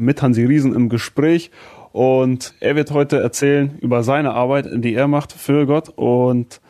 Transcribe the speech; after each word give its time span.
mit 0.00 0.22
Hansi 0.22 0.44
Riesen 0.44 0.74
im 0.74 0.88
Gespräch 0.88 1.50
und 1.92 2.54
er 2.60 2.74
wird 2.74 2.90
heute 2.90 3.20
erzählen 3.20 3.78
über 3.80 4.02
seine 4.02 4.32
Arbeit, 4.32 4.66
die 4.72 4.94
er 4.94 5.08
macht 5.08 5.32
für 5.32 5.66
Gott 5.66 5.90
und 5.94 6.60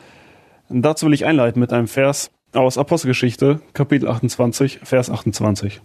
dazu 0.69 1.07
will 1.07 1.13
ich 1.13 1.25
einleiten 1.25 1.59
mit 1.59 1.73
einem 1.73 1.87
Vers 1.87 2.29
aus 2.53 2.77
Apostelgeschichte, 2.77 3.61
Kapitel 3.73 4.09
28, 4.09 4.81
Vers 4.83 5.09
28. 5.09 5.81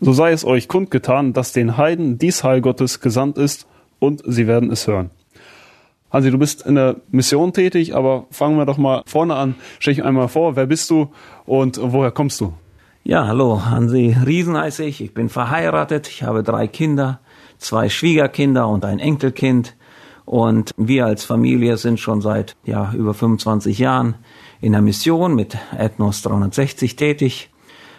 So 0.00 0.12
sei 0.12 0.32
es 0.32 0.44
euch 0.44 0.66
kundgetan, 0.66 1.32
dass 1.32 1.52
den 1.52 1.76
Heiden 1.76 2.18
dies 2.18 2.42
Heil 2.42 2.60
Gottes 2.60 3.00
gesandt 3.00 3.38
ist 3.38 3.68
und 4.00 4.22
sie 4.26 4.46
werden 4.46 4.70
es 4.72 4.86
hören. 4.86 5.10
Hansi, 6.10 6.32
du 6.32 6.38
bist 6.38 6.66
in 6.66 6.74
der 6.74 6.96
Mission 7.10 7.52
tätig, 7.52 7.94
aber 7.94 8.26
fangen 8.30 8.56
wir 8.56 8.66
doch 8.66 8.78
mal 8.78 9.02
vorne 9.06 9.36
an. 9.36 9.54
Stell 9.78 9.94
dich 9.94 10.04
einmal 10.04 10.26
vor, 10.26 10.56
wer 10.56 10.66
bist 10.66 10.90
du 10.90 11.12
und 11.46 11.78
woher 11.80 12.10
kommst 12.10 12.40
du? 12.40 12.52
Ja, 13.02 13.26
hallo, 13.26 13.64
Hansi 13.64 14.14
Riesen 14.26 14.58
heiße 14.58 14.84
ich. 14.84 15.00
Ich 15.00 15.14
bin 15.14 15.30
verheiratet. 15.30 16.06
Ich 16.08 16.22
habe 16.22 16.42
drei 16.42 16.66
Kinder, 16.66 17.20
zwei 17.56 17.88
Schwiegerkinder 17.88 18.68
und 18.68 18.84
ein 18.84 18.98
Enkelkind. 18.98 19.74
Und 20.26 20.72
wir 20.76 21.06
als 21.06 21.24
Familie 21.24 21.78
sind 21.78 21.98
schon 21.98 22.20
seit 22.20 22.56
ja, 22.64 22.92
über 22.92 23.14
25 23.14 23.78
Jahren 23.78 24.16
in 24.60 24.72
der 24.72 24.82
Mission 24.82 25.34
mit 25.34 25.56
Ethnos 25.76 26.20
360 26.20 26.94
tätig. 26.96 27.48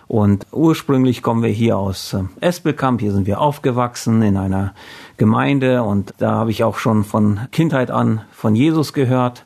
Und 0.07 0.45
ursprünglich 0.51 1.23
kommen 1.23 1.41
wir 1.41 1.49
hier 1.49 1.79
aus 1.79 2.13
äh, 2.13 2.21
Espelkamp. 2.39 3.01
Hier 3.01 3.11
sind 3.11 3.25
wir 3.25 3.41
aufgewachsen 3.41 4.21
in 4.21 4.37
einer 4.37 4.75
Gemeinde 5.17 5.81
und 5.81 6.13
da 6.19 6.33
habe 6.33 6.51
ich 6.51 6.63
auch 6.63 6.77
schon 6.77 7.05
von 7.05 7.39
Kindheit 7.51 7.89
an 7.89 8.21
von 8.31 8.55
Jesus 8.55 8.93
gehört 8.93 9.45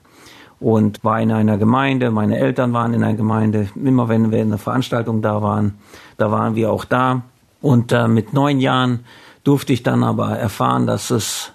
und 0.59 1.03
war 1.03 1.21
in 1.21 1.31
einer 1.31 1.57
Gemeinde. 1.57 2.11
Meine 2.11 2.37
Eltern 2.37 2.73
waren 2.73 2.93
in 2.93 3.03
einer 3.03 3.17
Gemeinde. 3.17 3.69
Immer 3.75 4.07
wenn 4.09 4.31
wir 4.31 4.39
in 4.39 4.47
einer 4.47 4.57
Veranstaltung 4.57 5.21
da 5.21 5.41
waren, 5.41 5.75
da 6.17 6.31
waren 6.31 6.55
wir 6.55 6.71
auch 6.71 6.85
da. 6.85 7.23
Und 7.61 7.91
äh, 7.91 8.07
mit 8.07 8.33
neun 8.33 8.59
Jahren 8.59 9.01
durfte 9.43 9.73
ich 9.73 9.83
dann 9.83 10.03
aber 10.03 10.37
erfahren, 10.37 10.87
dass 10.87 11.09
es 11.09 11.53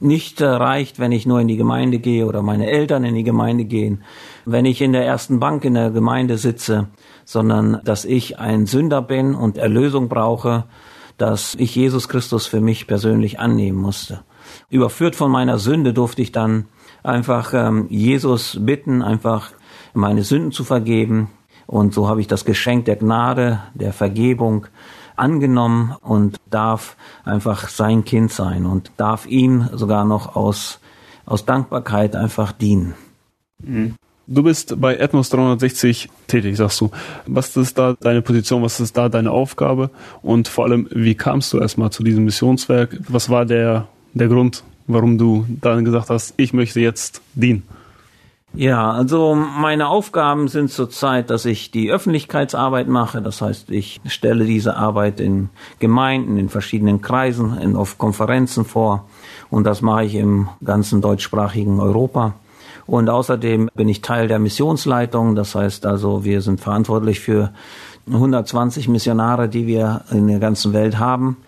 nicht 0.00 0.40
äh, 0.40 0.46
reicht, 0.46 0.98
wenn 0.98 1.12
ich 1.12 1.26
nur 1.26 1.40
in 1.40 1.48
die 1.48 1.56
Gemeinde 1.56 1.98
gehe 1.98 2.26
oder 2.26 2.42
meine 2.42 2.68
Eltern 2.68 3.04
in 3.04 3.14
die 3.14 3.22
Gemeinde 3.22 3.64
gehen, 3.64 4.02
wenn 4.44 4.64
ich 4.64 4.82
in 4.82 4.92
der 4.92 5.06
ersten 5.06 5.38
Bank 5.38 5.64
in 5.64 5.74
der 5.74 5.90
Gemeinde 5.90 6.38
sitze, 6.38 6.88
sondern 7.24 7.80
dass 7.84 8.04
ich 8.04 8.38
ein 8.38 8.66
Sünder 8.66 9.00
bin 9.00 9.34
und 9.34 9.56
Erlösung 9.56 10.08
brauche, 10.08 10.64
dass 11.18 11.54
ich 11.54 11.76
Jesus 11.76 12.08
Christus 12.08 12.46
für 12.46 12.60
mich 12.60 12.88
persönlich 12.88 13.38
annehmen 13.38 13.78
musste. 13.78 14.24
Überführt 14.68 15.14
von 15.14 15.30
meiner 15.30 15.58
Sünde 15.58 15.92
durfte 15.92 16.22
ich 16.22 16.32
dann 16.32 16.66
einfach 17.02 17.52
ähm, 17.54 17.86
Jesus 17.88 18.58
bitten, 18.60 19.02
einfach 19.02 19.50
meine 19.94 20.22
Sünden 20.22 20.52
zu 20.52 20.64
vergeben. 20.64 21.30
Und 21.66 21.94
so 21.94 22.08
habe 22.08 22.20
ich 22.20 22.26
das 22.26 22.44
Geschenk 22.44 22.84
der 22.86 22.96
Gnade, 22.96 23.60
der 23.74 23.92
Vergebung 23.92 24.66
angenommen 25.16 25.94
und 26.00 26.38
darf 26.50 26.96
einfach 27.24 27.68
sein 27.68 28.04
Kind 28.04 28.32
sein 28.32 28.66
und 28.66 28.90
darf 28.96 29.26
ihm 29.26 29.68
sogar 29.72 30.04
noch 30.04 30.36
aus, 30.36 30.80
aus 31.26 31.44
Dankbarkeit 31.44 32.16
einfach 32.16 32.52
dienen. 32.52 32.94
Mhm. 33.58 33.94
Du 34.26 34.44
bist 34.44 34.80
bei 34.80 34.96
Ethnos 34.96 35.30
360 35.30 36.08
tätig, 36.28 36.56
sagst 36.56 36.80
du. 36.80 36.90
Was 37.26 37.56
ist 37.56 37.76
da 37.76 37.96
deine 38.00 38.22
Position? 38.22 38.62
Was 38.62 38.78
ist 38.78 38.96
da 38.96 39.08
deine 39.08 39.30
Aufgabe? 39.30 39.90
Und 40.22 40.46
vor 40.46 40.64
allem, 40.64 40.88
wie 40.92 41.16
kamst 41.16 41.52
du 41.52 41.58
erstmal 41.58 41.90
zu 41.90 42.04
diesem 42.04 42.24
Missionswerk? 42.24 42.98
Was 43.08 43.30
war 43.30 43.44
der, 43.44 43.88
der 44.14 44.28
Grund, 44.28 44.62
warum 44.86 45.18
du 45.18 45.46
dann 45.48 45.84
gesagt 45.84 46.10
hast, 46.10 46.34
ich 46.36 46.52
möchte 46.52 46.80
jetzt 46.80 47.22
dienen? 47.34 47.62
Ja, 48.54 48.90
also 48.90 49.34
meine 49.34 49.88
Aufgaben 49.88 50.46
sind 50.48 50.70
zurzeit, 50.70 51.30
dass 51.30 51.46
ich 51.46 51.70
die 51.70 51.90
Öffentlichkeitsarbeit 51.90 52.86
mache. 52.86 53.22
Das 53.22 53.40
heißt, 53.40 53.70
ich 53.70 54.02
stelle 54.06 54.44
diese 54.44 54.76
Arbeit 54.76 55.20
in 55.20 55.48
Gemeinden, 55.78 56.36
in 56.36 56.50
verschiedenen 56.50 57.00
Kreisen, 57.00 57.56
in, 57.56 57.76
auf 57.76 57.96
Konferenzen 57.96 58.66
vor. 58.66 59.08
Und 59.48 59.64
das 59.64 59.80
mache 59.80 60.04
ich 60.04 60.14
im 60.16 60.48
ganzen 60.62 61.00
deutschsprachigen 61.00 61.80
Europa. 61.80 62.34
Und 62.86 63.08
außerdem 63.08 63.70
bin 63.74 63.88
ich 63.88 64.02
Teil 64.02 64.28
der 64.28 64.38
Missionsleitung. 64.38 65.34
Das 65.34 65.54
heißt 65.54 65.86
also, 65.86 66.24
wir 66.24 66.42
sind 66.42 66.60
verantwortlich 66.60 67.20
für 67.20 67.54
120 68.06 68.86
Missionare, 68.86 69.48
die 69.48 69.66
wir 69.66 70.02
in 70.10 70.26
der 70.26 70.40
ganzen 70.40 70.74
Welt 70.74 70.98
haben 70.98 71.38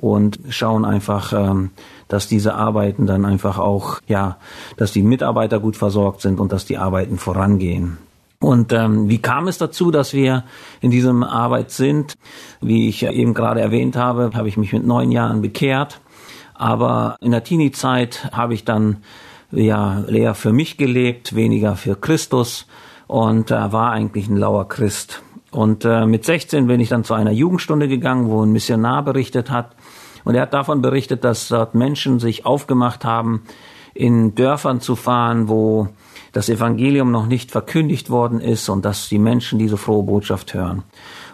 und 0.00 0.40
schauen 0.48 0.86
einfach, 0.86 1.34
ähm, 1.34 1.70
dass 2.08 2.26
diese 2.26 2.54
Arbeiten 2.54 3.06
dann 3.06 3.26
einfach 3.26 3.58
auch, 3.58 4.00
ja, 4.06 4.38
dass 4.78 4.92
die 4.92 5.02
Mitarbeiter 5.02 5.60
gut 5.60 5.76
versorgt 5.76 6.22
sind 6.22 6.40
und 6.40 6.52
dass 6.52 6.64
die 6.64 6.78
Arbeiten 6.78 7.18
vorangehen. 7.18 7.98
Und 8.38 8.72
ähm, 8.72 9.10
wie 9.10 9.18
kam 9.18 9.46
es 9.48 9.58
dazu, 9.58 9.90
dass 9.90 10.14
wir 10.14 10.44
in 10.80 10.90
diesem 10.90 11.22
Arbeit 11.22 11.70
sind? 11.70 12.14
Wie 12.62 12.88
ich 12.88 13.04
eben 13.04 13.34
gerade 13.34 13.60
erwähnt 13.60 13.96
habe, 13.96 14.30
habe 14.32 14.48
ich 14.48 14.56
mich 14.56 14.72
mit 14.72 14.86
neun 14.86 15.12
Jahren 15.12 15.42
bekehrt. 15.42 16.00
Aber 16.54 17.16
in 17.20 17.32
der 17.32 17.44
Teenie-Zeit 17.44 18.30
habe 18.32 18.54
ich 18.54 18.64
dann 18.64 18.98
ja 19.52 20.04
eher 20.04 20.34
für 20.34 20.52
mich 20.54 20.78
gelebt, 20.78 21.34
weniger 21.34 21.76
für 21.76 21.96
Christus 21.96 22.66
und 23.06 23.50
äh, 23.50 23.72
war 23.72 23.90
eigentlich 23.90 24.28
ein 24.28 24.36
lauer 24.38 24.66
Christ. 24.66 25.22
Und 25.50 25.84
äh, 25.84 26.06
mit 26.06 26.24
16 26.24 26.66
bin 26.66 26.80
ich 26.80 26.88
dann 26.88 27.04
zu 27.04 27.14
einer 27.14 27.32
Jugendstunde 27.32 27.88
gegangen, 27.88 28.30
wo 28.30 28.42
ein 28.42 28.52
Missionar 28.52 29.04
berichtet 29.04 29.50
hat. 29.50 29.74
Und 30.24 30.34
er 30.34 30.42
hat 30.42 30.54
davon 30.54 30.82
berichtet, 30.82 31.24
dass 31.24 31.48
dort 31.48 31.74
Menschen 31.74 32.20
sich 32.20 32.46
aufgemacht 32.46 33.04
haben, 33.04 33.42
in 33.94 34.34
Dörfern 34.34 34.80
zu 34.80 34.96
fahren, 34.96 35.48
wo 35.48 35.88
das 36.32 36.48
Evangelium 36.48 37.10
noch 37.10 37.26
nicht 37.26 37.50
verkündigt 37.50 38.10
worden 38.10 38.40
ist 38.40 38.68
und 38.68 38.84
dass 38.84 39.08
die 39.08 39.18
Menschen 39.18 39.58
diese 39.58 39.76
frohe 39.76 40.04
Botschaft 40.04 40.54
hören. 40.54 40.84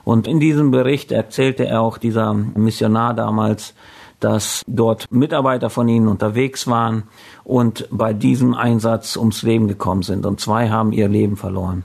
Und 0.04 0.26
in 0.26 0.40
diesem 0.40 0.70
Bericht 0.70 1.12
erzählte 1.12 1.66
er 1.66 1.82
auch 1.82 1.98
dieser 1.98 2.32
Missionar 2.32 3.12
damals, 3.12 3.74
dass 4.20 4.62
dort 4.66 5.10
Mitarbeiter 5.10 5.68
von 5.68 5.88
ihnen 5.88 6.08
unterwegs 6.08 6.66
waren 6.66 7.04
und 7.44 7.86
bei 7.90 8.12
diesem 8.14 8.54
Einsatz 8.54 9.16
ums 9.16 9.42
Leben 9.42 9.68
gekommen 9.68 10.02
sind. 10.02 10.24
Und 10.24 10.40
zwei 10.40 10.70
haben 10.70 10.92
ihr 10.92 11.08
Leben 11.08 11.36
verloren. 11.36 11.84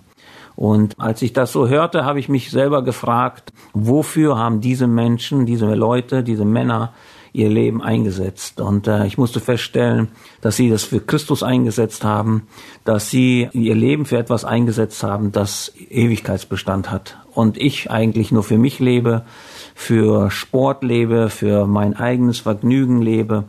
Und 0.61 0.99
als 0.99 1.23
ich 1.23 1.33
das 1.33 1.51
so 1.51 1.67
hörte, 1.67 2.05
habe 2.05 2.19
ich 2.19 2.29
mich 2.29 2.51
selber 2.51 2.83
gefragt, 2.83 3.51
wofür 3.73 4.37
haben 4.37 4.61
diese 4.61 4.85
Menschen, 4.85 5.47
diese 5.47 5.73
Leute, 5.73 6.21
diese 6.21 6.45
Männer 6.45 6.93
ihr 7.33 7.49
Leben 7.49 7.81
eingesetzt. 7.81 8.61
Und 8.61 8.87
äh, 8.87 9.07
ich 9.07 9.17
musste 9.17 9.39
feststellen, 9.39 10.09
dass 10.39 10.57
sie 10.57 10.69
das 10.69 10.83
für 10.83 10.99
Christus 10.99 11.41
eingesetzt 11.41 12.03
haben, 12.03 12.45
dass 12.85 13.09
sie 13.09 13.49
ihr 13.53 13.73
Leben 13.73 14.05
für 14.05 14.19
etwas 14.19 14.45
eingesetzt 14.45 15.01
haben, 15.01 15.31
das 15.31 15.73
Ewigkeitsbestand 15.89 16.91
hat. 16.91 17.17
Und 17.33 17.57
ich 17.57 17.89
eigentlich 17.89 18.31
nur 18.31 18.43
für 18.43 18.59
mich 18.59 18.77
lebe, 18.77 19.25
für 19.73 20.29
Sport 20.29 20.83
lebe, 20.83 21.31
für 21.31 21.65
mein 21.65 21.95
eigenes 21.95 22.37
Vergnügen 22.37 23.01
lebe. 23.01 23.45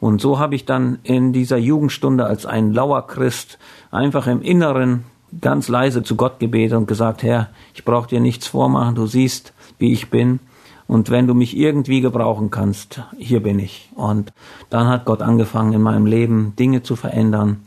Und 0.00 0.22
so 0.22 0.38
habe 0.38 0.54
ich 0.54 0.64
dann 0.64 0.98
in 1.02 1.34
dieser 1.34 1.58
Jugendstunde 1.58 2.24
als 2.24 2.46
ein 2.46 2.72
lauer 2.72 3.06
Christ 3.06 3.58
einfach 3.90 4.26
im 4.26 4.40
Inneren 4.40 5.04
ganz 5.40 5.68
leise 5.68 6.02
zu 6.02 6.16
Gott 6.16 6.38
gebetet 6.38 6.76
und 6.76 6.86
gesagt, 6.86 7.22
Herr, 7.22 7.50
ich 7.74 7.84
brauche 7.84 8.08
dir 8.08 8.20
nichts 8.20 8.46
vormachen, 8.46 8.94
du 8.94 9.06
siehst, 9.06 9.52
wie 9.78 9.92
ich 9.92 10.10
bin. 10.10 10.40
Und 10.86 11.10
wenn 11.10 11.26
du 11.26 11.34
mich 11.34 11.56
irgendwie 11.56 12.00
gebrauchen 12.00 12.50
kannst, 12.50 13.02
hier 13.18 13.42
bin 13.42 13.58
ich. 13.58 13.90
Und 13.94 14.32
dann 14.68 14.88
hat 14.88 15.06
Gott 15.06 15.22
angefangen, 15.22 15.72
in 15.72 15.82
meinem 15.82 16.06
Leben 16.06 16.54
Dinge 16.58 16.82
zu 16.82 16.94
verändern. 16.94 17.62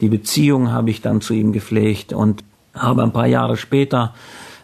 Die 0.00 0.08
Beziehung 0.08 0.72
habe 0.72 0.90
ich 0.90 1.02
dann 1.02 1.20
zu 1.20 1.34
ihm 1.34 1.52
gepflegt 1.52 2.12
und 2.12 2.42
habe 2.74 3.02
ein 3.02 3.12
paar 3.12 3.26
Jahre 3.26 3.56
später 3.56 4.14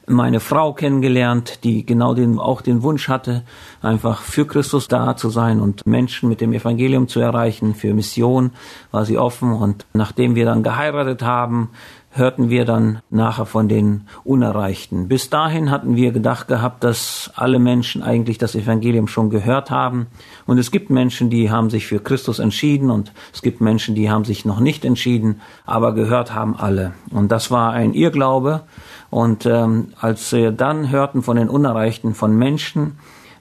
meine 0.09 0.41
Frau 0.41 0.73
kennengelernt, 0.73 1.65
die 1.65 1.85
genau 1.85 2.15
den, 2.15 2.39
auch 2.39 2.63
den 2.63 2.83
Wunsch 2.83 3.09
hatte, 3.09 3.43
einfach 3.83 4.23
für 4.23 4.47
Christus 4.47 4.89
da 4.89 5.17
zu 5.17 5.29
sein 5.31 5.61
und 5.61 5.87
Menschen 5.87 6.29
mit 6.29 6.41
dem 6.41 6.53
Evangelium 6.53 7.09
zu 7.09 7.21
erreichen. 7.21 7.75
Für 7.75 7.93
Mission 7.95 8.53
war 8.91 9.05
sie 9.05 9.19
offen 9.19 9.53
und 9.53 9.87
nachdem 9.93 10.35
wir 10.35 10.47
dann 10.47 10.63
geheiratet 10.63 11.23
haben, 11.23 11.71
hörten 12.11 12.51
wir 12.51 12.65
dann 12.65 13.01
nachher 13.11 13.47
von 13.47 13.69
den 13.69 14.03
Unerreichten. 14.25 15.09
Bis 15.09 15.31
dahin 15.31 15.71
hatten 15.71 15.95
wir 15.95 16.11
gedacht 16.11 16.49
gehabt, 16.49 16.83
dass 16.83 17.31
alle 17.37 17.59
Menschen 17.59 18.03
eigentlich 18.03 18.39
das 18.39 18.55
Evangelium 18.55 19.09
schon 19.09 19.31
gehört 19.31 19.71
haben. 19.71 20.07
Und 20.47 20.59
es 20.59 20.71
gibt 20.71 20.91
Menschen, 20.91 21.31
die 21.31 21.51
haben 21.51 21.71
sich 21.71 21.87
für 21.87 22.01
Christus 22.01 22.39
entschieden 22.39 22.91
und 22.91 23.13
es 23.33 23.43
gibt 23.43 23.61
Menschen, 23.61 23.95
die 23.95 24.11
haben 24.11 24.25
sich 24.25 24.45
noch 24.45 24.61
nicht 24.61 24.85
entschieden, 24.85 25.41
aber 25.67 25.95
gehört 25.95 26.35
haben 26.35 26.57
alle. 26.57 26.93
Und 27.11 27.31
das 27.31 27.51
war 27.51 27.73
ein 27.73 27.95
Irrglaube. 27.95 28.63
Und 29.11 29.47
ähm, 29.47 29.89
als 30.01 30.33
wir 30.33 30.53
dann 30.53 30.91
hörten 30.91 31.23
von 31.23 31.37
den 31.37 31.49
Unerreichten, 31.49 32.15
von 32.15 32.37
Menschen, 32.37 32.99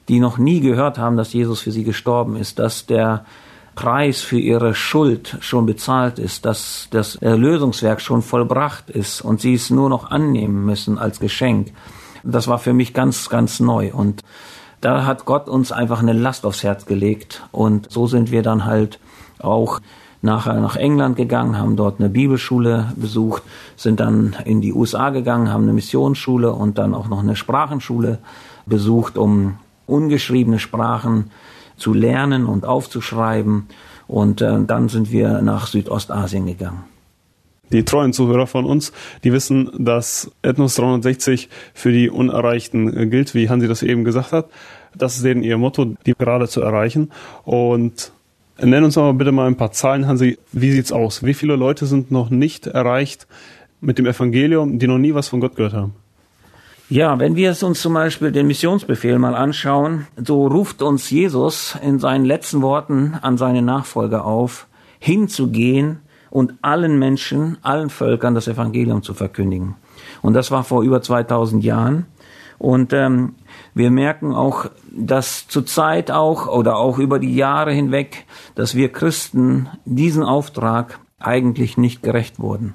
die 0.08 0.20
noch 0.20 0.38
nie 0.38 0.60
gehört 0.60 0.98
haben, 0.98 1.16
dass 1.16 1.32
Jesus 1.32 1.60
für 1.60 1.72
sie 1.72 1.84
gestorben 1.84 2.36
ist, 2.36 2.58
dass 2.58 2.86
der 2.86 3.24
Preis 3.78 4.22
für 4.22 4.40
ihre 4.40 4.74
Schuld 4.74 5.36
schon 5.38 5.64
bezahlt 5.64 6.18
ist, 6.18 6.44
dass 6.44 6.88
das 6.90 7.14
Erlösungswerk 7.14 8.00
schon 8.00 8.22
vollbracht 8.22 8.90
ist 8.90 9.20
und 9.20 9.40
sie 9.40 9.54
es 9.54 9.70
nur 9.70 9.88
noch 9.88 10.10
annehmen 10.10 10.64
müssen 10.64 10.98
als 10.98 11.20
Geschenk. 11.20 11.70
Das 12.24 12.48
war 12.48 12.58
für 12.58 12.72
mich 12.72 12.92
ganz, 12.92 13.28
ganz 13.28 13.60
neu 13.60 13.92
und 13.92 14.24
da 14.80 15.06
hat 15.06 15.26
Gott 15.26 15.48
uns 15.48 15.70
einfach 15.70 16.00
eine 16.00 16.12
Last 16.12 16.44
aufs 16.44 16.64
Herz 16.64 16.86
gelegt 16.86 17.44
und 17.52 17.88
so 17.88 18.08
sind 18.08 18.32
wir 18.32 18.42
dann 18.42 18.64
halt 18.64 18.98
auch 19.38 19.78
nachher 20.22 20.54
nach 20.54 20.74
England 20.74 21.16
gegangen, 21.16 21.56
haben 21.56 21.76
dort 21.76 22.00
eine 22.00 22.08
Bibelschule 22.08 22.92
besucht, 22.96 23.44
sind 23.76 24.00
dann 24.00 24.34
in 24.44 24.60
die 24.60 24.72
USA 24.72 25.10
gegangen, 25.10 25.52
haben 25.52 25.62
eine 25.62 25.72
Missionsschule 25.72 26.52
und 26.52 26.78
dann 26.78 26.94
auch 26.94 27.06
noch 27.06 27.20
eine 27.20 27.36
Sprachenschule 27.36 28.18
besucht, 28.66 29.16
um 29.16 29.58
ungeschriebene 29.86 30.58
Sprachen 30.58 31.30
zu 31.78 31.94
lernen 31.94 32.46
und 32.46 32.66
aufzuschreiben. 32.66 33.68
Und 34.06 34.40
äh, 34.40 34.62
dann 34.66 34.88
sind 34.88 35.10
wir 35.10 35.42
nach 35.42 35.66
Südostasien 35.66 36.46
gegangen. 36.46 36.84
Die 37.70 37.84
treuen 37.84 38.14
Zuhörer 38.14 38.46
von 38.46 38.64
uns, 38.64 38.92
die 39.24 39.32
wissen, 39.32 39.70
dass 39.78 40.30
Ethnos 40.42 40.76
360 40.76 41.50
für 41.74 41.92
die 41.92 42.08
Unerreichten 42.08 43.10
gilt, 43.10 43.34
wie 43.34 43.50
Hansi 43.50 43.68
das 43.68 43.82
eben 43.82 44.04
gesagt 44.04 44.32
hat. 44.32 44.48
Das 44.96 45.16
ist 45.16 45.24
denen 45.24 45.42
ihr 45.42 45.58
Motto, 45.58 45.84
die 46.06 46.14
gerade 46.14 46.48
zu 46.48 46.62
erreichen. 46.62 47.10
Und 47.44 48.12
nenn 48.58 48.84
uns 48.84 48.96
aber 48.96 49.12
bitte 49.12 49.32
mal 49.32 49.46
ein 49.46 49.56
paar 49.56 49.72
Zahlen, 49.72 50.06
Hansi. 50.06 50.38
Wie 50.50 50.70
sieht's 50.70 50.92
aus? 50.92 51.24
Wie 51.24 51.34
viele 51.34 51.56
Leute 51.56 51.84
sind 51.84 52.10
noch 52.10 52.30
nicht 52.30 52.66
erreicht 52.66 53.26
mit 53.82 53.98
dem 53.98 54.06
Evangelium, 54.06 54.78
die 54.78 54.88
noch 54.88 54.98
nie 54.98 55.12
was 55.12 55.28
von 55.28 55.40
Gott 55.40 55.54
gehört 55.54 55.74
haben? 55.74 55.94
Ja, 56.90 57.18
wenn 57.18 57.36
wir 57.36 57.54
uns 57.62 57.82
zum 57.82 57.92
Beispiel 57.92 58.32
den 58.32 58.46
Missionsbefehl 58.46 59.18
mal 59.18 59.34
anschauen, 59.34 60.06
so 60.16 60.46
ruft 60.46 60.80
uns 60.80 61.10
Jesus 61.10 61.76
in 61.82 61.98
seinen 61.98 62.24
letzten 62.24 62.62
Worten 62.62 63.14
an 63.20 63.36
seine 63.36 63.60
Nachfolger 63.60 64.24
auf, 64.24 64.66
hinzugehen 64.98 66.00
und 66.30 66.54
allen 66.62 66.98
Menschen, 66.98 67.58
allen 67.60 67.90
Völkern 67.90 68.34
das 68.34 68.48
Evangelium 68.48 69.02
zu 69.02 69.12
verkündigen. 69.12 69.74
Und 70.22 70.32
das 70.32 70.50
war 70.50 70.64
vor 70.64 70.82
über 70.82 71.02
2000 71.02 71.62
Jahren. 71.62 72.06
Und 72.56 72.94
ähm, 72.94 73.34
wir 73.74 73.90
merken 73.90 74.34
auch, 74.34 74.70
dass 74.90 75.46
zurzeit 75.46 76.10
auch 76.10 76.46
oder 76.46 76.78
auch 76.78 76.98
über 76.98 77.18
die 77.18 77.36
Jahre 77.36 77.70
hinweg, 77.70 78.24
dass 78.54 78.74
wir 78.74 78.90
Christen 78.90 79.68
diesen 79.84 80.22
Auftrag 80.22 81.00
eigentlich 81.18 81.76
nicht 81.76 82.02
gerecht 82.02 82.38
wurden. 82.38 82.72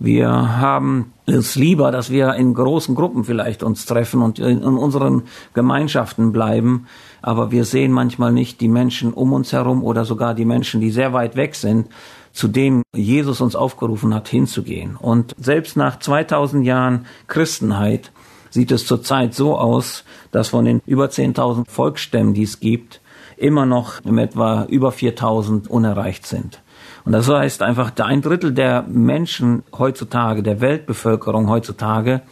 Wir 0.00 0.60
haben 0.60 1.12
es 1.26 1.56
lieber, 1.56 1.90
dass 1.90 2.10
wir 2.10 2.34
in 2.34 2.54
großen 2.54 2.94
Gruppen 2.94 3.24
vielleicht 3.24 3.64
uns 3.64 3.84
treffen 3.84 4.22
und 4.22 4.38
in 4.38 4.62
unseren 4.62 5.24
Gemeinschaften 5.54 6.32
bleiben. 6.32 6.86
Aber 7.20 7.50
wir 7.50 7.64
sehen 7.64 7.90
manchmal 7.90 8.32
nicht 8.32 8.60
die 8.60 8.68
Menschen 8.68 9.12
um 9.12 9.32
uns 9.32 9.52
herum 9.52 9.82
oder 9.82 10.04
sogar 10.04 10.34
die 10.34 10.44
Menschen, 10.44 10.80
die 10.80 10.90
sehr 10.90 11.12
weit 11.12 11.34
weg 11.34 11.56
sind, 11.56 11.88
zu 12.32 12.46
denen 12.46 12.82
Jesus 12.94 13.40
uns 13.40 13.56
aufgerufen 13.56 14.14
hat, 14.14 14.28
hinzugehen. 14.28 14.94
Und 14.94 15.34
selbst 15.36 15.76
nach 15.76 15.98
2000 15.98 16.64
Jahren 16.64 17.06
Christenheit 17.26 18.12
sieht 18.50 18.70
es 18.70 18.86
zurzeit 18.86 19.34
so 19.34 19.58
aus, 19.58 20.04
dass 20.30 20.48
von 20.48 20.64
den 20.64 20.80
über 20.86 21.06
10.000 21.06 21.68
Volksstämmen, 21.68 22.34
die 22.34 22.44
es 22.44 22.60
gibt, 22.60 23.00
immer 23.36 23.66
noch 23.66 24.00
etwa 24.04 24.64
über 24.64 24.90
4.000 24.90 25.66
unerreicht 25.68 26.26
sind. 26.26 26.60
Und 27.04 27.12
das 27.12 27.28
heißt 27.28 27.62
einfach, 27.62 27.92
ein 27.98 28.22
Drittel 28.22 28.52
der 28.52 28.82
Menschen 28.82 29.62
heutzutage, 29.76 30.42
der 30.42 30.60
Weltbevölkerung 30.60 31.48
heutzutage, 31.48 32.22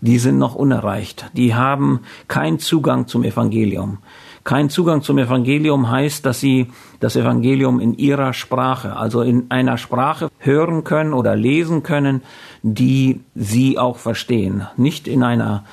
die 0.00 0.18
sind 0.18 0.38
noch 0.38 0.54
unerreicht. 0.54 1.30
Die 1.32 1.54
haben 1.54 2.00
keinen 2.28 2.58
Zugang 2.58 3.06
zum 3.06 3.24
Evangelium. 3.24 3.98
Kein 4.44 4.70
Zugang 4.70 5.02
zum 5.02 5.18
Evangelium 5.18 5.90
heißt, 5.90 6.24
dass 6.24 6.38
sie 6.38 6.68
das 7.00 7.16
Evangelium 7.16 7.80
in 7.80 7.94
ihrer 7.98 8.32
Sprache, 8.32 8.96
also 8.96 9.22
in 9.22 9.46
einer 9.48 9.76
Sprache 9.76 10.28
hören 10.38 10.84
können 10.84 11.14
oder 11.14 11.34
lesen 11.34 11.82
können, 11.82 12.22
die 12.62 13.20
sie 13.34 13.76
auch 13.78 13.96
verstehen. 13.96 14.68
Nicht 14.76 15.08
in 15.08 15.24
einer 15.24 15.64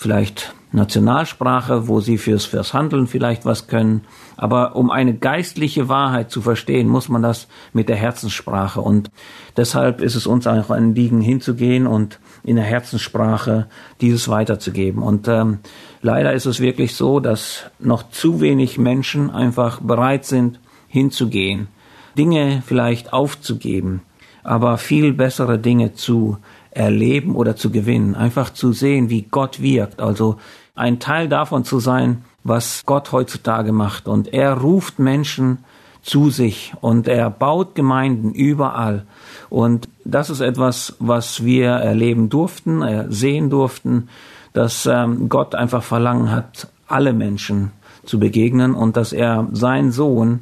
vielleicht 0.00 0.54
Nationalsprache, 0.72 1.86
wo 1.86 2.00
sie 2.00 2.16
fürs, 2.16 2.46
fürs 2.46 2.72
Handeln 2.72 3.06
vielleicht 3.06 3.44
was 3.44 3.66
können. 3.66 4.00
Aber 4.38 4.74
um 4.74 4.90
eine 4.90 5.12
geistliche 5.12 5.90
Wahrheit 5.90 6.30
zu 6.30 6.40
verstehen, 6.40 6.88
muss 6.88 7.10
man 7.10 7.22
das 7.22 7.48
mit 7.74 7.90
der 7.90 7.96
Herzenssprache. 7.96 8.80
Und 8.80 9.10
deshalb 9.58 10.00
ist 10.00 10.14
es 10.14 10.26
uns 10.26 10.46
auch 10.46 10.70
ein 10.70 10.94
Liegen 10.94 11.20
hinzugehen 11.20 11.86
und 11.86 12.18
in 12.42 12.56
der 12.56 12.64
Herzenssprache 12.64 13.66
dieses 14.00 14.30
weiterzugeben. 14.30 15.02
Und 15.02 15.28
ähm, 15.28 15.58
leider 16.00 16.32
ist 16.32 16.46
es 16.46 16.60
wirklich 16.60 16.94
so, 16.94 17.20
dass 17.20 17.64
noch 17.78 18.08
zu 18.08 18.40
wenig 18.40 18.78
Menschen 18.78 19.30
einfach 19.30 19.80
bereit 19.80 20.24
sind, 20.24 20.60
hinzugehen, 20.88 21.68
Dinge 22.16 22.62
vielleicht 22.64 23.12
aufzugeben, 23.12 24.00
aber 24.44 24.78
viel 24.78 25.12
bessere 25.12 25.58
Dinge 25.58 25.92
zu 25.92 26.38
erleben 26.70 27.34
oder 27.34 27.56
zu 27.56 27.70
gewinnen, 27.70 28.14
einfach 28.14 28.50
zu 28.50 28.72
sehen, 28.72 29.10
wie 29.10 29.22
Gott 29.22 29.60
wirkt, 29.60 30.00
also 30.00 30.36
ein 30.74 30.98
Teil 30.98 31.28
davon 31.28 31.64
zu 31.64 31.80
sein, 31.80 32.24
was 32.44 32.84
Gott 32.86 33.12
heutzutage 33.12 33.72
macht. 33.72 34.08
Und 34.08 34.32
er 34.32 34.54
ruft 34.54 34.98
Menschen 34.98 35.58
zu 36.02 36.30
sich 36.30 36.72
und 36.80 37.08
er 37.08 37.28
baut 37.28 37.74
Gemeinden 37.74 38.32
überall. 38.32 39.04
Und 39.50 39.88
das 40.04 40.30
ist 40.30 40.40
etwas, 40.40 40.96
was 40.98 41.44
wir 41.44 41.70
erleben 41.70 42.30
durften, 42.30 42.82
äh, 42.82 43.06
sehen 43.10 43.50
durften, 43.50 44.08
dass 44.52 44.86
ähm, 44.86 45.28
Gott 45.28 45.54
einfach 45.54 45.82
verlangen 45.82 46.30
hat, 46.30 46.68
alle 46.86 47.12
Menschen 47.12 47.72
zu 48.04 48.18
begegnen 48.18 48.74
und 48.74 48.96
dass 48.96 49.12
er 49.12 49.48
seinen 49.52 49.92
Sohn 49.92 50.40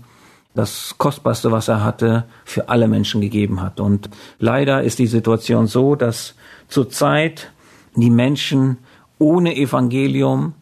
das 0.58 0.96
Kostbarste, 0.98 1.52
was 1.52 1.68
er 1.68 1.84
hatte, 1.84 2.24
für 2.44 2.68
alle 2.68 2.88
Menschen 2.88 3.20
gegeben 3.20 3.62
hat. 3.62 3.78
Und 3.78 4.10
leider 4.40 4.82
ist 4.82 4.98
die 4.98 5.06
Situation 5.06 5.68
so, 5.68 5.94
dass 5.94 6.34
zurzeit 6.68 7.52
die 7.94 8.10
Menschen 8.10 8.78
ohne 9.18 9.56
Evangelium 9.56 10.54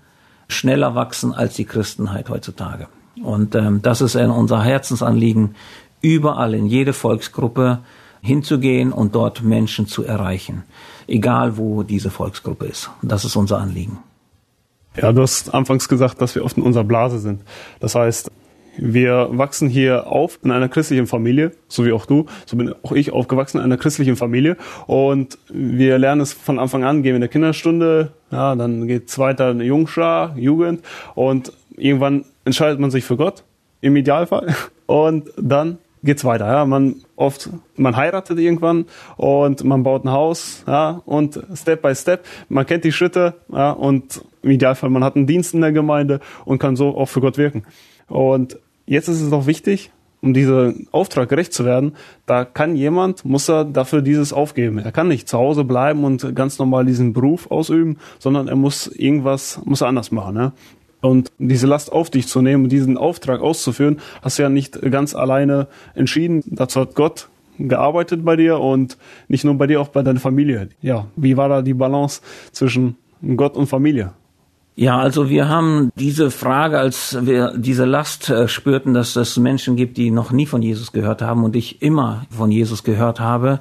schneller 0.49 0.95
wachsen 0.95 1.33
als 1.33 1.55
die 1.55 1.65
Christenheit 1.65 2.29
heutzutage. 2.29 2.89
Und 3.23 3.55
ähm, 3.55 3.81
das 3.81 4.03
ist 4.03 4.17
unser 4.17 4.63
Herzensanliegen, 4.63 5.55
überall 6.03 6.55
in 6.55 6.67
jede 6.67 6.93
Volksgruppe 6.93 7.79
hinzugehen 8.21 8.93
und 8.93 9.15
dort 9.15 9.43
Menschen 9.43 9.87
zu 9.87 10.05
erreichen, 10.05 10.65
egal 11.07 11.57
wo 11.57 11.83
diese 11.83 12.11
Volksgruppe 12.11 12.67
ist. 12.67 12.91
Das 13.01 13.25
ist 13.25 13.35
unser 13.35 13.59
Anliegen. 13.59 13.99
Ja, 14.97 15.13
du 15.13 15.23
hast 15.23 15.55
anfangs 15.55 15.89
gesagt, 15.89 16.21
dass 16.21 16.35
wir 16.35 16.45
oft 16.45 16.57
in 16.59 16.63
unserer 16.63 16.85
Blase 16.85 17.19
sind. 17.19 17.43
Das 17.81 17.95
heißt, 17.95 18.31
wir 18.79 19.29
wachsen 19.33 19.69
hier 19.69 20.07
auf 20.07 20.39
in 20.43 20.51
einer 20.51 20.69
christlichen 20.69 21.07
Familie, 21.07 21.53
so 21.69 21.85
wie 21.85 21.93
auch 21.93 22.07
du. 22.07 22.27
So 22.45 22.57
bin 22.57 22.75
auch 22.83 22.93
ich 22.93 23.13
aufgewachsen 23.13 23.59
in 23.59 23.65
einer 23.65 23.77
christlichen 23.77 24.17
Familie. 24.17 24.57
Und 24.87 25.39
wir 25.49 25.99
lernen 25.99 26.21
es 26.21 26.33
von 26.33 26.59
Anfang 26.59 26.85
an, 26.85 27.03
gehen 27.03 27.15
in 27.15 27.21
der 27.21 27.31
Kinderstunde, 27.31 28.13
ja, 28.31 28.55
dann 28.55 28.87
geht 28.87 29.17
weiter 29.19 29.49
eine 29.49 29.65
Jungschar, 29.65 30.37
Jugend. 30.37 30.83
Und 31.15 31.53
irgendwann 31.77 32.25
entscheidet 32.45 32.81
man 32.81 32.91
sich 32.91 33.05
für 33.05 33.17
Gott, 33.17 33.45
im 33.81 33.97
Idealfall. 33.97 34.55
Und 34.87 35.31
dann 35.37 35.79
geht's 36.03 36.25
weiter. 36.25 36.47
Ja, 36.47 36.65
man 36.65 36.97
oft, 37.17 37.51
man 37.77 37.97
heiratet 37.97 38.39
irgendwann 38.39 38.87
und 39.17 39.65
man 39.65 39.83
baut 39.83 40.05
ein 40.05 40.13
Haus, 40.13 40.63
ja, 40.67 41.03
und 41.05 41.41
Step 41.55 41.83
by 41.83 41.95
Step, 41.95 42.25
man 42.49 42.65
kennt 42.65 42.85
die 42.85 42.93
Schritte, 42.93 43.35
ja, 43.53 43.73
und 43.73 44.23
im 44.43 44.53
Idealfall 44.53 44.91
man 44.91 45.03
hat 45.03 45.17
einen 45.17 45.27
Dienst 45.27 45.53
in 45.53 45.63
der 45.63 45.73
Gemeinde 45.73 46.21
und 46.45 46.59
kann 46.59 46.77
so 46.77 46.97
auch 46.97 47.07
für 47.07 47.21
Gott 47.21 47.39
wirken. 47.39 47.65
Und 48.09 48.59
jetzt 48.87 49.09
ist 49.09 49.21
es 49.21 49.31
doch 49.31 49.47
wichtig, 49.47 49.91
um 50.23 50.35
diesen 50.35 50.89
Auftrag 50.91 51.29
gerecht 51.29 51.53
zu 51.53 51.65
werden, 51.65 51.93
da 52.25 52.45
kann 52.45 52.75
jemand, 52.75 53.25
muss 53.25 53.49
er 53.49 53.65
dafür 53.65 54.03
dieses 54.03 54.33
aufgeben. 54.33 54.79
Er 54.79 54.93
kann 54.93 55.09
nicht 55.09 55.29
zu 55.29 55.39
Hause 55.39 55.65
bleiben 55.65 56.05
und 56.05 56.35
ganz 56.35 56.59
normal 56.59 56.85
diesen 56.87 57.13
Beruf 57.13 57.51
ausüben, 57.51 57.99
sondern 58.19 58.49
er 58.49 58.57
muss 58.57 58.89
irgendwas, 58.89 59.61
muss 59.65 59.83
er 59.83 59.89
anders 59.89 60.11
machen. 60.11 60.35
Ne? 60.35 60.53
Und 61.01 61.31
diese 61.39 61.67
Last 61.67 61.93
auf 61.93 62.11
dich 62.11 62.27
zu 62.27 62.43
nehmen 62.43 62.69
diesen 62.69 62.97
Auftrag 62.97 63.41
auszuführen, 63.41 64.01
hast 64.23 64.39
du 64.39 64.43
ja 64.43 64.49
nicht 64.49 64.81
ganz 64.91 65.15
alleine 65.15 65.69
entschieden. 65.95 66.43
Dazu 66.47 66.81
hat 66.81 66.95
Gott 66.95 67.29
gearbeitet 67.59 68.25
bei 68.25 68.37
dir 68.37 68.59
und 68.59 68.99
nicht 69.29 69.45
nur 69.45 69.55
bei 69.55 69.67
dir, 69.67 69.81
auch 69.81 69.89
bei 69.89 70.03
deiner 70.03 70.21
Familie. 70.21 70.69
Ja, 70.83 71.07
wie 71.17 71.37
war 71.37 71.49
da 71.49 71.63
die 71.63 71.75
Balance 71.75 72.21
zwischen 72.53 72.97
Gott 73.37 73.57
und 73.57 73.67
Familie? 73.67 74.13
Ja, 74.79 74.99
also 74.99 75.31
wir 75.31 75.49
haben 75.49 75.91
diese 75.97 76.31
Frage, 76.31 76.79
als 76.79 77.17
wir 77.25 77.55
diese 77.57 77.87
Last 77.87 78.29
äh, 78.29 78.47
spürten, 78.47 78.93
dass 78.93 79.17
es 79.17 79.39
Menschen 79.39 79.75
gibt, 79.75 79.97
die 79.97 80.11
noch 80.11 80.33
nie 80.33 80.45
von 80.45 80.61
Jesus 80.61 80.93
gehört 80.93 81.23
haben 81.23 81.45
und 81.45 81.57
ich 81.57 81.81
immer 81.81 82.27
von 82.29 82.51
Jesus 82.51 82.85
gehört 82.85 83.19
habe, 83.19 83.61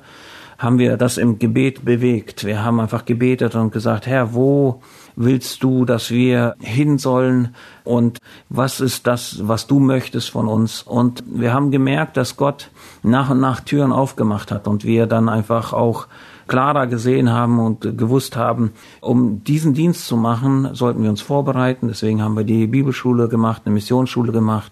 haben 0.58 0.78
wir 0.78 0.98
das 0.98 1.18
im 1.18 1.40
Gebet 1.40 1.86
bewegt. 1.86 2.44
Wir 2.44 2.66
haben 2.66 2.82
einfach 2.82 3.06
gebetet 3.06 3.56
und 3.56 3.72
gesagt, 3.72 4.08
Herr, 4.08 4.34
wo 4.34 4.82
willst 5.16 5.64
du, 5.64 5.86
dass 5.86 6.12
wir 6.12 6.56
hin 6.60 6.98
sollen 6.98 7.56
und 7.86 8.18
was 8.50 8.82
ist 8.82 9.08
das, 9.08 9.40
was 9.48 9.68
du 9.68 9.80
möchtest 9.80 10.30
von 10.30 10.50
uns? 10.50 10.82
Und 10.82 11.24
wir 11.28 11.54
haben 11.54 11.72
gemerkt, 11.72 12.18
dass 12.18 12.36
Gott 12.36 12.72
nach 13.04 13.30
und 13.30 13.40
nach 13.40 13.62
Türen 13.62 13.94
aufgemacht 13.94 14.52
hat 14.52 14.68
und 14.68 14.84
wir 14.84 15.08
dann 15.08 15.30
einfach 15.30 15.72
auch 15.72 16.08
klarer 16.48 16.88
gesehen 16.88 17.32
haben 17.32 17.60
und 17.60 17.98
gewusst 17.98 18.36
haben, 18.36 18.72
um 19.02 19.44
diesen 19.44 19.74
Dienst 19.74 20.08
zu 20.08 20.18
machen, 20.18 20.70
sollten 20.74 21.04
wir 21.04 21.10
uns 21.10 21.22
vorbereiten. 21.22 21.88
Deswegen 21.88 22.22
haben 22.22 22.36
wir 22.38 22.44
die 22.44 22.68
Bibelschule 22.68 23.28
gemacht, 23.28 23.64
eine 23.66 23.74
Missionsschule 23.74 24.32
gemacht, 24.32 24.72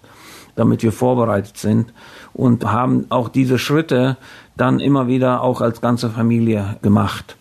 damit 0.54 0.82
wir 0.82 0.92
vorbereitet 0.92 1.56
sind 1.56 1.92
und 2.32 2.70
haben 2.70 3.06
auch 3.10 3.28
diese 3.28 3.58
Schritte 3.58 4.16
dann 4.56 4.80
immer 4.80 5.08
wieder 5.08 5.42
auch 5.42 5.60
als 5.60 5.80
ganze 5.80 6.10
Familie 6.10 6.76
gemacht. 6.82 7.36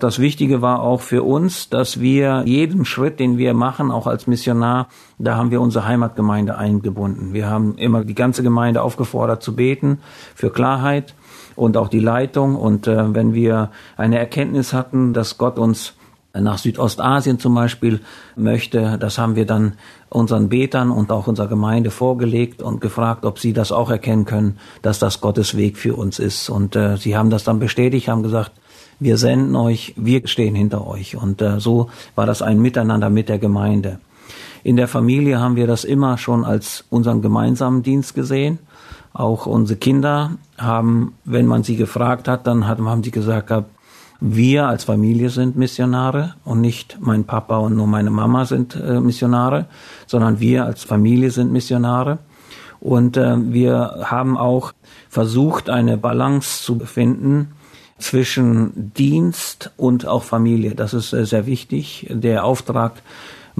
Das 0.00 0.18
Wichtige 0.18 0.62
war 0.62 0.80
auch 0.80 1.02
für 1.02 1.22
uns, 1.22 1.68
dass 1.68 2.00
wir 2.00 2.42
jeden 2.46 2.86
Schritt, 2.86 3.20
den 3.20 3.36
wir 3.36 3.52
machen, 3.52 3.90
auch 3.90 4.06
als 4.06 4.26
Missionar, 4.26 4.88
da 5.18 5.36
haben 5.36 5.50
wir 5.50 5.60
unsere 5.60 5.86
Heimatgemeinde 5.86 6.56
eingebunden. 6.56 7.34
Wir 7.34 7.48
haben 7.48 7.76
immer 7.76 8.02
die 8.02 8.14
ganze 8.14 8.42
Gemeinde 8.42 8.80
aufgefordert 8.80 9.42
zu 9.42 9.54
beten 9.54 9.98
für 10.34 10.48
Klarheit 10.48 11.14
und 11.60 11.76
auch 11.76 11.88
die 11.88 12.00
Leitung. 12.00 12.56
Und 12.56 12.86
äh, 12.86 13.14
wenn 13.14 13.34
wir 13.34 13.70
eine 13.96 14.18
Erkenntnis 14.18 14.72
hatten, 14.72 15.12
dass 15.12 15.36
Gott 15.36 15.58
uns 15.58 15.92
nach 16.32 16.58
Südostasien 16.58 17.38
zum 17.38 17.54
Beispiel 17.54 18.00
möchte, 18.36 18.96
das 18.98 19.18
haben 19.18 19.36
wir 19.36 19.46
dann 19.46 19.74
unseren 20.08 20.48
Betern 20.48 20.90
und 20.90 21.12
auch 21.12 21.26
unserer 21.26 21.48
Gemeinde 21.48 21.90
vorgelegt 21.90 22.62
und 22.62 22.80
gefragt, 22.80 23.24
ob 23.24 23.38
sie 23.38 23.52
das 23.52 23.72
auch 23.72 23.90
erkennen 23.90 24.24
können, 24.24 24.58
dass 24.80 24.98
das 24.98 25.20
Gottes 25.20 25.56
Weg 25.56 25.76
für 25.76 25.96
uns 25.96 26.18
ist. 26.18 26.48
Und 26.48 26.76
äh, 26.76 26.96
sie 26.96 27.16
haben 27.16 27.30
das 27.30 27.44
dann 27.44 27.58
bestätigt, 27.58 28.08
haben 28.08 28.22
gesagt, 28.22 28.52
wir 28.98 29.18
senden 29.18 29.54
euch, 29.56 29.94
wir 29.96 30.26
stehen 30.28 30.54
hinter 30.54 30.86
euch. 30.86 31.16
Und 31.16 31.42
äh, 31.42 31.60
so 31.60 31.90
war 32.14 32.26
das 32.26 32.42
ein 32.42 32.60
Miteinander 32.60 33.10
mit 33.10 33.28
der 33.28 33.38
Gemeinde. 33.38 33.98
In 34.62 34.76
der 34.76 34.88
Familie 34.88 35.40
haben 35.40 35.56
wir 35.56 35.66
das 35.66 35.84
immer 35.84 36.16
schon 36.16 36.44
als 36.44 36.84
unseren 36.90 37.22
gemeinsamen 37.22 37.82
Dienst 37.82 38.14
gesehen. 38.14 38.58
Auch 39.12 39.46
unsere 39.46 39.78
Kinder 39.78 40.32
haben, 40.56 41.14
wenn 41.24 41.46
man 41.46 41.62
sie 41.62 41.76
gefragt 41.76 42.28
hat, 42.28 42.46
dann 42.46 42.66
haben 42.66 43.02
sie 43.02 43.10
gesagt, 43.10 43.50
wir 44.20 44.68
als 44.68 44.84
Familie 44.84 45.30
sind 45.30 45.56
Missionare 45.56 46.34
und 46.44 46.60
nicht 46.60 46.98
mein 47.00 47.24
Papa 47.24 47.56
und 47.56 47.74
nur 47.74 47.86
meine 47.86 48.10
Mama 48.10 48.44
sind 48.44 48.76
äh, 48.76 49.00
Missionare, 49.00 49.66
sondern 50.06 50.40
wir 50.40 50.66
als 50.66 50.84
Familie 50.84 51.30
sind 51.30 51.50
Missionare. 51.50 52.18
Und 52.80 53.16
äh, 53.16 53.36
wir 53.38 54.02
haben 54.04 54.36
auch 54.36 54.72
versucht, 55.08 55.70
eine 55.70 55.96
Balance 55.96 56.62
zu 56.62 56.78
finden 56.80 57.52
zwischen 57.98 58.92
Dienst 58.94 59.70
und 59.76 60.06
auch 60.06 60.22
Familie. 60.22 60.74
Das 60.74 60.94
ist 60.94 61.12
äh, 61.12 61.24
sehr 61.24 61.46
wichtig. 61.46 62.06
Der 62.10 62.44
Auftrag, 62.44 63.02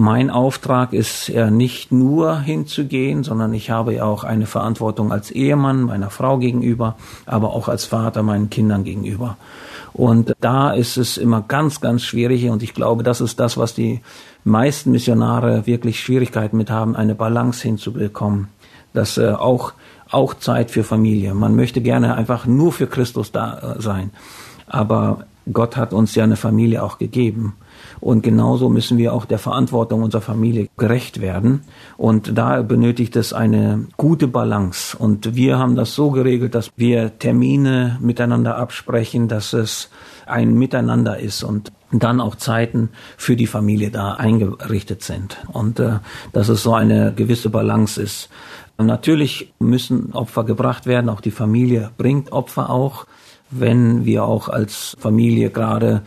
mein 0.00 0.30
Auftrag 0.30 0.94
ist 0.94 1.28
ja 1.28 1.50
nicht 1.50 1.92
nur 1.92 2.40
hinzugehen, 2.40 3.22
sondern 3.22 3.52
ich 3.52 3.70
habe 3.70 3.94
ja 3.94 4.04
auch 4.04 4.24
eine 4.24 4.46
Verantwortung 4.46 5.12
als 5.12 5.30
Ehemann 5.30 5.82
meiner 5.82 6.08
Frau 6.08 6.38
gegenüber, 6.38 6.96
aber 7.26 7.52
auch 7.52 7.68
als 7.68 7.84
Vater 7.84 8.22
meinen 8.22 8.48
Kindern 8.48 8.82
gegenüber. 8.82 9.36
Und 9.92 10.34
da 10.40 10.72
ist 10.72 10.96
es 10.96 11.18
immer 11.18 11.44
ganz, 11.46 11.82
ganz 11.82 12.02
schwierig 12.02 12.48
und 12.48 12.62
ich 12.62 12.72
glaube, 12.72 13.02
das 13.02 13.20
ist 13.20 13.38
das, 13.38 13.58
was 13.58 13.74
die 13.74 14.00
meisten 14.42 14.90
Missionare 14.90 15.66
wirklich 15.66 16.00
Schwierigkeiten 16.00 16.56
mit 16.56 16.70
haben, 16.70 16.96
eine 16.96 17.14
Balance 17.14 17.62
hinzubekommen. 17.62 18.48
Dass 18.92 19.18
äh, 19.18 19.30
auch 19.32 19.74
auch 20.10 20.34
Zeit 20.34 20.72
für 20.72 20.82
Familie. 20.82 21.34
Man 21.34 21.54
möchte 21.54 21.80
gerne 21.80 22.16
einfach 22.16 22.44
nur 22.46 22.72
für 22.72 22.88
Christus 22.88 23.30
da 23.30 23.76
äh, 23.76 23.80
sein. 23.80 24.10
Aber 24.66 25.26
Gott 25.52 25.76
hat 25.76 25.92
uns 25.92 26.16
ja 26.16 26.24
eine 26.24 26.34
Familie 26.36 26.82
auch 26.82 26.98
gegeben. 26.98 27.54
Und 28.00 28.22
genauso 28.22 28.68
müssen 28.68 28.98
wir 28.98 29.12
auch 29.12 29.24
der 29.24 29.38
Verantwortung 29.38 30.02
unserer 30.02 30.22
Familie 30.22 30.68
gerecht 30.76 31.20
werden. 31.20 31.62
Und 31.96 32.36
da 32.36 32.62
benötigt 32.62 33.16
es 33.16 33.32
eine 33.32 33.86
gute 33.96 34.26
Balance. 34.26 34.96
Und 34.96 35.36
wir 35.36 35.58
haben 35.58 35.76
das 35.76 35.94
so 35.94 36.10
geregelt, 36.10 36.54
dass 36.54 36.70
wir 36.76 37.18
Termine 37.18 37.98
miteinander 38.00 38.56
absprechen, 38.56 39.28
dass 39.28 39.52
es 39.52 39.90
ein 40.26 40.54
Miteinander 40.54 41.18
ist 41.18 41.42
und 41.42 41.72
dann 41.92 42.20
auch 42.20 42.36
Zeiten 42.36 42.90
für 43.16 43.36
die 43.36 43.48
Familie 43.48 43.90
da 43.90 44.14
eingerichtet 44.14 45.02
sind. 45.02 45.38
Und 45.52 45.80
äh, 45.80 45.98
dass 46.32 46.48
es 46.48 46.62
so 46.62 46.74
eine 46.74 47.12
gewisse 47.14 47.50
Balance 47.50 48.00
ist. 48.00 48.28
Natürlich 48.78 49.52
müssen 49.58 50.12
Opfer 50.12 50.44
gebracht 50.44 50.86
werden, 50.86 51.10
auch 51.10 51.20
die 51.20 51.30
Familie 51.30 51.90
bringt 51.98 52.32
Opfer 52.32 52.70
auch, 52.70 53.06
wenn 53.50 54.04
wir 54.06 54.24
auch 54.24 54.48
als 54.48 54.96
Familie 54.98 55.50
gerade 55.50 56.02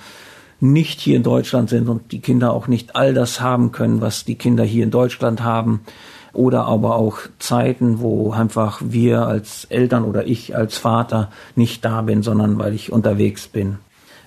nicht 0.64 1.02
hier 1.02 1.18
in 1.18 1.24
Deutschland 1.24 1.70
sind 1.70 1.90
und 1.90 2.14
die 2.14 2.22
Kinder 2.22 2.54
auch 2.54 2.68
nicht 2.68 2.96
all 2.96 3.14
das 3.14 3.42
haben 3.42 3.74
können, 3.74 4.00
was 4.00 4.24
die 4.24 4.36
Kinder 4.36 4.64
hier 4.64 4.86
in 4.86 4.92
Deutschland 4.92 5.44
haben. 5.44 5.82
Oder 6.32 6.66
aber 6.66 6.96
auch 6.96 7.18
Zeiten, 7.38 8.00
wo 8.00 8.32
einfach 8.32 8.82
wir 8.84 9.28
als 9.28 9.66
Eltern 9.66 10.06
oder 10.06 10.26
ich 10.26 10.56
als 10.56 10.78
Vater 10.78 11.30
nicht 11.56 11.84
da 11.84 12.02
bin, 12.02 12.24
sondern 12.24 12.58
weil 12.60 12.74
ich 12.74 12.92
unterwegs 12.92 13.48
bin. 13.48 13.78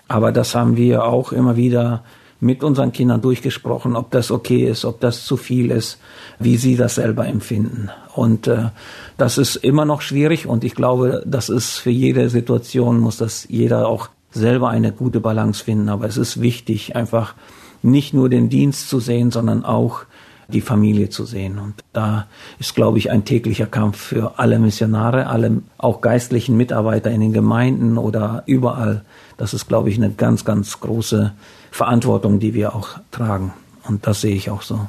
Aber 0.09 0.31
das 0.31 0.55
haben 0.55 0.77
wir 0.77 1.05
auch 1.05 1.33
immer 1.33 1.57
wieder 1.57 2.05
mit 2.39 2.63
unseren 2.63 2.93
Kindern 2.93 3.23
durchgesprochen, 3.23 3.97
ob 3.97 4.11
das 4.11 4.31
okay 4.31 4.69
ist, 4.69 4.85
ob 4.85 5.01
das 5.01 5.25
zu 5.25 5.39
viel 5.39 5.71
ist, 5.71 5.99
wie 6.39 6.59
sie 6.59 6.77
das 6.77 6.97
selber 6.97 7.27
empfinden. 7.27 7.89
Und 8.15 8.47
äh, 8.47 8.69
das 9.17 9.39
ist 9.39 9.57
immer 9.57 9.87
noch 9.87 10.03
schwierig 10.03 10.47
und 10.47 10.65
ich 10.65 10.75
glaube, 10.75 11.23
das 11.27 11.49
ist 11.49 11.79
für 11.79 11.91
jede 11.91 12.29
Situation, 12.29 13.01
muss 13.01 13.17
das 13.17 13.47
jeder 13.49 13.89
auch 13.89 14.11
selber 14.37 14.69
eine 14.69 14.93
gute 14.93 15.21
Balance 15.21 15.65
finden. 15.65 15.89
Aber 15.89 16.07
es 16.07 16.17
ist 16.17 16.41
wichtig, 16.41 16.95
einfach 16.97 17.35
nicht 17.83 18.15
nur 18.15 18.29
den 18.29 18.49
Dienst 18.49 18.89
zu 18.89 19.01
sehen, 19.01 19.31
sondern 19.31 19.65
auch 19.65 20.05
die 20.49 20.61
Familie 20.61 21.11
zu 21.11 21.25
sehen. 21.25 21.59
Und 21.59 21.75
da 21.93 22.27
ist, 22.59 22.75
glaube 22.75 22.99
ich, 22.99 23.11
ein 23.11 23.25
täglicher 23.25 23.67
Kampf 23.67 23.99
für 23.99 24.39
alle 24.39 24.59
Missionare, 24.59 25.27
alle 25.27 25.63
auch 25.79 26.01
geistlichen 26.01 26.57
Mitarbeiter 26.57 27.11
in 27.11 27.21
den 27.21 27.33
Gemeinden 27.33 27.99
oder 27.99 28.45
überall. 28.47 29.05
Das 29.37 29.55
ist, 29.55 29.67
glaube 29.67 29.91
ich, 29.91 29.97
eine 29.97 30.11
ganz, 30.11 30.45
ganz 30.45 30.81
große 30.81 31.33
Verantwortung, 31.71 32.39
die 32.39 32.55
wir 32.55 32.75
auch 32.75 32.91
tragen. 33.11 33.53
Und 33.89 34.07
das 34.07 34.21
sehe 34.21 34.35
ich 34.35 34.51
auch 34.51 34.63
so. 34.63 34.81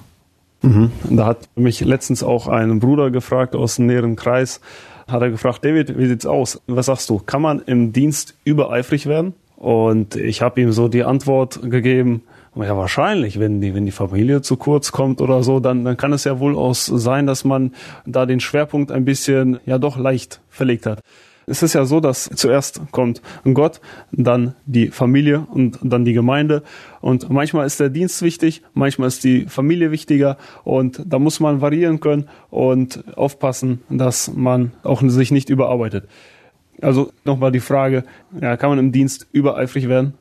Mhm. 0.62 0.92
Da 1.10 1.26
hat 1.26 1.50
mich 1.56 1.82
letztens 1.82 2.24
auch 2.24 2.48
ein 2.48 2.80
Bruder 2.80 3.12
gefragt 3.12 3.56
aus 3.56 3.76
dem 3.76 3.88
näheren 3.88 4.16
Kreis, 4.16 4.62
hat 5.08 5.22
er 5.22 5.30
gefragt, 5.30 5.64
David, 5.64 5.98
wie 5.98 6.08
sieht's 6.08 6.26
aus? 6.26 6.62
Was 6.68 6.88
sagst 6.88 7.10
du? 7.10 7.20
Kann 7.20 7.42
man 7.42 7.62
im 7.66 7.94
Dienst 7.94 8.36
übereifrig 8.44 9.06
werden? 9.06 9.34
Und 9.56 10.16
ich 10.16 10.42
habe 10.42 10.62
ihm 10.62 10.72
so 10.72 10.88
die 10.88 11.04
Antwort 11.04 11.60
gegeben, 11.64 12.24
ja, 12.56 12.76
wahrscheinlich, 12.76 13.40
wenn 13.40 13.62
die, 13.62 13.76
wenn 13.76 13.86
die 13.86 13.92
Familie 13.92 14.42
zu 14.42 14.58
kurz 14.58 14.92
kommt 14.92 15.22
oder 15.22 15.44
so, 15.44 15.60
dann, 15.60 15.86
dann 15.86 15.98
kann 15.98 16.14
es 16.14 16.24
ja 16.24 16.40
wohl 16.40 16.56
auch 16.56 16.74
sein, 16.74 17.28
dass 17.28 17.44
man 17.44 17.74
da 18.06 18.26
den 18.26 18.40
Schwerpunkt 18.40 18.92
ein 18.92 19.06
bisschen, 19.06 19.60
ja 19.66 19.78
doch 19.78 19.98
leicht 19.98 20.42
verlegt 20.50 20.86
hat. 20.86 21.02
Es 21.50 21.64
ist 21.64 21.76
ja 21.76 21.86
so, 21.86 22.02
dass 22.02 22.30
zuerst 22.36 22.82
kommt 22.92 23.22
Gott, 23.54 23.80
dann 24.12 24.56
die 24.66 24.90
Familie 24.90 25.48
und 25.50 25.80
dann 25.82 26.04
die 26.04 26.12
Gemeinde. 26.12 26.62
Und 27.00 27.30
manchmal 27.30 27.66
ist 27.66 27.80
der 27.80 27.90
Dienst 27.90 28.22
wichtig, 28.22 28.64
manchmal 28.74 29.08
ist 29.08 29.24
die 29.24 29.46
Familie 29.46 29.90
wichtiger. 29.92 30.36
Und 30.66 31.02
da 31.06 31.20
muss 31.20 31.40
man 31.40 31.62
variieren 31.62 32.02
können 32.02 32.28
und 32.50 33.02
aufpassen, 33.16 33.82
dass 33.88 34.30
man 34.36 34.74
auch 34.84 35.02
sich 35.02 35.32
nicht 35.32 35.50
überarbeitet. 35.50 36.10
Also 36.82 37.14
nochmal 37.24 37.54
die 37.54 37.62
Frage, 37.62 38.04
ja, 38.42 38.58
kann 38.58 38.72
man 38.72 38.80
im 38.80 38.92
Dienst 38.92 39.28
übereifrig 39.32 39.88
werden? 39.88 40.16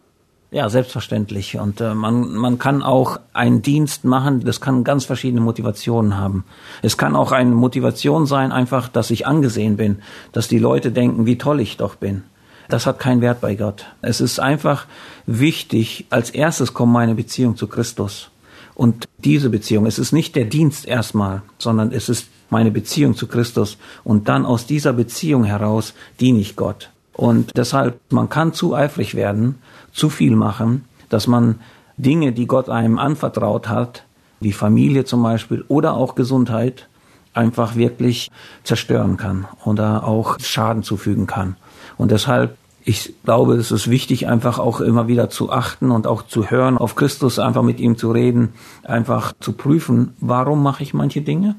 Ja, 0.52 0.68
selbstverständlich. 0.68 1.58
Und 1.58 1.80
äh, 1.80 1.94
man, 1.94 2.34
man 2.34 2.58
kann 2.58 2.82
auch 2.82 3.18
einen 3.32 3.62
Dienst 3.62 4.04
machen, 4.04 4.44
das 4.44 4.60
kann 4.60 4.84
ganz 4.84 5.04
verschiedene 5.04 5.40
Motivationen 5.40 6.16
haben. 6.16 6.44
Es 6.82 6.96
kann 6.96 7.16
auch 7.16 7.32
eine 7.32 7.50
Motivation 7.50 8.26
sein, 8.26 8.52
einfach, 8.52 8.88
dass 8.88 9.10
ich 9.10 9.26
angesehen 9.26 9.76
bin, 9.76 9.98
dass 10.32 10.46
die 10.46 10.58
Leute 10.58 10.92
denken, 10.92 11.26
wie 11.26 11.36
toll 11.36 11.60
ich 11.60 11.76
doch 11.76 11.96
bin. 11.96 12.22
Das 12.68 12.86
hat 12.86 12.98
keinen 12.98 13.20
Wert 13.20 13.40
bei 13.40 13.54
Gott. 13.54 13.86
Es 14.02 14.20
ist 14.20 14.38
einfach 14.38 14.86
wichtig, 15.26 16.06
als 16.10 16.30
erstes 16.30 16.74
kommt 16.74 16.92
meine 16.92 17.14
Beziehung 17.14 17.56
zu 17.56 17.66
Christus. 17.66 18.30
Und 18.74 19.08
diese 19.18 19.50
Beziehung, 19.50 19.86
es 19.86 19.98
ist 19.98 20.12
nicht 20.12 20.36
der 20.36 20.44
Dienst 20.44 20.86
erstmal, 20.86 21.42
sondern 21.58 21.92
es 21.92 22.08
ist 22.08 22.28
meine 22.50 22.70
Beziehung 22.70 23.16
zu 23.16 23.26
Christus. 23.26 23.78
Und 24.04 24.28
dann 24.28 24.44
aus 24.44 24.66
dieser 24.66 24.92
Beziehung 24.92 25.44
heraus 25.44 25.94
diene 26.20 26.38
ich 26.38 26.56
Gott. 26.56 26.90
Und 27.16 27.56
deshalb, 27.56 27.98
man 28.10 28.28
kann 28.28 28.52
zu 28.52 28.74
eifrig 28.74 29.14
werden, 29.14 29.56
zu 29.96 30.10
viel 30.10 30.36
machen, 30.36 30.84
dass 31.08 31.26
man 31.26 31.56
Dinge, 31.96 32.32
die 32.32 32.46
Gott 32.46 32.68
einem 32.68 32.98
anvertraut 32.98 33.68
hat, 33.68 34.04
wie 34.40 34.52
Familie 34.52 35.04
zum 35.04 35.22
Beispiel 35.22 35.64
oder 35.68 35.94
auch 35.94 36.14
Gesundheit, 36.14 36.88
einfach 37.32 37.76
wirklich 37.76 38.30
zerstören 38.64 39.16
kann 39.16 39.46
oder 39.64 40.04
auch 40.04 40.38
Schaden 40.40 40.82
zufügen 40.82 41.26
kann. 41.26 41.56
Und 41.98 42.10
deshalb, 42.10 42.56
ich 42.84 43.14
glaube, 43.24 43.54
es 43.54 43.70
ist 43.70 43.90
wichtig, 43.90 44.26
einfach 44.26 44.58
auch 44.58 44.80
immer 44.80 45.08
wieder 45.08 45.28
zu 45.28 45.50
achten 45.50 45.90
und 45.90 46.06
auch 46.06 46.22
zu 46.22 46.50
hören, 46.50 46.78
auf 46.78 46.94
Christus 46.94 47.38
einfach 47.38 47.62
mit 47.62 47.80
ihm 47.80 47.96
zu 47.96 48.10
reden, 48.10 48.54
einfach 48.84 49.32
zu 49.40 49.52
prüfen, 49.52 50.14
warum 50.20 50.62
mache 50.62 50.82
ich 50.82 50.94
manche 50.94 51.20
Dinge? 51.20 51.56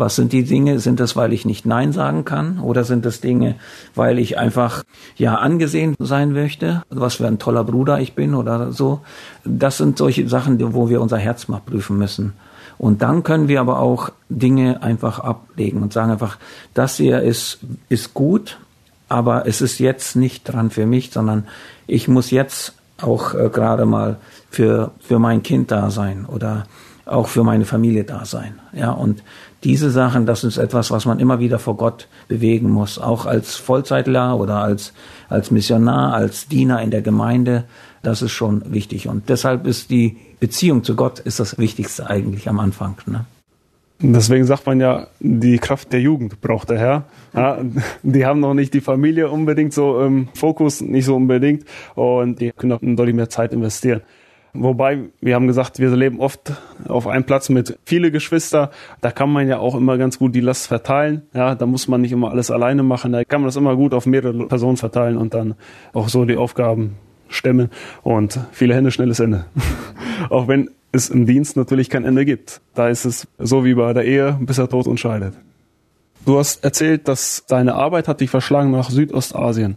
Was 0.00 0.16
sind 0.16 0.32
die 0.32 0.44
Dinge? 0.44 0.80
Sind 0.80 0.98
das, 0.98 1.14
weil 1.14 1.34
ich 1.34 1.44
nicht 1.44 1.66
Nein 1.66 1.92
sagen 1.92 2.24
kann? 2.24 2.58
Oder 2.60 2.84
sind 2.84 3.04
das 3.04 3.20
Dinge, 3.20 3.56
weil 3.94 4.18
ich 4.18 4.38
einfach, 4.38 4.82
ja, 5.16 5.34
angesehen 5.34 5.94
sein 5.98 6.32
möchte? 6.32 6.82
Was 6.88 7.16
für 7.16 7.26
ein 7.26 7.38
toller 7.38 7.64
Bruder 7.64 8.00
ich 8.00 8.14
bin 8.14 8.34
oder 8.34 8.72
so? 8.72 9.00
Das 9.44 9.76
sind 9.76 9.98
solche 9.98 10.26
Sachen, 10.26 10.72
wo 10.72 10.88
wir 10.88 11.02
unser 11.02 11.18
Herz 11.18 11.48
mal 11.48 11.60
prüfen 11.60 11.98
müssen. 11.98 12.32
Und 12.78 13.02
dann 13.02 13.24
können 13.24 13.46
wir 13.46 13.60
aber 13.60 13.78
auch 13.78 14.10
Dinge 14.30 14.82
einfach 14.82 15.18
ablegen 15.18 15.82
und 15.82 15.92
sagen 15.92 16.12
einfach, 16.12 16.38
das 16.72 16.96
hier 16.96 17.20
ist, 17.20 17.58
ist 17.90 18.14
gut, 18.14 18.58
aber 19.10 19.46
es 19.46 19.60
ist 19.60 19.80
jetzt 19.80 20.16
nicht 20.16 20.44
dran 20.44 20.70
für 20.70 20.86
mich, 20.86 21.10
sondern 21.10 21.46
ich 21.86 22.08
muss 22.08 22.30
jetzt 22.30 22.72
auch 23.02 23.34
äh, 23.34 23.50
gerade 23.50 23.84
mal 23.84 24.16
für, 24.48 24.92
für 25.00 25.18
mein 25.18 25.42
Kind 25.42 25.70
da 25.70 25.90
sein 25.90 26.24
oder 26.24 26.64
auch 27.10 27.28
für 27.28 27.44
meine 27.44 27.64
Familie 27.64 28.04
da 28.04 28.24
sein. 28.24 28.54
Ja, 28.72 28.92
und 28.92 29.22
diese 29.64 29.90
Sachen, 29.90 30.26
das 30.26 30.44
ist 30.44 30.56
etwas, 30.56 30.90
was 30.90 31.04
man 31.04 31.18
immer 31.18 31.38
wieder 31.38 31.58
vor 31.58 31.76
Gott 31.76 32.08
bewegen 32.28 32.70
muss, 32.70 32.98
auch 32.98 33.26
als 33.26 33.56
Vollzeitler 33.56 34.38
oder 34.38 34.56
als, 34.56 34.92
als 35.28 35.50
Missionar, 35.50 36.14
als 36.14 36.48
Diener 36.48 36.80
in 36.82 36.90
der 36.90 37.02
Gemeinde. 37.02 37.64
Das 38.02 38.22
ist 38.22 38.32
schon 38.32 38.72
wichtig. 38.72 39.08
Und 39.08 39.28
deshalb 39.28 39.66
ist 39.66 39.90
die 39.90 40.16
Beziehung 40.38 40.84
zu 40.84 40.96
Gott 40.96 41.18
ist 41.18 41.38
das 41.38 41.58
Wichtigste 41.58 42.08
eigentlich 42.08 42.48
am 42.48 42.58
Anfang. 42.58 42.96
Ne? 43.06 43.26
Deswegen 44.02 44.46
sagt 44.46 44.64
man 44.64 44.80
ja, 44.80 45.08
die 45.20 45.58
Kraft 45.58 45.92
der 45.92 46.00
Jugend 46.00 46.40
braucht 46.40 46.70
der 46.70 46.78
Herr. 46.78 47.04
Ja, 47.34 47.58
die 48.02 48.24
haben 48.24 48.40
noch 48.40 48.54
nicht 48.54 48.72
die 48.72 48.80
Familie 48.80 49.28
unbedingt 49.28 49.74
so 49.74 50.00
im 50.00 50.28
Fokus, 50.34 50.80
nicht 50.80 51.04
so 51.04 51.16
unbedingt. 51.16 51.66
Und 51.94 52.40
die 52.40 52.50
können 52.52 52.72
auch 52.72 52.80
deutlich 52.80 53.14
mehr 53.14 53.28
Zeit 53.28 53.52
investieren. 53.52 54.00
Wobei, 54.52 55.10
wir 55.20 55.34
haben 55.34 55.46
gesagt, 55.46 55.78
wir 55.78 55.94
leben 55.94 56.20
oft 56.20 56.52
auf 56.88 57.06
einem 57.06 57.24
Platz 57.24 57.48
mit 57.48 57.78
viele 57.84 58.10
Geschwister. 58.10 58.70
Da 59.00 59.10
kann 59.10 59.30
man 59.30 59.46
ja 59.46 59.58
auch 59.58 59.74
immer 59.74 59.96
ganz 59.96 60.18
gut 60.18 60.34
die 60.34 60.40
Last 60.40 60.66
verteilen. 60.66 61.22
Ja, 61.34 61.54
da 61.54 61.66
muss 61.66 61.86
man 61.86 62.00
nicht 62.00 62.12
immer 62.12 62.30
alles 62.30 62.50
alleine 62.50 62.82
machen. 62.82 63.12
Da 63.12 63.24
kann 63.24 63.42
man 63.42 63.48
das 63.48 63.56
immer 63.56 63.76
gut 63.76 63.94
auf 63.94 64.06
mehrere 64.06 64.46
Personen 64.46 64.76
verteilen 64.76 65.16
und 65.16 65.34
dann 65.34 65.54
auch 65.92 66.08
so 66.08 66.24
die 66.24 66.36
Aufgaben 66.36 66.96
stemmen. 67.28 67.70
Und 68.02 68.40
viele 68.50 68.74
Hände, 68.74 68.90
schnelles 68.90 69.20
Ende. 69.20 69.44
auch 70.30 70.48
wenn 70.48 70.70
es 70.92 71.10
im 71.10 71.26
Dienst 71.26 71.56
natürlich 71.56 71.88
kein 71.88 72.04
Ende 72.04 72.24
gibt. 72.24 72.60
Da 72.74 72.88
ist 72.88 73.04
es 73.04 73.28
so 73.38 73.64
wie 73.64 73.74
bei 73.74 73.92
der 73.92 74.04
Ehe, 74.04 74.36
bis 74.40 74.58
er 74.58 74.68
Tod 74.68 74.86
uns 74.88 75.00
scheidet. 75.00 75.34
Du 76.26 76.38
hast 76.38 76.64
erzählt, 76.64 77.08
dass 77.08 77.44
deine 77.46 77.74
Arbeit 77.74 78.08
hat 78.08 78.20
dich 78.20 78.30
verschlagen 78.30 78.72
nach 78.72 78.90
Südostasien. 78.90 79.76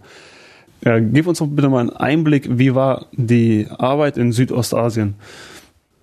Ja, 0.85 0.99
gib 0.99 1.27
uns 1.27 1.39
doch 1.39 1.47
bitte 1.47 1.69
mal 1.69 1.79
einen 1.79 1.91
Einblick, 1.91 2.47
wie 2.57 2.75
war 2.75 3.05
die 3.13 3.67
Arbeit 3.77 4.17
in 4.17 4.33
Südostasien? 4.33 5.15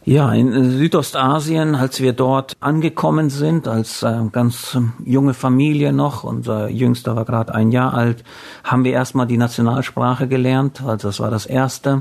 Ja, 0.07 0.33
in 0.33 0.71
Südostasien, 0.71 1.75
als 1.75 2.01
wir 2.01 2.15
dort 2.15 2.57
angekommen 2.61 3.29
sind, 3.29 3.69
als 3.69 4.03
äh, 4.03 4.21
ganz 4.33 4.79
junge 5.05 5.35
Familie 5.35 5.93
noch, 5.93 6.25
unser 6.25 6.71
Jüngster 6.71 7.17
war 7.17 7.27
gerade 7.27 7.55
ein 7.55 7.71
Jahr 7.71 7.93
alt, 7.93 8.25
haben 8.65 8.85
wir 8.85 8.93
erstmal 8.93 9.27
die 9.27 9.37
Nationalsprache 9.37 10.27
gelernt, 10.27 10.83
also 10.83 11.09
das 11.09 11.21
war 11.21 11.31
das 11.31 11.45
Erste, 11.45 12.01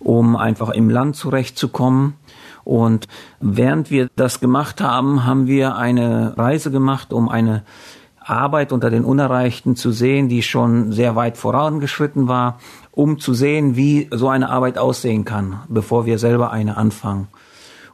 um 0.00 0.36
einfach 0.36 0.68
im 0.68 0.90
Land 0.90 1.16
zurechtzukommen. 1.16 2.14
Und 2.62 3.08
während 3.40 3.90
wir 3.90 4.10
das 4.16 4.40
gemacht 4.40 4.82
haben, 4.82 5.24
haben 5.24 5.46
wir 5.46 5.76
eine 5.76 6.36
Reise 6.36 6.70
gemacht, 6.70 7.14
um 7.14 7.30
eine 7.30 7.62
Arbeit 8.20 8.72
unter 8.72 8.90
den 8.90 9.04
Unerreichten 9.04 9.76
zu 9.76 9.92
sehen, 9.92 10.28
die 10.28 10.42
schon 10.42 10.92
sehr 10.92 11.16
weit 11.16 11.36
vorangeschritten 11.36 12.28
war, 12.28 12.58
um 12.92 13.18
zu 13.18 13.34
sehen, 13.34 13.76
wie 13.76 14.08
so 14.12 14.28
eine 14.28 14.50
Arbeit 14.50 14.78
aussehen 14.78 15.24
kann, 15.24 15.60
bevor 15.68 16.06
wir 16.06 16.18
selber 16.18 16.52
eine 16.52 16.76
anfangen. 16.76 17.28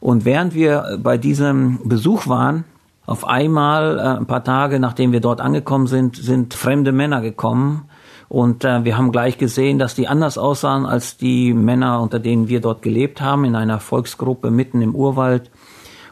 Und 0.01 0.25
während 0.25 0.55
wir 0.55 0.99
bei 1.03 1.17
diesem 1.17 1.81
Besuch 1.85 2.27
waren, 2.27 2.65
auf 3.07 3.27
einmal, 3.27 3.99
äh, 3.99 4.03
ein 4.19 4.27
paar 4.27 4.43
Tage 4.43 4.81
nachdem 4.81 5.13
wir 5.13 5.21
dort 5.21 5.41
angekommen 5.41 5.87
sind, 5.87 6.17
sind 6.17 6.55
fremde 6.55 6.93
Männer 6.93 7.21
gekommen. 7.21 7.89
Und 8.29 8.65
äh, 8.65 8.85
wir 8.85 8.99
haben 8.99 9.13
gleich 9.13 9.39
gesehen, 9.39 9.79
dass 9.79 9.95
die 9.95 10.09
anders 10.09 10.37
aussahen 10.37 10.85
als 10.85 11.17
die 11.17 11.55
Männer, 11.55 12.01
unter 12.01 12.19
denen 12.19 12.49
wir 12.49 12.61
dort 12.61 12.83
gelebt 12.83 13.21
haben, 13.21 13.45
in 13.45 13.55
einer 13.55 13.79
Volksgruppe 13.79 14.51
mitten 14.51 14.83
im 14.83 14.97
Urwald. 14.97 15.53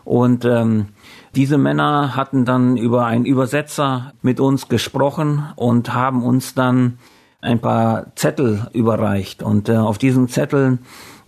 Und 0.04 0.44
ähm, 0.44 0.86
diese 1.36 1.58
Männer 1.58 2.16
hatten 2.16 2.44
dann 2.44 2.76
über 2.76 3.06
einen 3.06 3.24
Übersetzer 3.24 4.12
mit 4.22 4.40
uns 4.40 4.68
gesprochen 4.68 5.44
und 5.56 5.92
haben 5.92 6.22
uns 6.22 6.54
dann 6.54 6.98
ein 7.40 7.60
paar 7.60 8.06
Zettel 8.16 8.68
überreicht. 8.72 9.42
Und 9.42 9.68
äh, 9.68 9.76
auf 9.76 9.98
diesen 9.98 10.28
Zetteln 10.28 10.78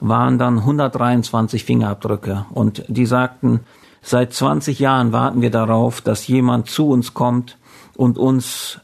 waren 0.00 0.38
dann 0.38 0.58
123 0.58 1.64
Fingerabdrücke. 1.64 2.46
Und 2.52 2.84
die 2.88 3.06
sagten, 3.06 3.60
seit 4.02 4.32
20 4.32 4.78
Jahren 4.78 5.12
warten 5.12 5.42
wir 5.42 5.50
darauf, 5.50 6.00
dass 6.00 6.26
jemand 6.26 6.68
zu 6.68 6.88
uns 6.88 7.12
kommt 7.12 7.58
und 7.94 8.18
uns 8.18 8.80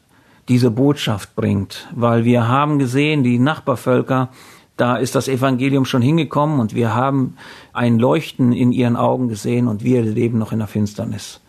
diese 0.48 0.70
Botschaft 0.70 1.34
bringt. 1.34 1.88
Weil 1.94 2.24
wir 2.24 2.48
haben 2.48 2.78
gesehen, 2.78 3.22
die 3.22 3.38
Nachbarvölker 3.38 4.28
da 4.76 4.96
ist 4.96 5.14
das 5.14 5.28
Evangelium 5.28 5.84
schon 5.84 6.02
hingekommen 6.02 6.60
und 6.60 6.74
wir 6.74 6.94
haben 6.94 7.36
ein 7.72 7.98
Leuchten 7.98 8.52
in 8.52 8.72
ihren 8.72 8.96
Augen 8.96 9.28
gesehen 9.28 9.68
und 9.68 9.84
wir 9.84 10.02
leben 10.02 10.38
noch 10.38 10.52
in 10.52 10.58
der 10.58 10.68
Finsternis. 10.68 11.40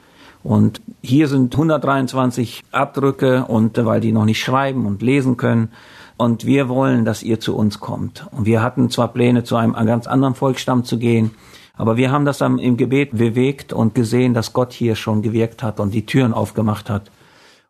Und 0.43 0.81
hier 1.01 1.29
sind 1.29 1.53
123 1.53 2.63
Abdrücke 2.71 3.45
und 3.45 3.83
weil 3.85 4.01
die 4.01 4.11
noch 4.11 4.25
nicht 4.25 4.41
schreiben 4.41 4.85
und 4.85 5.01
lesen 5.01 5.37
können. 5.37 5.69
Und 6.17 6.45
wir 6.45 6.67
wollen, 6.67 7.05
dass 7.05 7.23
ihr 7.23 7.39
zu 7.39 7.55
uns 7.55 7.79
kommt. 7.79 8.27
Und 8.31 8.45
wir 8.45 8.61
hatten 8.61 8.89
zwar 8.89 9.07
Pläne, 9.07 9.45
zu 9.45 9.55
einem 9.55 9.73
ganz 9.73 10.05
anderen 10.05 10.35
Volksstamm 10.35 10.83
zu 10.83 10.99
gehen, 10.99 11.31
aber 11.75 11.97
wir 11.97 12.11
haben 12.11 12.25
das 12.25 12.37
dann 12.37 12.59
im 12.59 12.77
Gebet 12.77 13.17
bewegt 13.17 13.73
und 13.73 13.95
gesehen, 13.95 14.33
dass 14.33 14.53
Gott 14.53 14.73
hier 14.73 14.95
schon 14.95 15.23
gewirkt 15.23 15.63
hat 15.63 15.79
und 15.79 15.93
die 15.93 16.05
Türen 16.05 16.33
aufgemacht 16.33 16.89
hat. 16.89 17.09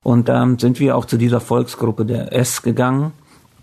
Und 0.02 0.28
dann 0.28 0.60
sind 0.60 0.82
wir 0.82 0.98
auch 0.98 1.06
zu 1.06 1.18
dieser 1.18 1.40
Volksgruppe 1.40 2.06
der 2.06 2.34
S 2.34 2.62
gegangen 2.64 3.14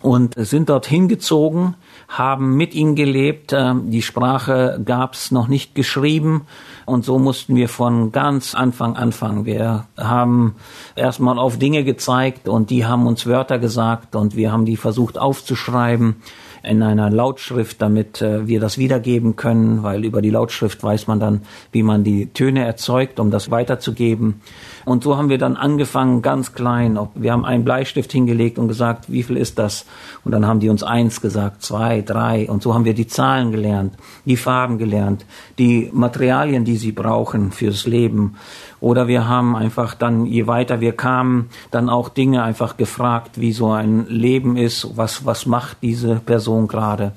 und 0.03 0.35
sind 0.37 0.69
dort 0.69 0.87
hingezogen, 0.87 1.75
haben 2.09 2.57
mit 2.57 2.75
ihnen 2.75 2.95
gelebt. 2.95 3.53
Ähm, 3.53 3.91
die 3.91 4.03
Sprache 4.03 4.81
gab's 4.85 5.31
noch 5.31 5.49
nicht 5.49 5.75
geschrieben 5.75 6.47
und 6.87 7.05
so 7.05 7.19
mussten 7.19 7.55
wir 7.57 7.69
von 7.69 8.13
ganz 8.13 8.55
Anfang 8.55 8.97
anfangen. 8.97 9.45
Wir 9.45 9.87
haben 9.97 10.57
erstmal 10.97 11.39
auf 11.39 11.59
Dinge 11.59 11.85
gezeigt 11.85 12.49
und 12.49 12.71
die 12.71 12.87
haben 12.87 13.07
uns 13.07 13.27
Wörter 13.27 13.59
gesagt 13.59 14.17
und 14.17 14.37
wir 14.37 14.53
haben 14.53 14.65
die 14.65 14.77
versucht 14.77 15.19
aufzuschreiben 15.19 16.17
in 16.63 16.83
einer 16.83 17.11
Lautschrift, 17.11 17.81
damit 17.81 18.21
äh, 18.23 18.47
wir 18.47 18.61
das 18.61 18.79
wiedergeben 18.79 19.37
können, 19.37 19.83
weil 19.83 20.05
über 20.05 20.23
die 20.23 20.31
Lautschrift 20.31 20.83
weiß 20.83 21.07
man 21.07 21.21
dann, 21.21 21.43
wie 21.73 21.83
man 21.83 22.05
die 22.05 22.27
Töne 22.27 22.65
erzeugt, 22.65 23.19
um 23.21 23.31
das 23.31 23.51
weiterzugeben. 23.51 24.41
Und 24.85 25.05
so 25.05 25.17
haben 25.17 25.29
wir 25.29 25.39
dann 25.39 25.57
angefangen, 25.57 26.23
ganz 26.23 26.53
klein. 26.53 26.99
Wir 27.15 27.33
haben 27.33 27.45
einen 27.45 27.65
Bleistift 27.65 28.13
hingelegt 28.13 28.59
und 28.59 28.69
gesagt, 28.69 29.11
wie 29.11 29.23
viel 29.23 29.37
ist 29.37 29.59
das? 29.59 29.87
Und 30.25 30.33
dann 30.33 30.47
haben 30.47 30.61
die 30.61 30.69
uns 30.69 30.83
eins 30.83 31.21
gesagt, 31.21 31.63
zwei, 31.63 32.03
drei. 32.03 32.49
Und 32.49 32.63
so 32.63 32.75
haben 32.75 32.85
wir 32.85 32.95
die 32.95 33.07
Zahlen 33.07 33.53
gelernt, 33.53 33.95
die 34.25 34.37
Farben 34.37 34.79
gelernt, 34.79 35.25
die 35.59 35.91
Materialien, 35.93 36.65
die 36.65 36.77
sie 36.77 36.93
brauchen 36.93 37.53
fürs 37.53 37.87
Leben. 37.87 38.37
Oder 38.81 39.09
wir 39.09 39.29
haben 39.29 39.57
einfach 39.57 39.95
dann, 39.95 40.25
je 40.27 40.47
weiter 40.47 40.81
wir 40.81 40.93
kamen, 40.93 41.51
dann 41.71 41.91
auch 41.91 42.09
Dinge 42.09 42.43
einfach 42.43 42.77
gefragt, 42.77 43.41
wie 43.41 43.53
so 43.53 43.71
ein 43.71 44.07
Leben 44.09 44.57
ist, 44.57 44.97
was, 44.97 45.27
was 45.27 45.47
macht 45.47 45.79
diese 45.83 46.17
Person 46.17 46.67
gerade. 46.67 47.13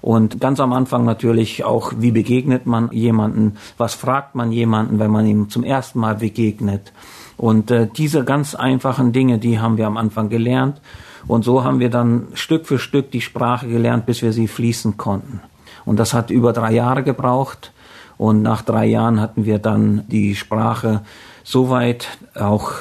Und 0.00 0.38
ganz 0.38 0.60
am 0.60 0.74
Anfang 0.74 1.04
natürlich 1.04 1.64
auch, 1.64 1.92
wie 1.96 2.10
begegnet 2.10 2.66
man 2.66 2.90
jemanden, 2.92 3.56
was 3.78 3.94
fragt 3.94 4.34
man 4.34 4.52
jemanden, 4.52 4.98
wenn 4.98 5.10
man 5.10 5.26
ihm 5.26 5.48
zum 5.48 5.64
ersten 5.64 5.98
Mal 5.98 6.16
begegnet. 6.16 6.92
Und 7.36 7.70
äh, 7.70 7.88
diese 7.96 8.22
ganz 8.24 8.54
einfachen 8.54 9.12
Dinge, 9.12 9.38
die 9.38 9.58
haben 9.58 9.78
wir 9.78 9.86
am 9.86 9.96
Anfang 9.96 10.28
gelernt. 10.28 10.80
Und 11.26 11.42
so 11.44 11.64
haben 11.64 11.80
wir 11.80 11.88
dann 11.88 12.28
Stück 12.34 12.66
für 12.66 12.78
Stück 12.78 13.10
die 13.10 13.22
Sprache 13.22 13.66
gelernt, 13.66 14.04
bis 14.04 14.20
wir 14.20 14.32
sie 14.32 14.46
fließen 14.46 14.98
konnten. 14.98 15.40
Und 15.86 15.98
das 15.98 16.12
hat 16.12 16.30
über 16.30 16.52
drei 16.52 16.72
Jahre 16.72 17.02
gebraucht. 17.02 17.72
Und 18.16 18.42
nach 18.42 18.62
drei 18.62 18.86
Jahren 18.86 19.20
hatten 19.20 19.44
wir 19.44 19.58
dann 19.58 20.04
die 20.08 20.34
Sprache 20.34 21.02
soweit 21.42 22.18
auch 22.34 22.72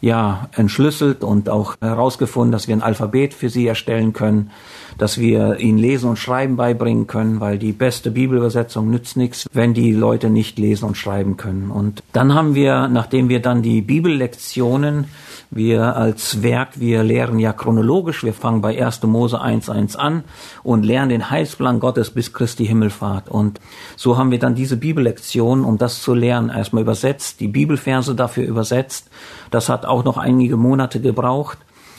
ja, 0.00 0.48
entschlüsselt 0.56 1.22
und 1.22 1.48
auch 1.48 1.76
herausgefunden, 1.80 2.52
dass 2.52 2.68
wir 2.68 2.74
ein 2.74 2.82
Alphabet 2.82 3.34
für 3.34 3.50
sie 3.50 3.66
erstellen 3.66 4.12
können, 4.12 4.50
dass 4.96 5.18
wir 5.18 5.58
ihnen 5.58 5.78
Lesen 5.78 6.08
und 6.10 6.18
Schreiben 6.18 6.56
beibringen 6.56 7.06
können, 7.06 7.40
weil 7.40 7.58
die 7.58 7.72
beste 7.72 8.10
Bibelübersetzung 8.10 8.90
nützt 8.90 9.16
nichts, 9.16 9.46
wenn 9.52 9.74
die 9.74 9.92
Leute 9.92 10.30
nicht 10.30 10.58
lesen 10.58 10.86
und 10.86 10.96
schreiben 10.96 11.36
können. 11.36 11.70
Und 11.70 12.02
dann 12.12 12.34
haben 12.34 12.54
wir, 12.54 12.88
nachdem 12.88 13.28
wir 13.28 13.40
dann 13.40 13.62
die 13.62 13.82
Bibellektionen 13.82 15.06
wir 15.50 15.96
als 15.96 16.42
Werk, 16.42 16.78
wir 16.78 17.02
lehren 17.02 17.38
ja 17.40 17.52
chronologisch, 17.52 18.22
wir 18.22 18.32
fangen 18.34 18.60
bei 18.60 18.80
1. 18.84 19.02
Mose 19.02 19.42
1.1 19.42 19.96
an 19.96 20.22
und 20.62 20.84
lernen 20.84 21.08
den 21.08 21.30
Heilsplan 21.30 21.80
Gottes 21.80 22.10
bis 22.10 22.32
Christi 22.32 22.66
Himmelfahrt. 22.66 23.28
Und 23.28 23.60
so 23.96 24.16
haben 24.16 24.30
wir 24.30 24.38
dann 24.38 24.54
diese 24.54 24.76
Bibellektion, 24.76 25.64
um 25.64 25.76
das 25.76 26.02
zu 26.02 26.14
lernen, 26.14 26.50
erstmal 26.50 26.82
übersetzt, 26.82 27.40
die 27.40 27.48
Bibelverse 27.48 28.14
dafür 28.14 28.46
übersetzt. 28.46 29.10
Das 29.50 29.68
hat 29.68 29.86
auch 29.86 30.04
noch 30.04 30.18
einige 30.18 30.56
Monate 30.56 31.00
gebraucht. 31.00 31.58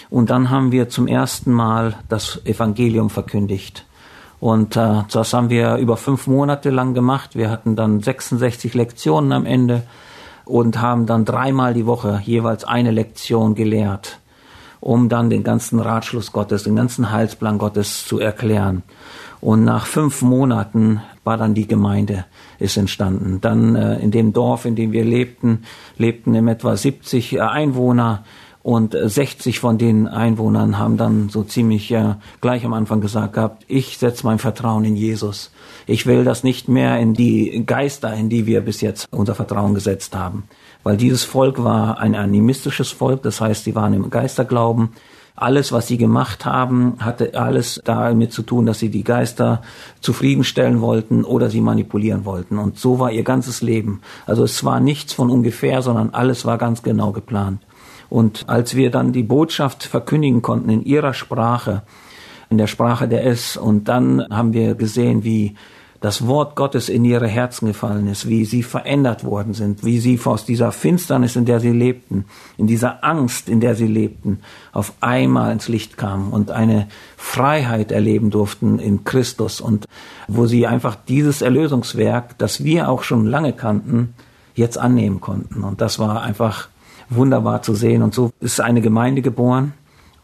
Und 0.09 0.29
dann 0.29 0.49
haben 0.49 0.71
wir 0.71 0.89
zum 0.89 1.07
ersten 1.07 1.51
Mal 1.51 1.95
das 2.09 2.45
Evangelium 2.45 3.09
verkündigt. 3.09 3.85
Und 4.39 4.75
äh, 4.75 5.03
das 5.11 5.33
haben 5.33 5.49
wir 5.49 5.75
über 5.75 5.97
fünf 5.97 6.25
Monate 6.27 6.69
lang 6.69 6.93
gemacht. 6.93 7.35
Wir 7.35 7.49
hatten 7.49 7.75
dann 7.75 8.01
66 8.01 8.73
Lektionen 8.73 9.31
am 9.33 9.45
Ende 9.45 9.83
und 10.51 10.81
haben 10.81 11.05
dann 11.05 11.23
dreimal 11.23 11.73
die 11.73 11.85
Woche 11.85 12.21
jeweils 12.25 12.65
eine 12.65 12.91
Lektion 12.91 13.55
gelehrt, 13.55 14.19
um 14.81 15.07
dann 15.07 15.29
den 15.29 15.43
ganzen 15.43 15.79
Ratschluss 15.79 16.33
Gottes, 16.33 16.63
den 16.63 16.75
ganzen 16.75 17.09
Heilsplan 17.09 17.57
Gottes 17.57 18.05
zu 18.05 18.19
erklären. 18.19 18.83
Und 19.39 19.63
nach 19.63 19.85
fünf 19.85 20.21
Monaten 20.21 21.01
war 21.23 21.37
dann 21.37 21.53
die 21.53 21.67
Gemeinde 21.67 22.25
ist 22.59 22.75
entstanden. 22.75 23.39
Dann 23.39 23.75
äh, 23.75 23.99
in 23.99 24.11
dem 24.11 24.33
Dorf, 24.33 24.65
in 24.65 24.75
dem 24.75 24.91
wir 24.91 25.05
lebten, 25.05 25.63
lebten 25.97 26.35
im 26.35 26.49
etwa 26.49 26.75
70 26.75 27.41
Einwohner 27.41 28.25
Und 28.63 28.95
60 28.95 29.59
von 29.59 29.79
den 29.79 30.07
Einwohnern 30.07 30.77
haben 30.77 30.97
dann 30.97 31.29
so 31.29 31.43
ziemlich 31.43 31.89
ja, 31.89 32.19
gleich 32.41 32.63
am 32.63 32.73
Anfang 32.73 33.01
gesagt 33.01 33.33
gehabt, 33.33 33.65
ich 33.67 33.97
setze 33.97 34.25
mein 34.25 34.37
Vertrauen 34.37 34.85
in 34.85 34.95
Jesus. 34.95 35.51
Ich 35.87 36.05
will 36.05 36.23
das 36.23 36.43
nicht 36.43 36.67
mehr 36.67 36.99
in 36.99 37.15
die 37.15 37.63
Geister, 37.65 38.13
in 38.13 38.29
die 38.29 38.45
wir 38.45 38.61
bis 38.61 38.81
jetzt 38.81 39.07
unser 39.11 39.33
Vertrauen 39.33 39.73
gesetzt 39.73 40.15
haben. 40.15 40.43
Weil 40.83 40.97
dieses 40.97 41.23
Volk 41.23 41.63
war 41.63 41.99
ein 41.99 42.13
animistisches 42.13 42.91
Volk, 42.91 43.23
das 43.23 43.41
heißt, 43.41 43.63
sie 43.63 43.75
waren 43.75 43.93
im 43.93 44.09
Geisterglauben. 44.11 44.89
Alles, 45.35 45.71
was 45.71 45.87
sie 45.87 45.97
gemacht 45.97 46.45
haben, 46.45 46.97
hatte 46.99 47.33
alles 47.39 47.81
damit 47.83 48.31
zu 48.31 48.43
tun, 48.43 48.67
dass 48.67 48.77
sie 48.77 48.89
die 48.89 49.03
Geister 49.03 49.63
zufriedenstellen 50.01 50.81
wollten 50.81 51.23
oder 51.23 51.49
sie 51.49 51.61
manipulieren 51.61 52.25
wollten. 52.25 52.59
Und 52.59 52.77
so 52.77 52.99
war 52.99 53.11
ihr 53.11 53.23
ganzes 53.23 53.63
Leben. 53.63 54.01
Also 54.27 54.43
es 54.43 54.63
war 54.63 54.79
nichts 54.79 55.13
von 55.13 55.31
ungefähr, 55.31 55.81
sondern 55.81 56.11
alles 56.11 56.45
war 56.45 56.59
ganz 56.59 56.83
genau 56.83 57.11
geplant. 57.11 57.59
Und 58.11 58.49
als 58.49 58.75
wir 58.75 58.91
dann 58.91 59.13
die 59.13 59.23
Botschaft 59.23 59.85
verkündigen 59.85 60.41
konnten 60.41 60.69
in 60.69 60.83
ihrer 60.83 61.13
Sprache, 61.13 61.83
in 62.49 62.57
der 62.57 62.67
Sprache 62.67 63.07
der 63.07 63.25
S, 63.25 63.55
und 63.55 63.87
dann 63.87 64.27
haben 64.29 64.51
wir 64.51 64.75
gesehen, 64.75 65.23
wie 65.23 65.55
das 66.01 66.27
Wort 66.27 66.57
Gottes 66.57 66.89
in 66.89 67.05
ihre 67.05 67.27
Herzen 67.27 67.67
gefallen 67.67 68.07
ist, 68.07 68.27
wie 68.27 68.43
sie 68.43 68.63
verändert 68.63 69.23
worden 69.23 69.53
sind, 69.53 69.85
wie 69.85 69.99
sie 69.99 70.19
aus 70.25 70.43
dieser 70.43 70.73
Finsternis, 70.73 71.37
in 71.37 71.45
der 71.45 71.61
sie 71.61 71.71
lebten, 71.71 72.25
in 72.57 72.67
dieser 72.67 73.01
Angst, 73.01 73.47
in 73.47 73.61
der 73.61 73.75
sie 73.75 73.87
lebten, 73.87 74.39
auf 74.73 74.91
einmal 74.99 75.53
ins 75.53 75.69
Licht 75.69 75.95
kamen 75.95 76.33
und 76.33 76.51
eine 76.51 76.89
Freiheit 77.15 77.93
erleben 77.93 78.29
durften 78.29 78.77
in 78.77 79.05
Christus 79.05 79.61
und 79.61 79.85
wo 80.27 80.47
sie 80.47 80.67
einfach 80.67 80.97
dieses 81.07 81.41
Erlösungswerk, 81.41 82.37
das 82.39 82.61
wir 82.61 82.89
auch 82.89 83.03
schon 83.03 83.25
lange 83.25 83.53
kannten, 83.53 84.15
jetzt 84.53 84.77
annehmen 84.77 85.21
konnten. 85.21 85.63
Und 85.63 85.79
das 85.79 85.97
war 85.97 86.23
einfach 86.23 86.67
wunderbar 87.11 87.61
zu 87.61 87.75
sehen. 87.75 88.01
Und 88.01 88.15
so 88.15 88.31
ist 88.39 88.59
eine 88.59 88.81
Gemeinde 88.81 89.21
geboren, 89.21 89.73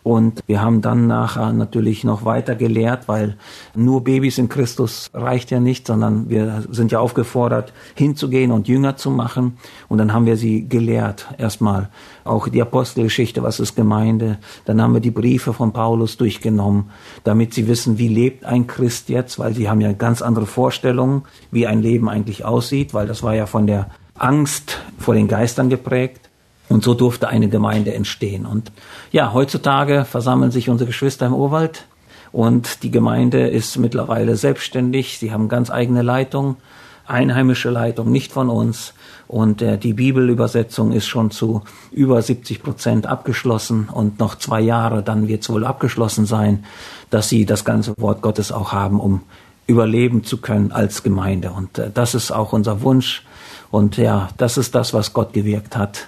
und 0.08 0.42
wir 0.48 0.62
haben 0.62 0.80
dann 0.80 1.08
nachher 1.08 1.52
natürlich 1.52 2.06
noch 2.06 2.24
weiter 2.24 2.56
gelehrt, 2.56 3.10
weil 3.10 3.36
nur 3.76 4.06
Babys 4.06 4.38
in 4.38 4.48
Christus 4.48 5.10
reicht 5.14 5.52
ja 5.52 5.60
nicht, 5.60 5.86
sondern 5.86 6.30
wir 6.30 6.64
sind 6.72 6.94
ja 6.94 7.02
aufgefordert, 7.02 7.74
hinzugehen 7.94 8.52
und 8.52 8.70
Jünger 8.70 8.96
zu 8.96 9.12
machen. 9.12 9.58
Und 9.90 9.98
dann 9.98 10.14
haben 10.14 10.26
wir 10.26 10.38
sie 10.38 10.70
gelehrt. 10.70 11.28
Erstmal 11.38 11.90
auch 12.24 12.48
die 12.48 12.62
Apostelgeschichte, 12.62 13.44
was 13.44 13.60
ist 13.60 13.76
Gemeinde. 13.76 14.38
Dann 14.64 14.82
haben 14.82 14.94
wir 14.94 15.02
die 15.02 15.12
Briefe 15.12 15.52
von 15.52 15.74
Paulus 15.74 16.16
durchgenommen, 16.16 16.90
damit 17.26 17.54
sie 17.54 17.68
wissen, 17.68 17.98
wie 17.98 18.08
lebt 18.08 18.46
ein 18.46 18.66
Christ 18.66 19.10
jetzt, 19.10 19.40
weil 19.40 19.54
sie 19.56 19.70
haben 19.70 19.82
ja 19.82 19.92
ganz 19.92 20.22
andere 20.22 20.46
Vorstellungen, 20.46 21.24
wie 21.52 21.68
ein 21.68 21.82
Leben 21.82 22.08
eigentlich 22.08 22.46
aussieht, 22.46 22.94
weil 22.94 23.08
das 23.08 23.24
war 23.24 23.36
ja 23.36 23.46
von 23.46 23.68
der 23.68 23.90
Angst 24.18 24.80
vor 24.98 25.16
den 25.16 25.28
Geistern 25.28 25.68
geprägt. 25.68 26.27
Und 26.70 26.84
so 26.84 26.94
durfte 26.94 27.30
eine 27.30 27.48
Gemeinde 27.48 27.94
entstehen. 27.94 28.46
Und 28.46 28.72
ja, 29.12 29.34
heutzutage 29.34 30.06
versammeln 30.06 30.52
sich 30.52 30.70
unsere 30.70 30.88
Geschwister 30.88 31.26
im 31.26 31.34
Urwald 31.34 31.86
und 32.32 32.84
die 32.84 32.92
Gemeinde 32.92 33.48
ist 33.48 33.78
mittlerweile 33.78 34.36
selbstständig. 34.36 35.18
Sie 35.18 35.32
haben 35.32 35.50
ganz 35.50 35.72
eigene 35.72 36.02
Leitung, 36.02 36.58
einheimische 37.06 37.70
Leitung, 37.70 38.12
nicht 38.12 38.32
von 38.32 38.50
uns. 38.50 38.94
Und 39.28 39.62
äh, 39.62 39.78
die 39.78 39.94
Bibelübersetzung 39.94 40.92
ist 40.92 41.08
schon 41.08 41.32
zu 41.32 41.64
über 41.92 42.22
70 42.22 42.64
Prozent 42.64 43.08
abgeschlossen 43.08 43.90
und 43.92 44.20
noch 44.20 44.36
zwei 44.36 44.62
Jahre, 44.62 45.04
dann 45.04 45.28
wird 45.28 45.44
es 45.44 45.50
wohl 45.50 45.66
abgeschlossen 45.66 46.26
sein, 46.26 46.64
dass 47.10 47.28
sie 47.28 47.46
das 47.46 47.66
ganze 47.66 47.94
Wort 47.98 48.22
Gottes 48.22 48.52
auch 48.52 48.72
haben, 48.72 49.00
um 49.00 49.22
überleben 49.66 50.24
zu 50.24 50.38
können 50.38 50.72
als 50.72 51.04
Gemeinde. 51.04 51.52
Und 51.52 51.78
äh, 51.78 51.92
das 51.94 52.16
ist 52.16 52.32
auch 52.32 52.54
unser 52.54 52.82
Wunsch. 52.82 53.24
Und 53.70 53.98
ja, 53.98 54.30
das 54.38 54.58
ist 54.58 54.76
das, 54.76 54.94
was 54.94 55.12
Gott 55.14 55.34
gewirkt 55.34 55.76
hat 55.76 56.08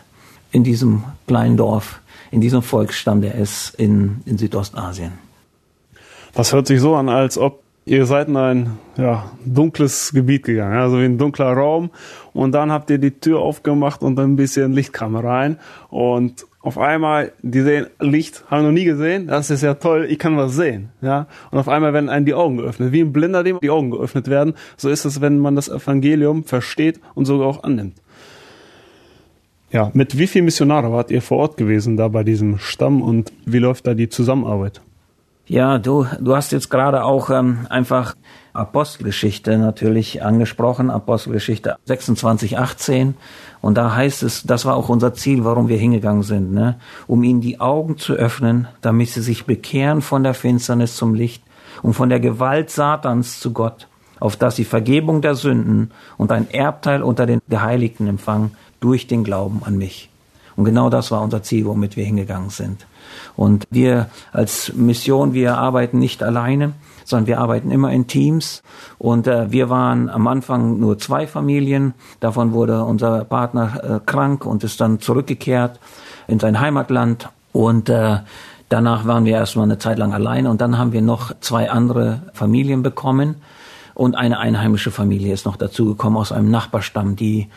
in 0.51 0.63
diesem 0.63 1.03
kleinen 1.27 1.57
Dorf, 1.57 2.01
in 2.31 2.41
diesem 2.41 2.61
Volksstamm, 2.61 3.21
der 3.21 3.35
ist 3.35 3.75
in, 3.75 4.21
in 4.25 4.37
Südostasien. 4.37 5.13
Das 6.33 6.53
hört 6.53 6.67
sich 6.67 6.79
so 6.79 6.95
an, 6.95 7.09
als 7.09 7.37
ob 7.37 7.63
ihr 7.85 8.05
seid 8.05 8.27
in 8.27 8.37
ein 8.37 8.77
ja, 8.97 9.31
dunkles 9.45 10.11
Gebiet 10.13 10.43
gegangen, 10.43 10.77
also 10.77 10.99
wie 10.99 11.05
ein 11.05 11.17
dunkler 11.17 11.53
Raum. 11.53 11.89
Und 12.33 12.51
dann 12.51 12.71
habt 12.71 12.89
ihr 12.91 12.99
die 12.99 13.11
Tür 13.11 13.39
aufgemacht 13.39 14.03
und 14.03 14.19
ein 14.19 14.35
bisschen 14.35 14.73
Licht 14.73 14.93
kam 14.93 15.15
rein. 15.15 15.57
Und 15.89 16.45
auf 16.61 16.77
einmal, 16.77 17.31
die 17.41 17.61
sehen 17.61 17.87
Licht, 17.99 18.43
haben 18.51 18.63
noch 18.63 18.71
nie 18.71 18.83
gesehen. 18.83 19.27
Das 19.27 19.49
ist 19.49 19.63
ja 19.63 19.73
toll, 19.73 20.05
ich 20.09 20.19
kann 20.19 20.37
was 20.37 20.53
sehen. 20.53 20.89
Ja? 21.01 21.27
Und 21.51 21.57
auf 21.57 21.67
einmal 21.67 21.93
werden 21.93 22.09
einem 22.09 22.25
die 22.25 22.33
Augen 22.33 22.57
geöffnet. 22.57 22.91
Wie 22.91 23.01
ein 23.01 23.11
Blinder, 23.13 23.43
dem 23.43 23.59
die 23.59 23.69
Augen 23.69 23.91
geöffnet 23.91 24.27
werden. 24.27 24.53
So 24.77 24.89
ist 24.89 25.05
es, 25.05 25.21
wenn 25.21 25.39
man 25.39 25.55
das 25.55 25.69
Evangelium 25.69 26.43
versteht 26.43 26.99
und 27.15 27.25
sogar 27.25 27.47
auch 27.47 27.63
annimmt. 27.63 27.95
Ja, 29.71 29.91
mit 29.93 30.17
wie 30.17 30.27
vielen 30.27 30.45
Missionaren 30.45 30.91
wart 30.91 31.11
ihr 31.11 31.21
vor 31.21 31.37
Ort 31.37 31.57
gewesen 31.57 31.95
da 31.95 32.07
bei 32.07 32.23
diesem 32.23 32.57
Stamm 32.57 33.01
und 33.01 33.31
wie 33.45 33.59
läuft 33.59 33.85
da 33.85 33.93
die 33.93 34.09
Zusammenarbeit? 34.09 34.81
Ja, 35.45 35.79
du, 35.79 36.05
du 36.19 36.35
hast 36.35 36.51
jetzt 36.51 36.69
gerade 36.69 37.03
auch 37.03 37.29
ähm, 37.29 37.65
einfach 37.69 38.15
Apostelgeschichte 38.53 39.57
natürlich 39.57 40.23
angesprochen, 40.23 40.89
Apostelgeschichte 40.91 41.77
26, 41.85 42.57
18. 42.57 43.15
Und 43.61 43.75
da 43.75 43.95
heißt 43.95 44.21
es, 44.23 44.43
das 44.43 44.65
war 44.65 44.75
auch 44.75 44.89
unser 44.89 45.13
Ziel, 45.13 45.45
warum 45.45 45.67
wir 45.67 45.77
hingegangen 45.77 46.23
sind, 46.23 46.53
ne? 46.53 46.75
um 47.07 47.23
ihnen 47.23 47.41
die 47.41 47.59
Augen 47.59 47.97
zu 47.97 48.13
öffnen, 48.13 48.67
damit 48.81 49.09
sie 49.09 49.21
sich 49.21 49.45
bekehren 49.45 50.01
von 50.01 50.23
der 50.23 50.35
Finsternis 50.35 50.95
zum 50.95 51.15
Licht 51.15 51.43
und 51.81 51.93
von 51.93 52.09
der 52.09 52.19
Gewalt 52.19 52.69
Satans 52.69 53.39
zu 53.39 53.51
Gott, 53.51 53.87
auf 54.19 54.35
dass 54.35 54.55
sie 54.55 54.65
Vergebung 54.65 55.21
der 55.21 55.33
Sünden 55.33 55.91
und 56.17 56.31
ein 56.31 56.49
Erbteil 56.51 57.01
unter 57.01 57.25
den 57.25 57.41
Geheiligten 57.49 58.07
empfangen 58.07 58.51
durch 58.79 59.07
den 59.07 59.23
Glauben 59.23 59.61
an 59.63 59.77
mich. 59.77 60.09
Und 60.55 60.65
genau 60.65 60.89
das 60.89 61.09
war 61.09 61.21
unser 61.21 61.41
Ziel, 61.41 61.65
womit 61.65 61.95
wir 61.95 62.03
hingegangen 62.03 62.49
sind. 62.49 62.85
Und 63.35 63.65
wir 63.71 64.09
als 64.33 64.73
Mission, 64.73 65.33
wir 65.33 65.57
arbeiten 65.57 65.99
nicht 65.99 66.21
alleine, 66.21 66.73
sondern 67.05 67.27
wir 67.27 67.39
arbeiten 67.39 67.71
immer 67.71 67.91
in 67.91 68.07
Teams. 68.07 68.61
Und 68.97 69.27
äh, 69.27 69.51
wir 69.51 69.69
waren 69.69 70.09
am 70.09 70.27
Anfang 70.27 70.77
nur 70.79 70.99
zwei 70.99 71.27
Familien. 71.27 71.93
Davon 72.19 72.51
wurde 72.51 72.83
unser 72.83 73.23
Partner 73.23 73.83
äh, 73.83 73.99
krank 74.05 74.45
und 74.45 74.63
ist 74.65 74.81
dann 74.81 74.99
zurückgekehrt 74.99 75.79
in 76.27 76.39
sein 76.39 76.59
Heimatland. 76.59 77.29
Und 77.53 77.87
äh, 77.87 78.17
danach 78.67 79.05
waren 79.07 79.25
wir 79.25 79.35
erstmal 79.35 79.63
eine 79.63 79.79
Zeit 79.79 79.97
lang 79.97 80.13
alleine. 80.13 80.49
Und 80.49 80.59
dann 80.59 80.77
haben 80.77 80.91
wir 80.91 81.01
noch 81.01 81.31
zwei 81.39 81.71
andere 81.71 82.23
Familien 82.33 82.83
bekommen. 82.83 83.35
Und 83.95 84.15
eine 84.15 84.39
einheimische 84.39 84.91
Familie 84.91 85.33
ist 85.33 85.45
noch 85.45 85.57
dazugekommen 85.57 86.17
aus 86.17 86.31
einem 86.31 86.51
Nachbarstamm, 86.51 87.15
die 87.15 87.47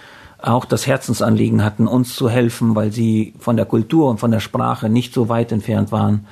auch 0.43 0.65
das 0.65 0.87
Herzensanliegen 0.87 1.65
hatten, 1.65 1.87
uns 1.87 2.15
zu 2.15 2.29
helfen, 2.29 2.75
weil 2.75 2.93
sie 2.93 3.35
von 3.39 3.57
der 3.57 3.67
Kultur 3.67 4.11
und 4.11 4.19
von 4.19 4.31
der 4.31 4.41
Sprache 4.41 4.89
nicht 4.89 5.15
so 5.15 5.29
weit 5.29 5.53
entfernt 5.53 5.93
waren, 5.93 6.27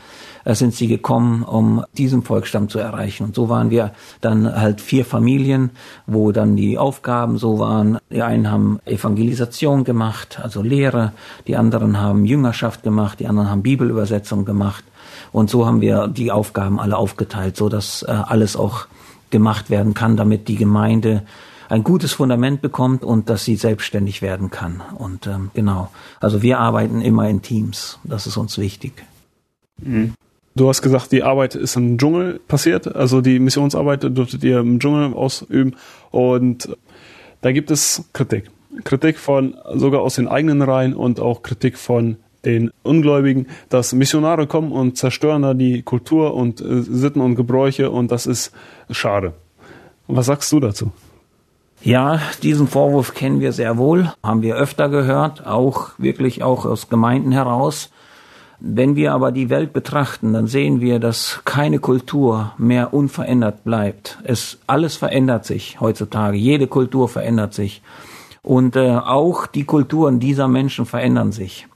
äh, 0.44 0.54
sind 0.54 0.74
sie 0.74 0.86
gekommen, 0.86 1.42
um 1.42 1.84
diesen 1.96 2.22
Volksstamm 2.22 2.68
zu 2.68 2.78
erreichen. 2.78 3.24
Und 3.24 3.34
so 3.34 3.48
waren 3.48 3.70
wir 3.70 3.92
dann 4.20 4.52
halt 4.52 4.80
vier 4.80 5.04
Familien, 5.04 5.70
wo 6.06 6.32
dann 6.32 6.56
die 6.56 6.78
Aufgaben 6.78 7.38
so 7.38 7.58
waren. 7.58 7.98
Die 8.10 8.22
einen 8.22 8.50
haben 8.50 8.80
Evangelisation 8.84 9.84
gemacht, 9.84 10.40
also 10.42 10.62
Lehre, 10.62 11.12
die 11.46 11.56
anderen 11.56 11.98
haben 11.98 12.24
Jüngerschaft 12.24 12.82
gemacht, 12.82 13.20
die 13.20 13.26
anderen 13.26 13.50
haben 13.50 13.62
Bibelübersetzung 13.62 14.44
gemacht. 14.44 14.84
Und 15.32 15.50
so 15.50 15.66
haben 15.66 15.80
wir 15.80 16.08
die 16.08 16.32
Aufgaben 16.32 16.80
alle 16.80 16.96
aufgeteilt, 16.96 17.56
so 17.56 17.68
dass 17.68 18.02
äh, 18.02 18.10
alles 18.10 18.56
auch 18.56 18.86
gemacht 19.30 19.70
werden 19.70 19.94
kann, 19.94 20.16
damit 20.16 20.48
die 20.48 20.56
Gemeinde 20.56 21.22
ein 21.70 21.84
gutes 21.84 22.12
Fundament 22.12 22.60
bekommt 22.60 23.04
und 23.04 23.30
dass 23.30 23.44
sie 23.44 23.56
selbstständig 23.56 24.22
werden 24.22 24.50
kann. 24.50 24.82
Und 24.98 25.26
ähm, 25.26 25.50
genau, 25.54 25.90
also 26.18 26.42
wir 26.42 26.58
arbeiten 26.58 27.00
immer 27.00 27.28
in 27.28 27.42
Teams. 27.42 27.98
Das 28.04 28.26
ist 28.26 28.36
uns 28.36 28.58
wichtig. 28.58 28.92
Mhm. 29.78 30.14
Du 30.56 30.68
hast 30.68 30.82
gesagt, 30.82 31.12
die 31.12 31.22
Arbeit 31.22 31.54
ist 31.54 31.76
im 31.76 31.96
Dschungel 31.96 32.40
passiert, 32.48 32.94
also 32.94 33.20
die 33.20 33.38
Missionsarbeit 33.38 34.02
dürftet 34.02 34.42
ihr 34.42 34.58
im 34.58 34.80
Dschungel 34.80 35.14
ausüben 35.14 35.76
und 36.10 36.76
da 37.40 37.52
gibt 37.52 37.70
es 37.70 38.04
Kritik. 38.12 38.50
Kritik 38.82 39.18
von 39.18 39.54
sogar 39.72 40.00
aus 40.00 40.16
den 40.16 40.26
eigenen 40.26 40.62
Reihen 40.62 40.92
und 40.92 41.20
auch 41.20 41.42
Kritik 41.42 41.78
von 41.78 42.16
den 42.44 42.72
Ungläubigen, 42.82 43.46
dass 43.68 43.92
Missionare 43.92 44.48
kommen 44.48 44.72
und 44.72 44.98
zerstören 44.98 45.42
da 45.42 45.54
die 45.54 45.82
Kultur 45.82 46.34
und 46.34 46.60
äh, 46.60 46.82
Sitten 46.82 47.20
und 47.20 47.36
Gebräuche 47.36 47.90
und 47.90 48.10
das 48.10 48.26
ist 48.26 48.52
schade. 48.90 49.34
Was 50.08 50.26
sagst 50.26 50.50
du 50.50 50.58
dazu? 50.58 50.90
Ja, 51.82 52.20
diesen 52.42 52.68
Vorwurf 52.68 53.14
kennen 53.14 53.40
wir 53.40 53.52
sehr 53.52 53.78
wohl, 53.78 54.12
haben 54.22 54.42
wir 54.42 54.56
öfter 54.56 54.90
gehört, 54.90 55.46
auch 55.46 55.92
wirklich 55.96 56.42
auch 56.42 56.66
aus 56.66 56.90
Gemeinden 56.90 57.32
heraus. 57.32 57.90
Wenn 58.58 58.96
wir 58.96 59.14
aber 59.14 59.32
die 59.32 59.48
Welt 59.48 59.72
betrachten, 59.72 60.34
dann 60.34 60.46
sehen 60.46 60.82
wir, 60.82 60.98
dass 60.98 61.40
keine 61.46 61.78
Kultur 61.78 62.52
mehr 62.58 62.92
unverändert 62.92 63.64
bleibt. 63.64 64.18
Es 64.24 64.58
alles 64.66 64.96
verändert 64.96 65.46
sich 65.46 65.80
heutzutage. 65.80 66.36
Jede 66.36 66.66
Kultur 66.66 67.08
verändert 67.08 67.54
sich. 67.54 67.80
Und 68.42 68.76
äh, 68.76 68.90
auch 68.90 69.46
die 69.46 69.64
Kulturen 69.64 70.20
dieser 70.20 70.48
Menschen 70.48 70.84
verändern 70.84 71.32
sich. 71.32 71.66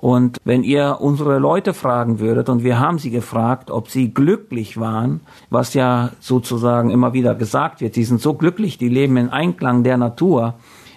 Und 0.00 0.38
wenn 0.44 0.62
ihr 0.62 0.96
unsere 1.00 1.38
Leute 1.38 1.74
fragen 1.74 2.20
würdet, 2.20 2.48
und 2.48 2.64
wir 2.64 2.78
haben 2.78 2.98
sie 2.98 3.10
gefragt, 3.10 3.70
ob 3.70 3.90
sie 3.90 4.14
glücklich 4.14 4.80
waren, 4.80 5.20
was 5.50 5.74
ja 5.74 6.12
sozusagen 6.20 6.88
immer 6.88 7.12
wieder 7.12 7.34
gesagt 7.34 7.82
wird, 7.82 7.92
sie 7.92 8.04
sind 8.04 8.18
so 8.18 8.32
glücklich, 8.32 8.78
die 8.78 8.88
leben 8.88 9.18
in 9.18 9.28
Einklang 9.28 9.84
der 9.84 9.98
Natur 9.98 10.54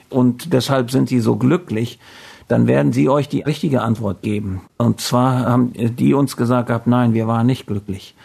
und 0.09 0.53
deshalb 0.53 0.89
sind 0.89 1.09
sie 1.09 1.19
so 1.19 1.35
glücklich, 1.35 1.99
dann 2.47 2.65
werden 2.65 2.93
sie 2.93 3.09
euch 3.09 3.27
die 3.27 3.41
richtige 3.41 3.81
Antwort 3.81 4.21
geben. 4.21 4.61
Und 4.77 5.01
zwar 5.01 5.47
haben 5.47 5.73
die 5.73 6.13
uns 6.13 6.37
gesagt 6.37 6.67
gehabt, 6.67 6.87
nein, 6.87 7.13
wir 7.13 7.27
waren 7.27 7.45
nicht 7.45 7.67
glücklich. 7.67 8.15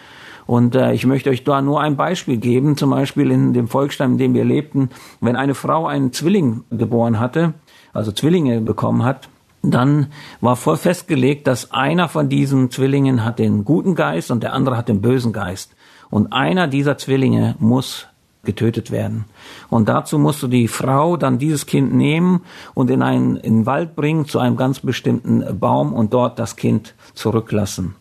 Und 0.46 0.76
äh, 0.76 0.92
ich 0.92 1.04
möchte 1.06 1.30
euch 1.30 1.42
da 1.42 1.60
nur 1.60 1.80
ein 1.80 1.96
Beispiel 1.96 2.36
geben, 2.36 2.76
zum 2.76 2.90
Beispiel 2.90 3.32
in 3.32 3.52
dem 3.52 3.66
Volksstamm, 3.66 4.12
in 4.12 4.18
dem 4.18 4.34
wir 4.34 4.44
lebten, 4.44 4.90
wenn 5.20 5.34
eine 5.34 5.56
Frau 5.56 5.86
einen 5.86 6.12
Zwilling 6.12 6.62
geboren 6.70 7.18
hatte, 7.18 7.54
also 7.92 8.12
Zwillinge 8.12 8.60
bekommen 8.60 9.02
hat, 9.02 9.28
dann 9.62 10.08
war 10.40 10.56
voll 10.56 10.76
festgelegt, 10.76 11.46
dass 11.46 11.72
einer 11.72 12.08
von 12.08 12.28
diesen 12.28 12.70
Zwillingen 12.70 13.24
hat 13.24 13.38
den 13.38 13.64
guten 13.64 13.94
Geist 13.94 14.30
und 14.30 14.42
der 14.42 14.52
andere 14.52 14.76
hat 14.76 14.88
den 14.88 15.00
bösen 15.00 15.32
Geist. 15.32 15.74
Und 16.10 16.32
einer 16.32 16.68
dieser 16.68 16.96
Zwillinge 16.96 17.54
muss 17.58 18.06
getötet 18.44 18.90
werden. 18.90 19.24
Und 19.68 19.88
dazu 19.88 20.18
musst 20.18 20.42
du 20.42 20.48
die 20.48 20.68
Frau 20.68 21.16
dann 21.16 21.38
dieses 21.38 21.66
Kind 21.66 21.92
nehmen 21.92 22.42
und 22.72 22.90
in 22.90 23.02
einen 23.02 23.36
in 23.36 23.58
den 23.58 23.66
Wald 23.66 23.94
bringen 23.94 24.26
zu 24.26 24.38
einem 24.38 24.56
ganz 24.56 24.80
bestimmten 24.80 25.44
Baum 25.58 25.92
und 25.92 26.14
dort 26.14 26.38
das 26.38 26.56
Kind 26.56 26.94
zurücklassen. 27.14 27.94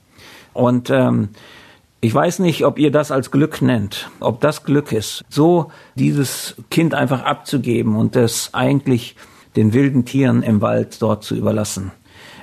Und 0.54 0.89
ähm, 0.89 1.30
ich 2.00 2.13
weiß 2.13 2.39
nicht, 2.39 2.63
ob 2.63 2.78
ihr 2.80 2.91
das 2.91 3.12
als 3.12 3.32
Glück 3.32 3.62
nennt, 3.62 4.10
ob 4.20 4.39
das 4.39 4.63
Glück 4.63 4.91
ist, 4.91 5.26
so 5.28 5.72
dieses 5.96 6.56
Kind 6.70 6.93
einfach 6.93 7.24
abzugeben 7.24 7.96
und 7.96 8.15
es 8.15 8.54
eigentlich 8.54 9.15
den 9.58 9.74
wilden 9.74 10.06
Tieren 10.06 10.43
im 10.43 10.62
Wald 10.62 11.02
dort 11.02 11.24
zu 11.24 11.36
überlassen. 11.36 11.91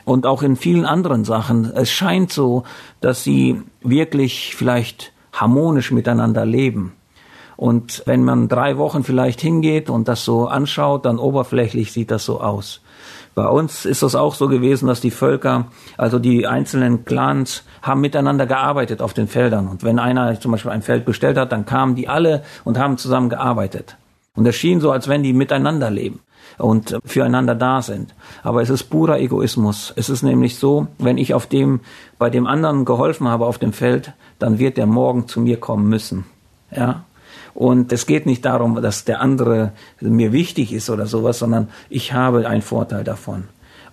Und 0.04 0.26
auch 0.26 0.42
in 0.42 0.56
vielen 0.56 0.84
anderen 0.84 1.24
Sachen. 1.24 1.72
Es 1.74 1.90
scheint 1.90 2.30
so, 2.30 2.64
dass 3.00 3.24
sie 3.24 3.62
wirklich 3.80 4.54
vielleicht 4.54 5.12
harmonisch 5.32 5.90
miteinander 5.90 6.44
leben. 6.44 6.92
Und 7.56 8.02
wenn 8.04 8.24
man 8.24 8.48
drei 8.48 8.76
Wochen 8.76 9.04
vielleicht 9.04 9.40
hingeht 9.40 9.88
und 9.88 10.08
das 10.08 10.24
so 10.24 10.48
anschaut, 10.48 11.06
dann 11.06 11.18
oberflächlich 11.18 11.92
sieht 11.92 12.10
das 12.10 12.24
so 12.24 12.40
aus. 12.40 12.80
Bei 13.34 13.48
uns 13.48 13.84
ist 13.84 14.02
es 14.02 14.14
auch 14.14 14.34
so 14.34 14.48
gewesen, 14.48 14.86
dass 14.86 15.00
die 15.00 15.10
Völker, 15.10 15.66
also 15.96 16.18
die 16.18 16.46
einzelnen 16.46 17.04
Clans, 17.04 17.64
haben 17.82 18.00
miteinander 18.00 18.46
gearbeitet 18.46 19.02
auf 19.02 19.12
den 19.12 19.26
Feldern. 19.26 19.68
Und 19.68 19.82
wenn 19.82 19.98
einer 19.98 20.38
zum 20.38 20.52
Beispiel 20.52 20.70
ein 20.70 20.82
Feld 20.82 21.04
bestellt 21.04 21.36
hat, 21.36 21.50
dann 21.50 21.66
kamen 21.66 21.94
die 21.94 22.08
alle 22.08 22.44
und 22.64 22.78
haben 22.78 22.96
zusammen 22.98 23.28
gearbeitet. 23.28 23.96
Und 24.36 24.46
es 24.46 24.56
schien 24.56 24.80
so, 24.80 24.90
als 24.90 25.08
wenn 25.08 25.22
die 25.22 25.32
miteinander 25.32 25.90
leben 25.90 26.20
und 26.58 26.98
füreinander 27.04 27.54
da 27.54 27.82
sind. 27.82 28.14
Aber 28.42 28.62
es 28.62 28.70
ist 28.70 28.84
purer 28.84 29.18
Egoismus. 29.18 29.92
Es 29.96 30.08
ist 30.08 30.22
nämlich 30.22 30.56
so, 30.56 30.88
wenn 30.98 31.18
ich 31.18 31.34
auf 31.34 31.46
dem, 31.46 31.80
bei 32.18 32.30
dem 32.30 32.46
anderen 32.46 32.84
geholfen 32.84 33.28
habe 33.28 33.46
auf 33.46 33.58
dem 33.58 33.72
Feld, 33.72 34.12
dann 34.38 34.58
wird 34.58 34.76
der 34.76 34.86
morgen 34.86 35.28
zu 35.28 35.40
mir 35.40 35.58
kommen 35.58 35.88
müssen. 35.88 36.24
Ja. 36.74 37.04
Und 37.54 37.92
es 37.92 38.06
geht 38.06 38.26
nicht 38.26 38.44
darum, 38.44 38.80
dass 38.82 39.04
der 39.04 39.20
andere 39.20 39.72
mir 40.00 40.32
wichtig 40.32 40.72
ist 40.72 40.90
oder 40.90 41.06
sowas, 41.06 41.38
sondern 41.38 41.68
ich 41.88 42.12
habe 42.12 42.48
einen 42.48 42.62
Vorteil 42.62 43.04
davon. 43.04 43.44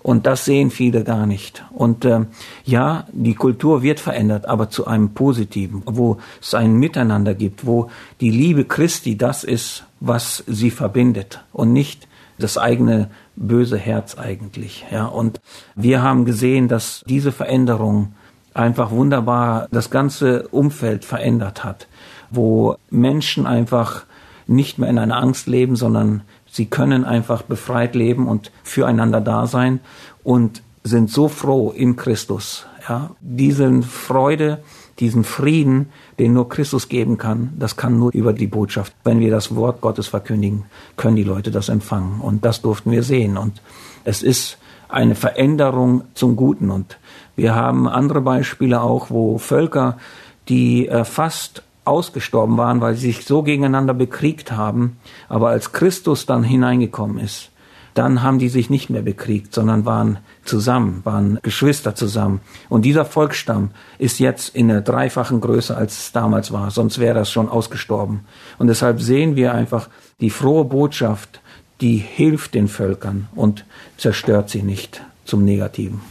Und 0.04 0.26
das 0.26 0.46
sehen 0.46 0.72
viele 0.72 1.04
gar 1.04 1.26
nicht. 1.26 1.64
Und 1.72 2.06
äh, 2.06 2.22
ja, 2.64 3.06
die 3.12 3.36
Kultur 3.36 3.84
wird 3.84 4.00
verändert, 4.00 4.46
aber 4.48 4.70
zu 4.70 4.88
einem 4.88 5.14
Positiven, 5.14 5.84
wo 5.86 6.18
es 6.42 6.54
ein 6.54 6.76
Miteinander 6.76 7.36
gibt, 7.36 7.66
wo 7.66 7.90
die 8.20 8.32
Liebe 8.32 8.66
Christi 8.66 9.18
das 9.18 9.44
ist, 9.44 9.86
was 10.00 10.44
sie 10.48 10.72
verbindet 10.72 11.44
und 11.54 11.72
nicht 11.72 12.08
das 12.40 12.58
eigene 12.58 13.10
böse 13.36 13.78
Herz 13.78 14.18
eigentlich. 14.18 14.86
Ja, 14.92 15.06
und 15.06 15.40
wir 15.76 16.02
haben 16.02 16.26
gesehen, 16.26 16.68
dass 16.68 17.04
diese 17.08 17.32
Veränderung 17.32 18.14
einfach 18.54 18.92
wunderbar 18.92 19.68
das 19.72 19.90
ganze 19.90 20.48
Umfeld 20.50 21.06
verändert 21.06 21.64
hat, 21.64 21.88
wo 22.30 22.76
Menschen 22.90 23.46
einfach 23.46 24.06
nicht 24.48 24.80
mehr 24.80 24.90
in 24.90 24.98
einer 24.98 25.18
Angst 25.18 25.48
leben, 25.48 25.76
sondern 25.76 26.24
sie 26.52 26.66
können 26.66 27.06
einfach 27.06 27.42
befreit 27.42 27.96
leben 27.96 28.28
und 28.28 28.52
füreinander 28.64 29.22
da 29.22 29.48
sein 29.48 29.80
und 30.24 30.62
sind 30.84 31.10
so 31.10 31.28
froh 31.28 31.72
in 31.72 31.96
Christus. 31.96 32.66
Ja, 32.88 33.12
diese 33.22 33.82
Freude, 33.84 34.64
diesen 35.00 35.24
Frieden, 35.24 35.90
den 36.20 36.34
nur 36.34 36.50
Christus 36.50 36.90
geben 36.90 37.18
kann, 37.18 37.54
das 37.58 37.78
kann 37.78 37.98
nur 37.98 38.12
über 38.14 38.34
die 38.34 38.48
Botschaft. 38.48 38.94
Wenn 39.04 39.20
wir 39.20 39.32
das 39.32 39.56
Wort 39.56 39.82
Gottes 39.82 40.08
verkündigen, 40.08 40.66
können 40.98 41.16
die 41.16 41.24
Leute 41.24 41.52
das 41.52 41.70
empfangen. 41.70 42.20
Und 42.22 42.44
das 42.44 42.62
durften 42.62 42.92
wir 42.92 43.04
sehen. 43.04 43.38
Und 43.38 43.62
es 44.04 44.24
ist 44.24 44.58
eine 44.90 45.16
Veränderung 45.16 46.04
zum 46.16 46.36
Guten. 46.36 46.70
Und 46.70 46.98
wir 47.36 47.56
haben 47.56 47.88
andere 47.88 48.22
Beispiele 48.22 48.82
auch, 48.82 49.10
wo 49.10 49.38
Völker, 49.38 49.98
die 50.50 50.88
äh, 50.88 51.06
fast 51.06 51.64
ausgestorben 51.84 52.58
waren, 52.58 52.82
weil 52.82 52.96
sie 52.96 53.12
sich 53.12 53.26
so 53.26 53.44
gegeneinander 53.44 53.94
bekriegt 53.94 54.52
haben, 54.52 54.98
aber 55.30 55.50
als 55.50 55.72
Christus 55.72 56.26
dann 56.26 56.44
hineingekommen 56.44 57.18
ist, 57.18 57.52
dann 57.94 58.24
haben 58.24 58.40
die 58.40 58.50
sich 58.50 58.70
nicht 58.70 58.90
mehr 58.90 59.02
bekriegt, 59.02 59.54
sondern 59.54 59.86
waren 59.86 60.20
zusammen, 60.46 61.02
waren 61.04 61.40
Geschwister 61.42 61.94
zusammen. 61.94 62.40
Und 62.70 62.86
dieser 62.86 63.04
Volksstamm 63.04 63.72
ist 63.98 64.20
jetzt 64.20 64.56
in 64.56 64.70
der 64.70 64.82
dreifachen 64.82 65.42
Größe, 65.42 65.76
als 65.76 65.98
es 65.98 66.12
damals 66.12 66.54
war, 66.54 66.72
sonst 66.72 67.00
wäre 67.00 67.16
das 67.16 67.32
schon 67.32 67.50
ausgestorben. 67.50 68.22
Und 68.58 68.68
deshalb 68.68 69.02
sehen 69.02 69.36
wir 69.36 69.54
einfach 69.54 69.90
die 70.22 70.30
frohe 70.30 70.66
Botschaft, 70.66 71.42
die 71.82 71.98
hilft 71.98 72.54
den 72.54 72.68
Völkern 72.68 73.28
und 73.36 73.66
zerstört 73.98 74.50
sie 74.50 74.62
nicht 74.62 75.02
zum 75.26 75.44
Negativen. 75.44 76.02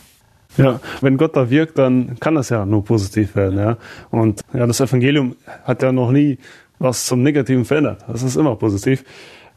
Ja, 0.57 0.81
wenn 1.01 1.17
Gott 1.17 1.37
da 1.37 1.49
wirkt, 1.49 1.79
dann 1.79 2.19
kann 2.19 2.35
das 2.35 2.49
ja 2.49 2.67
nur 2.67 2.85
positiv 2.85 3.37
werden, 3.37 3.59
ja. 3.59 3.77
Und 4.11 4.41
ja, 4.53 4.67
das 4.67 4.81
Evangelium 4.81 5.37
hat 5.65 5.83
ja 5.83 5.93
noch 5.93 6.11
nie 6.11 6.39
was 6.79 7.07
zum 7.07 7.23
Negativen 7.23 7.65
verändert. 7.65 8.05
Das 8.09 8.23
ist 8.23 8.37
immer 8.37 8.57
positiv 8.57 9.05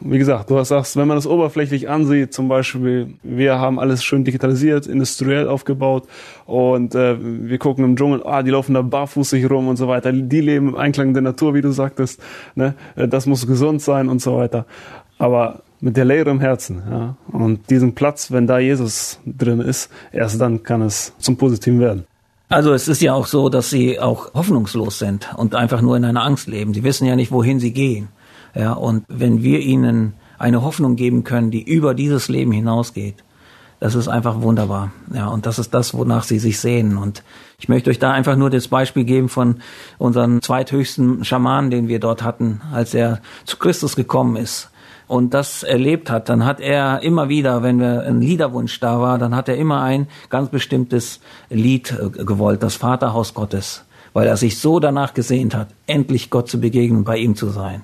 wie 0.05 0.17
gesagt, 0.17 0.49
du 0.49 0.61
sagst, 0.63 0.97
wenn 0.97 1.07
man 1.07 1.17
das 1.17 1.27
oberflächlich 1.27 1.89
ansieht, 1.89 2.33
zum 2.33 2.49
Beispiel, 2.49 3.13
wir 3.23 3.59
haben 3.59 3.79
alles 3.79 4.03
schön 4.03 4.23
digitalisiert, 4.23 4.85
industriell 4.85 5.47
aufgebaut 5.47 6.07
und 6.45 6.93
äh, 6.93 7.17
wir 7.19 7.57
gucken 7.57 7.85
im 7.85 7.95
Dschungel, 7.95 8.21
ah, 8.25 8.43
die 8.43 8.51
laufen 8.51 8.73
da 8.73 8.81
barfußig 8.81 9.49
rum 9.49 9.67
und 9.67 9.77
so 9.77 9.87
weiter, 9.87 10.11
die 10.11 10.41
leben 10.41 10.69
im 10.69 10.75
Einklang 10.75 11.13
der 11.13 11.21
Natur, 11.21 11.53
wie 11.53 11.61
du 11.61 11.71
sagtest, 11.71 12.21
ne? 12.55 12.75
Äh, 12.95 13.07
das 13.07 13.25
muss 13.25 13.47
gesund 13.47 13.81
sein 13.81 14.09
und 14.09 14.21
so 14.21 14.37
weiter. 14.37 14.65
Aber 15.17 15.61
mit 15.83 15.97
der 15.97 16.05
Leere 16.05 16.29
im 16.29 16.39
Herzen, 16.39 16.81
ja, 16.89 17.15
und 17.33 17.69
diesem 17.69 17.93
Platz, 17.93 18.31
wenn 18.31 18.47
da 18.47 18.57
Jesus 18.57 19.19
drin 19.25 19.59
ist, 19.59 19.89
erst 20.13 20.39
dann 20.39 20.63
kann 20.63 20.81
es 20.81 21.13
zum 21.19 21.35
Positiven 21.35 21.81
werden. 21.81 22.05
Also 22.47 22.71
es 22.73 22.87
ist 22.87 23.01
ja 23.01 23.13
auch 23.13 23.25
so, 23.25 23.49
dass 23.49 23.69
sie 23.69 23.99
auch 23.99 24.33
hoffnungslos 24.33 24.97
sind 24.97 25.33
und 25.35 25.55
einfach 25.55 25.81
nur 25.81 25.97
in 25.97 26.05
einer 26.05 26.23
Angst 26.23 26.47
leben. 26.47 26.73
Sie 26.73 26.83
wissen 26.83 27.05
ja 27.05 27.17
nicht, 27.17 27.33
wohin 27.33 27.59
sie 27.59 27.73
gehen. 27.73 28.07
Ja, 28.55 28.73
und 28.73 29.03
wenn 29.09 29.43
wir 29.43 29.59
ihnen 29.59 30.13
eine 30.37 30.61
Hoffnung 30.61 30.95
geben 30.95 31.25
können, 31.25 31.51
die 31.51 31.63
über 31.63 31.93
dieses 31.93 32.29
Leben 32.29 32.53
hinausgeht, 32.53 33.15
das 33.81 33.95
ist 33.95 34.07
einfach 34.07 34.41
wunderbar. 34.41 34.93
Ja, 35.13 35.27
und 35.27 35.45
das 35.45 35.59
ist 35.59 35.73
das, 35.73 35.93
wonach 35.93 36.23
sie 36.23 36.39
sich 36.39 36.59
sehnen. 36.59 36.95
Und 36.95 37.23
ich 37.57 37.67
möchte 37.67 37.89
euch 37.89 37.99
da 37.99 38.13
einfach 38.13 38.37
nur 38.37 38.49
das 38.49 38.69
Beispiel 38.69 39.03
geben 39.03 39.27
von 39.27 39.57
unserem 39.97 40.41
zweithöchsten 40.41 41.25
Schamanen, 41.25 41.71
den 41.71 41.89
wir 41.89 41.99
dort 41.99 42.23
hatten, 42.23 42.61
als 42.71 42.93
er 42.93 43.19
zu 43.43 43.57
Christus 43.57 43.97
gekommen 43.97 44.37
ist 44.37 44.69
und 45.07 45.33
das 45.33 45.63
erlebt 45.63 46.09
hat, 46.09 46.29
dann 46.29 46.45
hat 46.45 46.59
er 46.59 47.01
immer 47.03 47.29
wieder, 47.29 47.63
wenn 47.63 47.79
wir 47.79 48.03
ein 48.03 48.21
Liederwunsch 48.21 48.79
da 48.79 48.99
war, 48.99 49.17
dann 49.17 49.35
hat 49.35 49.49
er 49.49 49.57
immer 49.57 49.81
ein 49.81 50.07
ganz 50.29 50.49
bestimmtes 50.49 51.19
Lied 51.49 51.91
äh, 51.91 52.09
gewollt, 52.09 52.63
das 52.63 52.75
Vaterhaus 52.75 53.33
Gottes, 53.33 53.85
weil 54.13 54.27
er 54.27 54.37
sich 54.37 54.59
so 54.59 54.79
danach 54.79 55.13
gesehnt 55.13 55.55
hat, 55.55 55.67
endlich 55.87 56.29
Gott 56.29 56.49
zu 56.49 56.59
begegnen, 56.59 57.03
bei 57.03 57.17
ihm 57.17 57.35
zu 57.35 57.49
sein. 57.49 57.83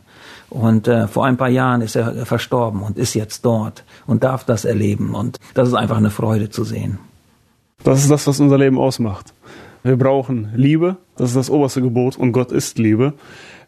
Und 0.50 0.88
äh, 0.88 1.08
vor 1.08 1.26
ein 1.26 1.38
paar 1.38 1.50
Jahren 1.50 1.82
ist 1.82 1.96
er 1.96 2.26
verstorben 2.26 2.82
und 2.82 2.98
ist 2.98 3.14
jetzt 3.14 3.46
dort 3.46 3.84
und 4.08 4.24
darf 4.24 4.44
das 4.44 4.66
erleben. 4.66 5.14
Und 5.14 5.38
das 5.54 5.68
ist 5.68 5.76
einfach 5.76 5.98
eine 5.98 6.10
Freude 6.10 6.50
zu 6.50 6.64
sehen. 6.64 6.98
Das 7.84 8.02
ist 8.02 8.12
das, 8.12 8.26
was 8.28 8.40
unser 8.40 8.58
Leben 8.58 8.78
ausmacht. 8.78 9.34
Wir 9.84 9.96
brauchen 9.96 10.52
Liebe, 10.56 10.98
das 11.16 11.30
ist 11.30 11.38
das 11.38 11.50
oberste 11.50 11.82
Gebot 11.82 12.18
und 12.18 12.34
Gott 12.34 12.52
ist 12.52 12.78
Liebe. 12.78 13.14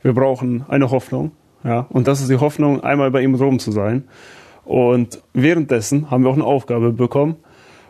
Wir 0.02 0.14
brauchen 0.14 0.66
eine 0.68 0.92
Hoffnung, 0.92 1.32
ja, 1.64 1.86
und 1.90 2.08
das 2.08 2.22
ist 2.22 2.30
die 2.30 2.38
Hoffnung, 2.38 2.84
einmal 2.84 3.12
bei 3.12 3.22
ihm 3.22 3.36
Rom 3.36 3.60
zu 3.60 3.72
sein. 3.72 4.06
Und 4.66 5.22
währenddessen 5.34 6.12
haben 6.12 6.24
wir 6.24 6.30
auch 6.30 6.36
eine 6.36 6.46
Aufgabe 6.46 6.92
bekommen 6.92 7.38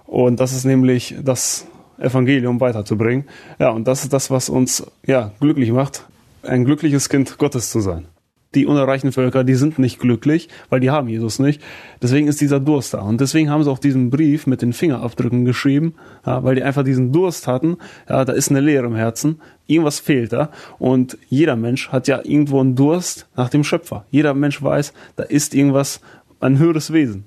und 0.05 0.39
das 0.39 0.53
ist 0.53 0.65
nämlich 0.65 1.15
das 1.21 1.67
Evangelium 1.97 2.59
weiterzubringen. 2.59 3.25
Ja, 3.59 3.69
und 3.69 3.87
das 3.87 4.03
ist 4.03 4.13
das, 4.13 4.31
was 4.31 4.49
uns 4.49 4.85
ja 5.05 5.31
glücklich 5.39 5.71
macht, 5.71 6.07
ein 6.43 6.65
glückliches 6.65 7.09
Kind 7.09 7.37
Gottes 7.37 7.71
zu 7.71 7.81
sein 7.81 8.07
die 8.53 8.65
unerreichten 8.65 9.11
Völker, 9.11 9.43
die 9.43 9.55
sind 9.55 9.79
nicht 9.79 9.99
glücklich, 9.99 10.49
weil 10.69 10.81
die 10.81 10.89
haben 10.89 11.07
Jesus 11.07 11.39
nicht. 11.39 11.61
Deswegen 12.01 12.27
ist 12.27 12.41
dieser 12.41 12.59
Durst 12.59 12.93
da. 12.93 13.01
Und 13.01 13.21
deswegen 13.21 13.49
haben 13.49 13.63
sie 13.63 13.71
auch 13.71 13.79
diesen 13.79 14.09
Brief 14.09 14.45
mit 14.45 14.61
den 14.61 14.73
Fingerabdrücken 14.73 15.45
geschrieben, 15.45 15.95
ja, 16.25 16.43
weil 16.43 16.55
die 16.55 16.63
einfach 16.63 16.83
diesen 16.83 17.11
Durst 17.13 17.47
hatten. 17.47 17.77
Ja, 18.09 18.25
da 18.25 18.33
ist 18.33 18.49
eine 18.49 18.59
Leere 18.59 18.87
im 18.87 18.95
Herzen. 18.95 19.41
Irgendwas 19.71 19.99
fehlt 19.99 20.33
da. 20.33 20.49
Und 20.79 21.17
jeder 21.29 21.55
Mensch 21.55 21.89
hat 21.89 22.07
ja 22.07 22.19
irgendwo 22.23 22.59
einen 22.59 22.75
Durst 22.75 23.27
nach 23.35 23.49
dem 23.49 23.63
Schöpfer. 23.63 24.05
Jeder 24.11 24.33
Mensch 24.33 24.61
weiß, 24.61 24.93
da 25.15 25.23
ist 25.23 25.55
irgendwas, 25.55 26.01
ein 26.41 26.57
höheres 26.59 26.91
Wesen. 26.91 27.23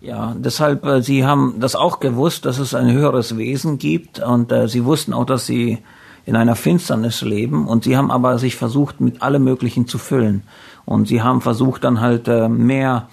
Ja, 0.00 0.34
deshalb, 0.38 0.84
äh, 0.84 1.02
sie 1.02 1.24
haben 1.24 1.56
das 1.60 1.76
auch 1.76 2.00
gewusst, 2.00 2.46
dass 2.46 2.58
es 2.58 2.74
ein 2.74 2.90
höheres 2.90 3.36
Wesen 3.36 3.78
gibt 3.78 4.20
und 4.20 4.52
äh, 4.52 4.68
sie 4.68 4.84
wussten 4.84 5.12
auch, 5.12 5.24
dass 5.24 5.46
sie 5.46 5.78
in 6.26 6.36
einer 6.36 6.56
Finsternis 6.56 7.22
leben 7.22 7.66
und 7.66 7.84
sie 7.84 7.96
haben 7.96 8.10
aber 8.10 8.38
sich 8.38 8.56
versucht, 8.56 9.00
mit 9.00 9.22
allem 9.22 9.44
Möglichen 9.44 9.86
zu 9.86 9.98
füllen. 9.98 10.42
Und 10.86 11.08
sie 11.08 11.22
haben 11.22 11.40
versucht, 11.40 11.84
dann 11.84 12.00
halt 12.00 12.28
äh, 12.28 12.48
mehr 12.48 13.08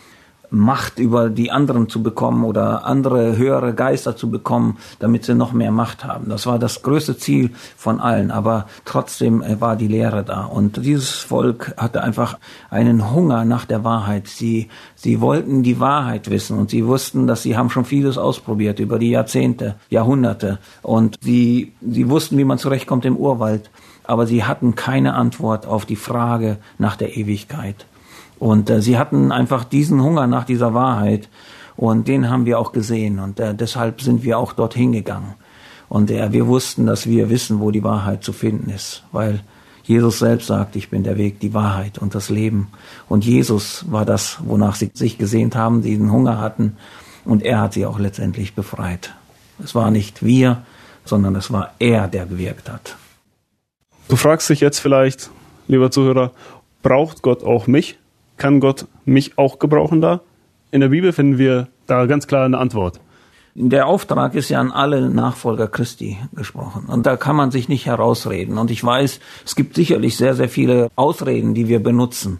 Macht 0.51 0.99
über 0.99 1.29
die 1.29 1.49
anderen 1.49 1.89
zu 1.89 2.03
bekommen 2.03 2.43
oder 2.43 2.85
andere 2.85 3.37
höhere 3.37 3.73
Geister 3.73 4.15
zu 4.15 4.29
bekommen, 4.29 4.77
damit 4.99 5.25
sie 5.25 5.33
noch 5.33 5.53
mehr 5.53 5.71
Macht 5.71 6.05
haben. 6.05 6.29
Das 6.29 6.45
war 6.45 6.59
das 6.59 6.83
größte 6.83 7.17
Ziel 7.17 7.51
von 7.77 7.99
allen, 7.99 8.31
aber 8.31 8.67
trotzdem 8.85 9.41
äh, 9.41 9.59
war 9.61 9.75
die 9.75 9.87
Lehre 9.87 10.23
da. 10.23 10.43
Und 10.43 10.85
dieses 10.85 11.11
Volk 11.11 11.73
hatte 11.77 12.03
einfach 12.03 12.37
einen 12.69 13.11
Hunger 13.11 13.45
nach 13.45 13.65
der 13.65 13.83
Wahrheit. 13.83 14.27
Sie, 14.27 14.67
sie 14.95 15.21
wollten 15.21 15.63
die 15.63 15.79
Wahrheit 15.79 16.29
wissen 16.29 16.59
und 16.59 16.69
sie 16.69 16.85
wussten, 16.85 17.27
dass 17.27 17.43
sie 17.43 17.57
haben 17.57 17.69
schon 17.69 17.85
vieles 17.85 18.17
ausprobiert 18.17 18.79
über 18.79 18.99
die 18.99 19.09
Jahrzehnte, 19.09 19.75
Jahrhunderte. 19.89 20.59
Und 20.81 21.17
sie, 21.21 21.73
sie 21.81 22.09
wussten, 22.09 22.37
wie 22.37 22.43
man 22.43 22.57
zurechtkommt 22.57 23.05
im 23.05 23.17
Urwald 23.17 23.69
aber 24.03 24.27
sie 24.27 24.43
hatten 24.43 24.75
keine 24.75 25.13
Antwort 25.13 25.65
auf 25.65 25.85
die 25.85 25.95
Frage 25.95 26.57
nach 26.77 26.95
der 26.95 27.15
Ewigkeit. 27.15 27.85
Und 28.41 28.71
äh, 28.71 28.82
sie 28.82 28.97
hatten 28.97 29.32
einfach 29.32 29.63
diesen 29.63 30.01
Hunger 30.01 30.25
nach 30.25 30.45
dieser 30.45 30.73
Wahrheit 30.73 31.30
und 31.77 32.08
den 32.08 32.27
haben 32.27 32.47
wir 32.47 32.58
auch 32.58 32.71
gesehen 32.71 33.19
und 33.19 33.39
äh, 33.39 33.54
deshalb 33.54 34.01
sind 34.01 34.23
wir 34.23 34.39
auch 34.39 34.54
dorthin 34.54 34.93
gegangen. 34.93 35.36
Und 35.89 36.10
äh, 36.10 36.34
wir 36.34 36.47
wussten, 36.47 36.88
dass 36.88 37.06
wir 37.06 37.30
wissen, 37.30 37.60
wo 37.60 37.69
die 37.69 37.84
Wahrheit 37.84 38.23
zu 38.23 38.34
finden 38.34 38.71
ist, 38.71 39.04
weil 39.12 39.41
Jesus 39.84 40.17
selbst 40.17 40.47
sagt, 40.47 40.75
ich 40.75 40.89
bin 40.89 41.04
der 41.04 41.19
Weg, 41.19 41.39
die 41.39 41.54
Wahrheit 41.54 41.99
und 41.99 42.15
das 42.15 42.30
Leben. 42.32 42.69
Und 43.08 43.25
Jesus 43.25 43.86
war 43.91 44.06
das, 44.06 44.39
wonach 44.43 44.73
sie 44.73 44.89
sich 44.91 45.19
gesehnt 45.19 45.56
haben, 45.56 45.84
die 45.84 45.95
den 45.95 46.12
Hunger 46.12 46.39
hatten. 46.39 46.77
Und 47.25 47.43
er 47.43 47.62
hat 47.62 47.73
sie 47.73 47.86
auch 47.86 47.99
letztendlich 47.99 48.56
befreit. 48.56 49.13
Es 49.63 49.75
war 49.75 49.91
nicht 49.91 50.25
wir, 50.25 50.63
sondern 51.06 51.36
es 51.36 51.51
war 51.51 51.75
er, 51.77 52.08
der 52.08 52.25
gewirkt 52.25 52.71
hat. 52.71 52.95
Du 54.08 54.15
fragst 54.15 54.49
dich 54.49 54.62
jetzt 54.62 54.80
vielleicht, 54.80 55.30
lieber 55.67 55.91
Zuhörer, 55.91 56.32
braucht 56.82 57.21
Gott 57.21 57.43
auch 57.43 57.67
mich? 57.67 57.99
Kann 58.41 58.60
Gott 58.60 58.88
mich 59.06 59.38
auch 59.38 59.60
gebrauchen 59.60 60.01
da? 60.01 60.21
In 60.71 60.82
der 60.82 60.89
Bibel 60.89 61.13
finden 61.13 61.38
wir 61.38 61.67
da 61.86 62.08
ganz 62.08 62.25
klar 62.25 62.43
eine 62.43 62.58
Antwort. 62.58 62.99
Der 63.54 63.86
Auftrag 63.86 64.34
ist 64.34 64.49
ja 64.49 64.60
an 64.60 64.71
alle 64.71 65.12
Nachfolger 65.12 65.67
Christi 65.67 66.17
gesprochen. 66.34 66.86
Und 66.88 67.06
da 67.06 67.17
kann 67.17 67.36
man 67.36 67.51
sich 67.51 67.69
nicht 67.69 67.86
herausreden. 67.86 68.58
Und 68.58 68.71
ich 68.71 68.84
weiß, 68.84 69.19
es 69.45 69.56
gibt 69.56 69.75
sicherlich 69.75 70.17
sehr, 70.17 70.34
sehr 70.34 70.49
viele 70.49 70.89
Ausreden, 70.95 71.54
die 71.54 71.67
wir 71.67 71.84
benutzen. 71.84 72.39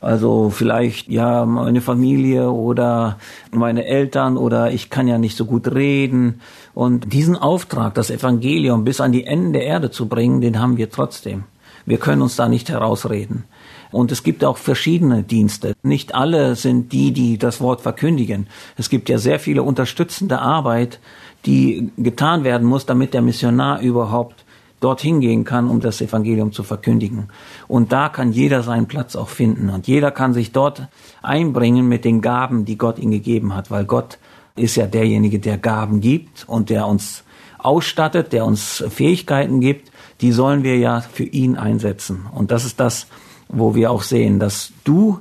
Also 0.00 0.50
vielleicht, 0.50 1.08
ja, 1.08 1.44
meine 1.44 1.80
Familie 1.80 2.52
oder 2.52 3.18
meine 3.50 3.86
Eltern 3.86 4.36
oder 4.36 4.70
ich 4.70 4.88
kann 4.88 5.08
ja 5.08 5.18
nicht 5.18 5.36
so 5.36 5.46
gut 5.46 5.74
reden. 5.74 6.42
Und 6.74 7.12
diesen 7.12 7.34
Auftrag, 7.34 7.94
das 7.94 8.10
Evangelium 8.10 8.84
bis 8.84 9.00
an 9.00 9.10
die 9.10 9.24
Enden 9.24 9.52
der 9.52 9.64
Erde 9.64 9.90
zu 9.90 10.06
bringen, 10.06 10.40
den 10.40 10.60
haben 10.60 10.76
wir 10.76 10.90
trotzdem. 10.90 11.42
Wir 11.86 11.98
können 11.98 12.22
uns 12.22 12.36
da 12.36 12.48
nicht 12.48 12.68
herausreden. 12.68 13.46
Und 13.92 14.12
es 14.12 14.22
gibt 14.22 14.44
auch 14.44 14.56
verschiedene 14.56 15.22
Dienste. 15.22 15.74
Nicht 15.82 16.14
alle 16.14 16.54
sind 16.54 16.92
die, 16.92 17.12
die 17.12 17.38
das 17.38 17.60
Wort 17.60 17.80
verkündigen. 17.80 18.46
Es 18.76 18.88
gibt 18.88 19.08
ja 19.08 19.18
sehr 19.18 19.38
viele 19.38 19.62
unterstützende 19.62 20.40
Arbeit, 20.40 21.00
die 21.46 21.90
getan 21.96 22.44
werden 22.44 22.66
muss, 22.66 22.86
damit 22.86 23.14
der 23.14 23.22
Missionar 23.22 23.80
überhaupt 23.80 24.44
dorthin 24.80 25.20
gehen 25.20 25.44
kann, 25.44 25.68
um 25.68 25.80
das 25.80 26.00
Evangelium 26.00 26.52
zu 26.52 26.62
verkündigen. 26.62 27.28
Und 27.68 27.92
da 27.92 28.08
kann 28.08 28.32
jeder 28.32 28.62
seinen 28.62 28.86
Platz 28.86 29.14
auch 29.14 29.28
finden. 29.28 29.68
Und 29.70 29.86
jeder 29.86 30.10
kann 30.10 30.32
sich 30.32 30.52
dort 30.52 30.88
einbringen 31.22 31.86
mit 31.88 32.04
den 32.04 32.20
Gaben, 32.20 32.64
die 32.64 32.78
Gott 32.78 32.98
ihm 32.98 33.10
gegeben 33.10 33.54
hat, 33.54 33.70
weil 33.70 33.84
Gott 33.84 34.18
ist 34.56 34.76
ja 34.76 34.86
derjenige, 34.86 35.38
der 35.38 35.58
Gaben 35.58 36.00
gibt 36.00 36.48
und 36.48 36.70
der 36.70 36.86
uns 36.86 37.24
ausstattet, 37.58 38.32
der 38.32 38.46
uns 38.46 38.82
Fähigkeiten 38.88 39.60
gibt, 39.60 39.90
die 40.20 40.32
sollen 40.32 40.62
wir 40.62 40.76
ja 40.78 41.00
für 41.00 41.24
ihn 41.24 41.56
einsetzen. 41.56 42.26
Und 42.34 42.50
das 42.50 42.64
ist 42.64 42.80
das, 42.80 43.06
wo 43.52 43.74
wir 43.74 43.90
auch 43.90 44.02
sehen, 44.02 44.38
dass 44.38 44.72
du 44.84 45.20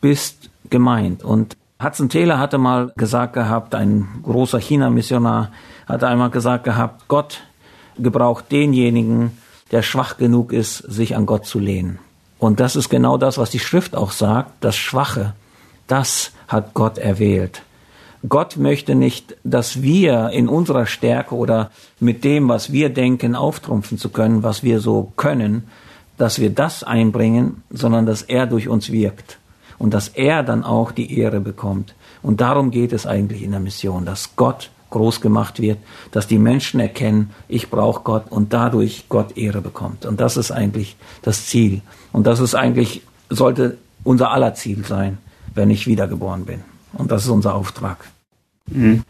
bist 0.00 0.50
gemeint. 0.68 1.22
Und 1.24 1.56
Hudson 1.82 2.08
Taylor 2.08 2.38
hatte 2.38 2.58
mal 2.58 2.92
gesagt 2.96 3.32
gehabt, 3.32 3.74
ein 3.74 4.06
großer 4.22 4.58
China-Missionar, 4.58 5.50
hatte 5.86 6.08
einmal 6.08 6.30
gesagt 6.30 6.64
gehabt, 6.64 7.08
Gott 7.08 7.40
gebraucht 7.98 8.46
denjenigen, 8.50 9.32
der 9.70 9.82
schwach 9.82 10.16
genug 10.16 10.52
ist, 10.52 10.78
sich 10.78 11.16
an 11.16 11.26
Gott 11.26 11.46
zu 11.46 11.58
lehnen. 11.58 11.98
Und 12.38 12.60
das 12.60 12.76
ist 12.76 12.88
genau 12.88 13.18
das, 13.18 13.38
was 13.38 13.50
die 13.50 13.58
Schrift 13.58 13.94
auch 13.94 14.12
sagt, 14.12 14.52
das 14.64 14.76
Schwache, 14.76 15.34
das 15.86 16.32
hat 16.48 16.74
Gott 16.74 16.98
erwählt. 16.98 17.62
Gott 18.28 18.56
möchte 18.56 18.94
nicht, 18.94 19.36
dass 19.44 19.82
wir 19.82 20.30
in 20.30 20.48
unserer 20.48 20.86
Stärke 20.86 21.34
oder 21.34 21.70
mit 22.00 22.24
dem, 22.24 22.48
was 22.48 22.72
wir 22.72 22.90
denken, 22.90 23.34
auftrumpfen 23.34 23.96
zu 23.96 24.10
können, 24.10 24.42
was 24.42 24.62
wir 24.62 24.80
so 24.80 25.12
können, 25.16 25.64
dass 26.20 26.38
wir 26.38 26.50
das 26.50 26.84
einbringen, 26.84 27.62
sondern 27.70 28.04
dass 28.04 28.20
er 28.20 28.46
durch 28.46 28.68
uns 28.68 28.92
wirkt 28.92 29.38
und 29.78 29.94
dass 29.94 30.08
er 30.08 30.42
dann 30.42 30.64
auch 30.64 30.92
die 30.92 31.18
Ehre 31.18 31.40
bekommt. 31.40 31.94
Und 32.22 32.42
darum 32.42 32.70
geht 32.70 32.92
es 32.92 33.06
eigentlich 33.06 33.42
in 33.42 33.52
der 33.52 33.60
Mission, 33.60 34.04
dass 34.04 34.36
Gott 34.36 34.70
groß 34.90 35.22
gemacht 35.22 35.62
wird, 35.62 35.78
dass 36.10 36.26
die 36.26 36.38
Menschen 36.38 36.78
erkennen, 36.78 37.30
ich 37.48 37.70
brauche 37.70 38.02
Gott 38.02 38.24
und 38.28 38.52
dadurch 38.52 39.06
Gott 39.08 39.38
Ehre 39.38 39.62
bekommt. 39.62 40.04
Und 40.04 40.20
das 40.20 40.36
ist 40.36 40.50
eigentlich 40.50 40.96
das 41.22 41.46
Ziel. 41.46 41.80
Und 42.12 42.26
das 42.26 42.38
ist 42.38 42.54
eigentlich, 42.54 43.00
sollte 43.30 43.78
unser 44.04 44.30
aller 44.30 44.52
Ziel 44.52 44.84
sein, 44.84 45.16
wenn 45.54 45.70
ich 45.70 45.86
wiedergeboren 45.86 46.44
bin. 46.44 46.60
Und 46.92 47.10
das 47.10 47.24
ist 47.24 47.30
unser 47.30 47.54
Auftrag. 47.54 48.04
Mhm. 48.66 49.04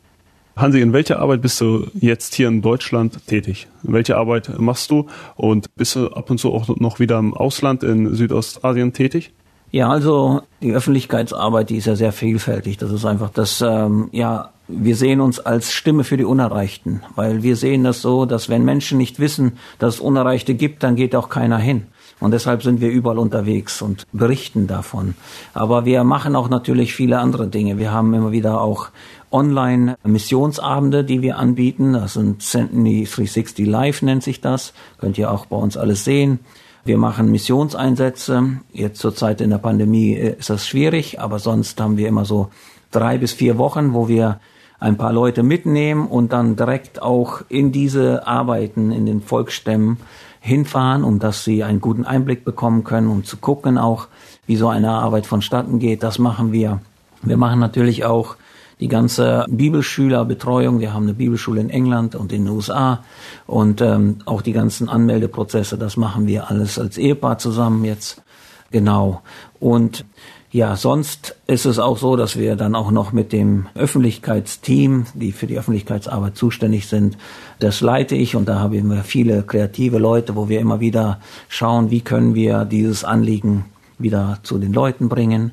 Hansi, 0.61 0.81
in 0.81 0.93
welcher 0.93 1.21
Arbeit 1.21 1.43
bist 1.43 1.61
du 1.61 1.87
jetzt 1.95 2.35
hier 2.35 2.49
in 2.49 2.61
Deutschland 2.63 3.27
tätig? 3.27 3.67
Welche 3.83 4.17
Arbeit 4.17 4.59
machst 4.59 4.91
du 4.91 5.07
und 5.37 5.75
bist 5.75 5.97
du 5.97 6.09
ab 6.09 6.31
und 6.31 6.39
zu 6.39 6.53
auch 6.53 6.69
noch 6.77 6.99
wieder 6.99 7.19
im 7.19 7.35
Ausland 7.35 7.83
in 7.83 8.15
Südostasien 8.15 8.93
tätig? 8.93 9.33
Ja, 9.73 9.89
also 9.89 10.43
die 10.63 10.73
Öffentlichkeitsarbeit, 10.73 11.71
die 11.71 11.77
ist 11.77 11.87
ja 11.87 11.95
sehr 11.95 12.13
vielfältig. 12.13 12.77
Das 12.77 12.91
ist 12.91 13.05
einfach 13.05 13.31
das, 13.31 13.63
ähm, 13.67 14.09
ja, 14.11 14.51
wir 14.67 14.97
sehen 14.97 15.21
uns 15.21 15.39
als 15.39 15.73
Stimme 15.73 16.05
für 16.05 16.17
die 16.17 16.25
Unerreichten, 16.25 17.03
weil 17.15 17.43
wir 17.43 17.57
sehen 17.57 17.85
das 17.85 18.03
so, 18.03 18.27
dass 18.27 18.49
wenn 18.49 18.65
Menschen 18.65 18.99
nicht 18.99 19.21
wissen, 19.21 19.59
dass 19.79 19.95
es 19.95 20.01
Unerreichte 20.01 20.55
gibt, 20.55 20.83
dann 20.83 20.97
geht 20.97 21.15
auch 21.15 21.29
keiner 21.29 21.59
hin. 21.59 21.87
Und 22.19 22.33
deshalb 22.33 22.63
sind 22.63 22.83
wir 22.83 22.91
überall 22.91 23.19
unterwegs 23.19 23.81
und 23.81 24.05
berichten 24.13 24.67
davon. 24.67 25.15
Aber 25.55 25.87
wir 25.87 26.05
machen 26.05 26.37
auch 26.37 26.51
natürlich 26.51 26.95
viele 26.95 27.19
andere 27.19 27.47
Dinge. 27.47 27.79
Wir 27.79 27.93
haben 27.93 28.13
immer 28.13 28.31
wieder 28.31 28.61
auch 28.61 28.89
Online-Missionsabende, 29.33 31.05
die 31.05 31.23
wir 31.23 31.39
anbieten. 31.39 31.93
Das 31.93 32.15
sind 32.15 32.43
Century 32.43 33.05
360 33.05 33.67
Live 33.67 34.03
nennt 34.03 34.23
sich 34.23 34.41
das. 34.41 34.73
Könnt 34.99 35.19
ihr 35.19 35.31
auch 35.31 35.47
bei 35.47 35.57
uns 35.57 35.77
alles 35.77 36.05
sehen. 36.05 36.41
Wir 36.85 36.99
machen 36.99 37.31
Missionseinsätze. 37.31 38.59
Jetzt 38.73 39.01
zur 39.01 39.15
Zeit 39.15 39.41
in 39.41 39.51
der 39.51 39.59
Pandemie 39.59 40.15
äh, 40.15 40.39
ist 40.39 40.51
das 40.51 40.67
schwierig, 40.67 41.21
aber 41.21 41.39
sonst 41.39 41.81
haben 41.81 41.97
wir 41.97 42.09
immer 42.09 42.25
so 42.25 42.49
drei 42.91 43.19
bis 43.19 43.33
vier 43.33 43.59
Wochen, 43.59 43.93
wo 43.93 44.09
wir 44.09 44.41
ein 44.81 44.97
paar 44.97 45.13
Leute 45.13 45.43
mitnehmen 45.43 46.07
und 46.07 46.33
dann 46.33 46.57
direkt 46.57 47.03
auch 47.03 47.43
in 47.49 47.71
diese 47.71 48.27
Arbeiten 48.27 48.91
in 48.91 49.05
den 49.05 49.21
Volksstämmen 49.21 49.99
hinfahren, 50.41 51.05
um 51.05 51.19
dass 51.19 51.45
sie 51.45 51.63
einen 51.63 51.83
guten 51.83 52.07
Einblick 52.07 52.45
bekommen 52.47 52.83
können, 52.83 53.09
um 53.09 53.25
zu 53.25 53.37
gucken 53.37 53.77
auch, 53.77 54.09
wie 54.47 54.57
so 54.57 54.69
eine 54.69 54.91
Arbeit 54.91 55.27
vonstatten 55.27 55.79
geht. 55.79 56.03
Das 56.03 56.19
machen 56.19 56.51
wir. 56.51 56.81
Wir 57.23 57.37
machen 57.37 57.61
natürlich 57.61 58.07
auch 58.07 58.37
die 58.81 58.89
ganze 58.89 59.45
Bibelschülerbetreuung. 59.49 60.81
Wir 60.81 60.95
haben 60.95 61.05
eine 61.05 61.15
Bibelschule 61.15 61.61
in 61.61 61.71
England 61.71 62.15
und 62.15 62.33
in 62.33 62.45
den 62.45 62.55
USA 62.55 63.05
und 63.47 63.81
ähm, 63.81 64.17
auch 64.25 64.43
die 64.43 64.53
ganzen 64.53 64.89
Anmeldeprozesse, 64.89 65.79
das 65.79 65.97
machen 65.97 66.27
wir 66.27 66.51
alles 66.51 66.79
als 66.79 66.99
Ehepaar 66.99 67.39
zusammen 67.39 67.85
jetzt. 67.85 68.23
Genau. 68.71 69.23
Und 69.59 70.05
ja, 70.53 70.75
sonst 70.75 71.37
ist 71.47 71.65
es 71.65 71.79
auch 71.79 71.97
so, 71.97 72.17
dass 72.17 72.37
wir 72.37 72.57
dann 72.57 72.75
auch 72.75 72.91
noch 72.91 73.13
mit 73.13 73.33
dem 73.33 73.67
Öffentlichkeitsteam, 73.75 75.07
die 75.15 75.31
für 75.31 75.47
die 75.47 75.57
Öffentlichkeitsarbeit 75.57 76.37
zuständig 76.37 76.89
sind, 76.89 77.17
das 77.61 77.81
leite 77.81 78.17
ich 78.17 78.35
und 78.35 78.49
da 78.49 78.59
haben 78.59 78.91
wir 78.91 79.05
viele 79.05 79.45
kreative 79.45 79.99
Leute, 79.99 80.35
wo 80.35 80.49
wir 80.49 80.59
immer 80.59 80.81
wieder 80.81 81.21
schauen, 81.49 81.91
wie 81.91 82.01
können 82.01 82.35
wir 82.35 82.65
dieses 82.65 83.05
Anliegen 83.05 83.67
wieder 83.99 84.39
zu 84.43 84.59
den 84.59 84.73
Leuten 84.73 85.09
bringen. 85.09 85.53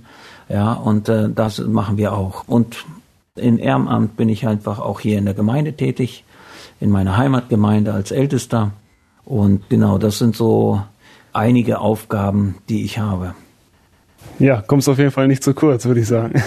Ja, 0.50 0.74
und 0.74 1.10
äh, 1.10 1.30
das 1.30 1.60
machen 1.60 1.98
wir 1.98 2.14
auch. 2.14 2.48
Und 2.48 2.86
in 3.40 3.58
Ehrenamt 3.58 4.18
bin 4.18 4.30
ich 4.30 4.48
einfach 4.48 4.80
auch 4.80 5.00
hier 5.00 5.18
in 5.18 5.26
der 5.26 5.34
Gemeinde 5.34 5.74
tätig, 5.74 6.24
in 6.80 6.90
meiner 6.90 7.18
Heimatgemeinde 7.18 7.94
als 7.94 8.12
Ältester. 8.12 8.72
Und 9.26 9.70
genau, 9.70 9.98
das 9.98 10.20
sind 10.20 10.36
so 10.36 10.82
einige 11.34 11.80
Aufgaben, 11.80 12.56
die 12.70 12.84
ich 12.84 13.00
habe. 13.00 13.36
Ja, 14.40 14.62
kommst 14.62 14.90
auf 14.90 14.98
jeden 14.98 15.12
Fall 15.12 15.28
nicht 15.28 15.44
zu 15.44 15.54
kurz, 15.54 15.86
würde 15.86 16.02
ich 16.02 16.08
sagen. 16.08 16.42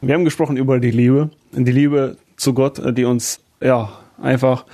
Wir 0.00 0.14
haben 0.14 0.24
gesprochen 0.24 0.56
über 0.56 0.80
die 0.80 0.90
Liebe, 0.90 1.30
die 1.52 1.72
Liebe 1.72 2.16
zu 2.36 2.52
Gott, 2.52 2.80
die 2.96 3.04
uns 3.04 3.40
ja 3.60 3.90
einfach 4.20 4.64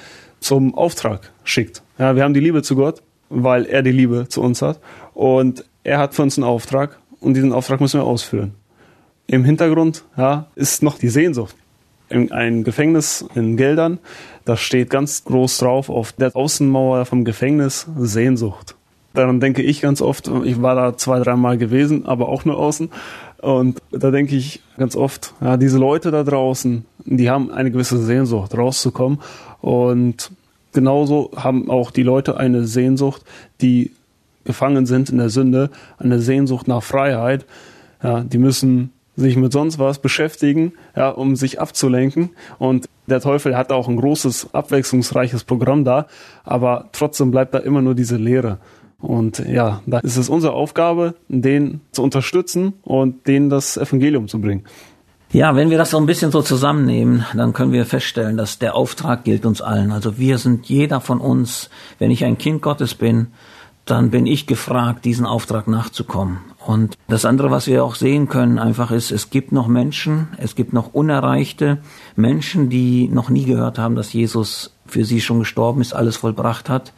zum 0.41 0.74
Auftrag 0.74 1.30
schickt. 1.45 1.82
Ja, 1.99 2.16
wir 2.16 2.24
haben 2.24 2.34
die 2.34 2.41
Liebe 2.41 2.62
zu 2.62 2.74
Gott, 2.74 3.03
weil 3.28 3.66
er 3.66 3.82
die 3.82 3.93
Liebe 3.93 4.26
zu 4.28 4.43
uns 4.43 4.62
hat 4.62 4.80
und 5.14 5.64
er 5.84 5.99
hat 5.99 6.14
für 6.14 6.22
uns 6.22 6.36
einen 6.36 6.45
Auftrag 6.45 6.99
und 7.20 7.34
diesen 7.34 7.53
Auftrag 7.53 7.80
müssen 7.80 8.01
wir 8.01 8.05
ausführen. 8.05 8.55
Im 9.31 9.45
Hintergrund 9.45 10.03
ja, 10.16 10.47
ist 10.57 10.83
noch 10.83 10.99
die 10.99 11.09
Sehnsucht. 11.09 11.55
In 12.09 12.33
ein 12.33 12.64
Gefängnis 12.64 13.24
in 13.37 13.57
Geldern, 13.57 14.01
da 14.45 14.57
steht 14.57 14.91
ganz 14.91 15.22
groß 15.22 15.59
drauf 15.59 15.89
auf 15.89 16.11
der 16.11 16.35
Außenmauer 16.35 17.05
vom 17.05 17.24
Gefängnis 17.24 17.87
Sehnsucht. 17.97 18.74
Daran 19.14 19.39
denke 19.39 19.62
ich 19.62 19.83
ganz 19.83 20.03
oft. 20.03 20.28
Ich 20.43 20.61
war 20.61 20.74
da 20.74 20.97
zwei, 20.97 21.20
dreimal 21.20 21.59
gewesen, 21.59 22.07
aber 22.07 22.28
auch 22.28 22.45
nur 22.45 22.59
außen. 22.59 22.91
Und 23.41 23.78
da 23.93 24.11
denke 24.11 24.35
ich 24.35 24.62
ganz 24.76 24.97
oft, 24.97 25.33
ja, 25.41 25.57
diese 25.57 25.78
Leute 25.78 26.11
da 26.11 26.24
draußen, 26.24 26.85
die 27.05 27.31
haben 27.31 27.53
eine 27.53 27.70
gewisse 27.70 27.99
Sehnsucht, 28.03 28.59
rauszukommen. 28.59 29.20
Und 29.61 30.33
genauso 30.72 31.31
haben 31.37 31.70
auch 31.70 31.93
die 31.93 32.03
Leute 32.03 32.37
eine 32.37 32.64
Sehnsucht, 32.64 33.22
die 33.61 33.93
gefangen 34.43 34.87
sind 34.87 35.09
in 35.09 35.18
der 35.18 35.31
Sünde, 35.31 35.70
eine 35.99 36.18
Sehnsucht 36.18 36.66
nach 36.66 36.83
Freiheit. 36.83 37.47
Ja, 38.03 38.22
die 38.22 38.39
müssen 38.39 38.91
sich 39.22 39.36
mit 39.36 39.52
sonst 39.52 39.78
was 39.78 39.98
beschäftigen, 39.98 40.72
ja, 40.96 41.10
um 41.10 41.36
sich 41.36 41.60
abzulenken. 41.60 42.30
Und 42.58 42.88
der 43.06 43.20
Teufel 43.20 43.56
hat 43.56 43.72
auch 43.72 43.88
ein 43.88 43.96
großes, 43.96 44.54
abwechslungsreiches 44.54 45.44
Programm 45.44 45.84
da, 45.84 46.06
aber 46.44 46.88
trotzdem 46.92 47.30
bleibt 47.30 47.54
da 47.54 47.58
immer 47.58 47.82
nur 47.82 47.94
diese 47.94 48.16
Leere. 48.16 48.58
Und 48.98 49.38
ja, 49.38 49.82
da 49.86 49.98
ist 50.00 50.16
es 50.16 50.28
unsere 50.28 50.52
Aufgabe, 50.52 51.14
den 51.28 51.80
zu 51.92 52.02
unterstützen 52.02 52.74
und 52.82 53.26
denen 53.26 53.48
das 53.48 53.76
Evangelium 53.76 54.28
zu 54.28 54.40
bringen. 54.40 54.64
Ja, 55.32 55.54
wenn 55.54 55.70
wir 55.70 55.78
das 55.78 55.90
so 55.90 55.96
ein 55.96 56.06
bisschen 56.06 56.32
so 56.32 56.42
zusammennehmen, 56.42 57.24
dann 57.34 57.52
können 57.52 57.72
wir 57.72 57.86
feststellen, 57.86 58.36
dass 58.36 58.58
der 58.58 58.74
Auftrag 58.74 59.22
gilt 59.22 59.46
uns 59.46 59.62
allen. 59.62 59.92
Also 59.92 60.18
wir 60.18 60.38
sind 60.38 60.66
jeder 60.66 61.00
von 61.00 61.20
uns, 61.20 61.70
wenn 62.00 62.10
ich 62.10 62.24
ein 62.24 62.36
Kind 62.36 62.62
Gottes 62.62 62.96
bin, 62.96 63.28
dann 63.85 64.11
bin 64.11 64.26
ich 64.26 64.47
gefragt, 64.47 65.05
diesen 65.05 65.26
Auftrag 65.26 65.66
nachzukommen. 65.68 66.39
Und 66.64 66.97
das 67.09 67.24
andere, 67.24 67.51
was 67.51 67.66
wir 67.66 67.85
auch 67.85 67.95
sehen 67.95 68.28
können, 68.28 68.59
einfach 68.59 68.91
ist, 68.91 69.11
es 69.11 69.31
gibt 69.31 69.51
noch 69.51 69.66
Menschen, 69.66 70.28
es 70.37 70.55
gibt 70.55 70.72
noch 70.72 70.93
unerreichte 70.93 71.78
Menschen, 72.16 72.68
die 72.68 73.09
noch 73.09 73.31
nie 73.31 73.45
gehört 73.45 73.78
haben, 73.78 73.97
dass 73.97 74.12
Jesus 74.12 74.74
für 74.87 75.05
sie 75.05 75.20
schon 75.20 75.39
gestorben 75.39 75.81
ist, 75.81 75.95
alles 75.95 76.16
vollbracht 76.16 76.68
hat. 76.68 76.93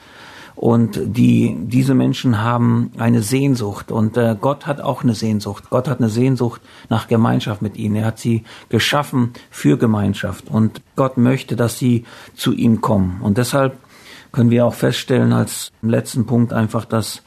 Und 0.54 1.00
die, 1.02 1.56
diese 1.58 1.94
Menschen 1.94 2.42
haben 2.42 2.92
eine 2.98 3.22
Sehnsucht 3.22 3.90
und 3.90 4.16
äh, 4.16 4.36
Gott 4.38 4.66
hat 4.66 4.80
auch 4.80 5.02
eine 5.02 5.14
Sehnsucht. 5.14 5.70
Gott 5.70 5.88
hat 5.88 5.98
eine 5.98 6.10
Sehnsucht 6.10 6.60
nach 6.88 7.08
Gemeinschaft 7.08 7.62
mit 7.62 7.76
ihnen. 7.76 7.96
Er 7.96 8.04
hat 8.04 8.18
sie 8.18 8.44
geschaffen 8.68 9.32
für 9.50 9.78
Gemeinschaft 9.78 10.48
und 10.48 10.82
Gott 10.94 11.16
möchte, 11.16 11.56
dass 11.56 11.78
sie 11.78 12.04
zu 12.34 12.52
ihm 12.52 12.80
kommen. 12.80 13.20
Und 13.22 13.38
deshalb 13.38 13.76
können 14.32 14.50
wir 14.50 14.66
auch 14.66 14.74
feststellen 14.74 15.32
als 15.32 15.70
letzten 15.82 16.26
Punkt 16.26 16.52
einfach, 16.52 16.84
dass 16.84 17.22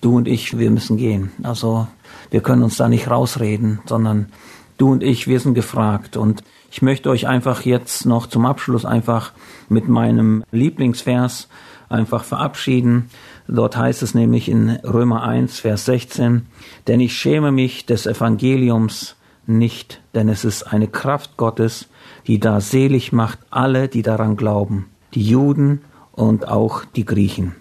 du 0.00 0.16
und 0.16 0.28
ich, 0.28 0.58
wir 0.58 0.70
müssen 0.70 0.96
gehen. 0.96 1.32
Also 1.42 1.88
wir 2.30 2.40
können 2.40 2.62
uns 2.62 2.76
da 2.76 2.88
nicht 2.88 3.10
rausreden, 3.10 3.80
sondern 3.86 4.30
du 4.78 4.92
und 4.92 5.02
ich, 5.02 5.26
wir 5.26 5.40
sind 5.40 5.54
gefragt. 5.54 6.16
Und 6.16 6.42
ich 6.70 6.82
möchte 6.82 7.10
euch 7.10 7.26
einfach 7.26 7.62
jetzt 7.62 8.06
noch 8.06 8.26
zum 8.26 8.46
Abschluss 8.46 8.84
einfach 8.84 9.32
mit 9.68 9.88
meinem 9.88 10.44
Lieblingsvers 10.52 11.48
einfach 11.88 12.24
verabschieden. 12.24 13.10
Dort 13.48 13.76
heißt 13.76 14.02
es 14.02 14.14
nämlich 14.14 14.48
in 14.48 14.70
Römer 14.70 15.22
1, 15.22 15.60
Vers 15.60 15.84
16, 15.86 16.46
denn 16.86 17.00
ich 17.00 17.16
schäme 17.16 17.52
mich 17.52 17.86
des 17.86 18.06
Evangeliums 18.06 19.16
nicht, 19.46 20.00
denn 20.14 20.28
es 20.28 20.44
ist 20.44 20.64
eine 20.64 20.88
Kraft 20.88 21.36
Gottes, 21.36 21.88
die 22.26 22.40
da 22.40 22.60
selig 22.60 23.12
macht 23.12 23.38
alle, 23.50 23.88
die 23.88 24.02
daran 24.02 24.36
glauben, 24.36 24.86
die 25.14 25.22
Juden 25.22 25.82
und 26.16 26.48
auch 26.48 26.84
die 26.84 27.04
Griechen. 27.04 27.54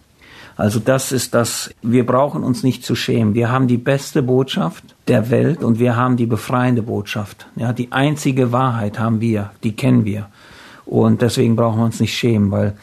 Also 0.57 0.79
das 0.79 1.11
ist 1.11 1.33
das, 1.33 1.73
wir 1.81 2.05
brauchen 2.05 2.43
uns 2.43 2.63
nicht 2.63 2.85
zu 2.85 2.95
schämen. 2.95 3.33
Wir 3.33 3.51
haben 3.51 3.67
die 3.67 3.77
beste 3.77 4.23
Botschaft 4.23 4.83
der 5.07 5.29
Welt 5.29 5.63
und 5.63 5.79
wir 5.79 5.97
haben 5.97 6.15
die 6.15 6.25
befreiende 6.25 6.81
Botschaft. 6.81 7.47
Ja, 7.57 7.73
die 7.73 7.91
einzige 7.91 8.51
Wahrheit 8.53 8.97
haben 8.97 9.19
wir, 9.19 9.51
die 9.63 9.73
kennen 9.73 10.05
wir. 10.05 10.27
Und 10.85 11.21
deswegen 11.21 11.55
brauchen 11.55 11.79
wir 11.79 11.85
uns 11.85 11.99
nicht 11.99 12.17
schämen, 12.17 12.51
weil 12.51 12.77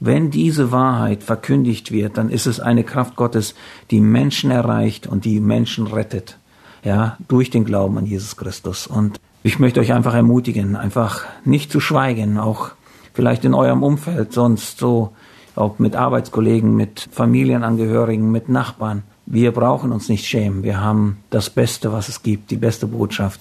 wenn 0.00 0.30
diese 0.30 0.70
Wahrheit 0.70 1.22
verkündigt 1.22 1.90
wird, 1.92 2.18
dann 2.18 2.28
ist 2.28 2.46
es 2.46 2.60
eine 2.60 2.84
Kraft 2.84 3.16
Gottes, 3.16 3.54
die 3.90 4.00
Menschen 4.00 4.50
erreicht 4.50 5.06
und 5.06 5.24
die 5.24 5.40
Menschen 5.40 5.86
rettet. 5.86 6.36
Ja, 6.82 7.16
durch 7.28 7.48
den 7.48 7.64
Glauben 7.64 7.96
an 7.96 8.04
Jesus 8.04 8.36
Christus. 8.36 8.86
Und 8.86 9.18
ich 9.42 9.58
möchte 9.58 9.80
euch 9.80 9.94
einfach 9.94 10.12
ermutigen, 10.12 10.76
einfach 10.76 11.24
nicht 11.46 11.72
zu 11.72 11.80
schweigen, 11.80 12.36
auch 12.36 12.72
vielleicht 13.14 13.44
in 13.44 13.54
eurem 13.54 13.82
Umfeld, 13.82 14.32
sonst 14.32 14.78
so, 14.78 15.10
auch 15.56 15.78
mit 15.78 15.96
Arbeitskollegen, 15.96 16.76
mit 16.76 17.08
Familienangehörigen, 17.12 18.30
mit 18.30 18.48
Nachbarn. 18.48 19.04
Wir 19.24 19.52
brauchen 19.52 19.92
uns 19.92 20.08
nicht 20.08 20.26
schämen. 20.26 20.62
Wir 20.62 20.80
haben 20.80 21.18
das 21.30 21.48
Beste, 21.48 21.92
was 21.92 22.08
es 22.08 22.22
gibt, 22.22 22.50
die 22.50 22.56
beste 22.56 22.86
Botschaft. 22.86 23.40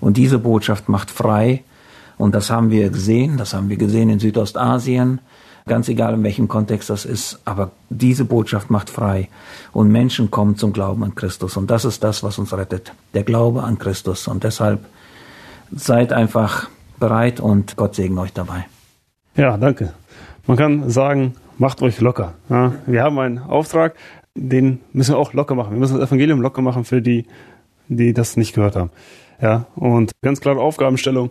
Und 0.00 0.16
diese 0.16 0.38
Botschaft 0.38 0.88
macht 0.88 1.10
frei. 1.10 1.62
Und 2.18 2.34
das 2.34 2.50
haben 2.50 2.70
wir 2.70 2.90
gesehen. 2.90 3.36
Das 3.36 3.54
haben 3.54 3.68
wir 3.68 3.76
gesehen 3.76 4.08
in 4.08 4.18
Südostasien 4.18 5.20
ganz 5.66 5.88
egal 5.88 6.14
in 6.14 6.22
welchem 6.22 6.48
Kontext 6.48 6.90
das 6.90 7.04
ist, 7.04 7.40
aber 7.44 7.72
diese 7.88 8.24
Botschaft 8.24 8.70
macht 8.70 8.90
frei 8.90 9.28
und 9.72 9.90
Menschen 9.90 10.30
kommen 10.30 10.56
zum 10.56 10.72
Glauben 10.72 11.04
an 11.04 11.14
Christus 11.14 11.56
und 11.56 11.70
das 11.70 11.84
ist 11.84 12.02
das, 12.02 12.22
was 12.22 12.38
uns 12.38 12.52
rettet, 12.52 12.92
der 13.14 13.22
Glaube 13.22 13.62
an 13.62 13.78
Christus 13.78 14.26
und 14.26 14.44
deshalb 14.44 14.84
seid 15.70 16.12
einfach 16.12 16.68
bereit 16.98 17.40
und 17.40 17.76
Gott 17.76 17.94
segne 17.94 18.20
euch 18.20 18.32
dabei. 18.32 18.66
Ja, 19.36 19.56
danke. 19.56 19.92
Man 20.46 20.56
kann 20.56 20.90
sagen, 20.90 21.34
macht 21.58 21.82
euch 21.82 22.00
locker. 22.00 22.34
Ja, 22.50 22.74
wir 22.86 23.02
haben 23.02 23.18
einen 23.18 23.38
Auftrag, 23.38 23.94
den 24.34 24.80
müssen 24.92 25.14
wir 25.14 25.18
auch 25.18 25.32
locker 25.32 25.54
machen. 25.54 25.72
Wir 25.72 25.78
müssen 25.78 25.98
das 25.98 26.08
Evangelium 26.08 26.40
locker 26.40 26.62
machen 26.62 26.84
für 26.84 27.00
die, 27.00 27.26
die 27.88 28.12
das 28.12 28.36
nicht 28.36 28.54
gehört 28.54 28.76
haben. 28.76 28.90
Ja, 29.40 29.66
und 29.74 30.12
ganz 30.22 30.40
klare 30.40 30.60
Aufgabenstellung. 30.60 31.30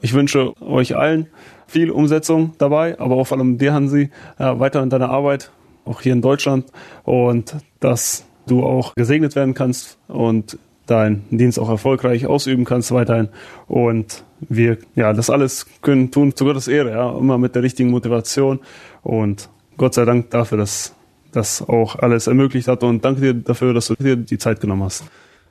Ich 0.00 0.14
wünsche 0.14 0.54
euch 0.62 0.96
allen 0.96 1.26
viel 1.66 1.90
Umsetzung 1.90 2.54
dabei, 2.58 2.98
aber 2.98 3.16
auch 3.16 3.26
vor 3.26 3.38
allem 3.38 3.58
dir, 3.58 3.72
Hansi, 3.72 4.10
weiter 4.38 4.82
in 4.82 4.90
deiner 4.90 5.10
Arbeit, 5.10 5.50
auch 5.84 6.00
hier 6.00 6.12
in 6.12 6.22
Deutschland 6.22 6.66
und 7.04 7.56
dass 7.80 8.24
du 8.46 8.64
auch 8.64 8.94
gesegnet 8.94 9.36
werden 9.36 9.54
kannst 9.54 9.98
und 10.08 10.58
deinen 10.90 11.24
Dienst 11.30 11.58
auch 11.58 11.68
erfolgreich 11.68 12.26
ausüben 12.26 12.64
kannst 12.64 12.92
weiterhin. 12.92 13.28
Und 13.68 14.24
wir, 14.40 14.78
ja, 14.94 15.12
das 15.12 15.30
alles 15.30 15.66
können 15.82 16.10
tun 16.10 16.34
zu 16.34 16.44
Gottes 16.44 16.68
Ehre, 16.68 16.90
ja, 16.90 17.16
immer 17.16 17.38
mit 17.38 17.54
der 17.54 17.62
richtigen 17.62 17.90
Motivation. 17.90 18.60
Und 19.02 19.48
Gott 19.76 19.94
sei 19.94 20.04
Dank 20.04 20.30
dafür, 20.30 20.58
dass 20.58 20.94
das 21.32 21.66
auch 21.68 21.96
alles 21.96 22.26
ermöglicht 22.26 22.68
hat. 22.68 22.82
Und 22.82 23.04
danke 23.04 23.20
dir 23.20 23.34
dafür, 23.34 23.72
dass 23.72 23.86
du 23.86 23.94
dir 23.94 24.16
die 24.16 24.38
Zeit 24.38 24.60
genommen 24.60 24.84
hast. 24.84 25.04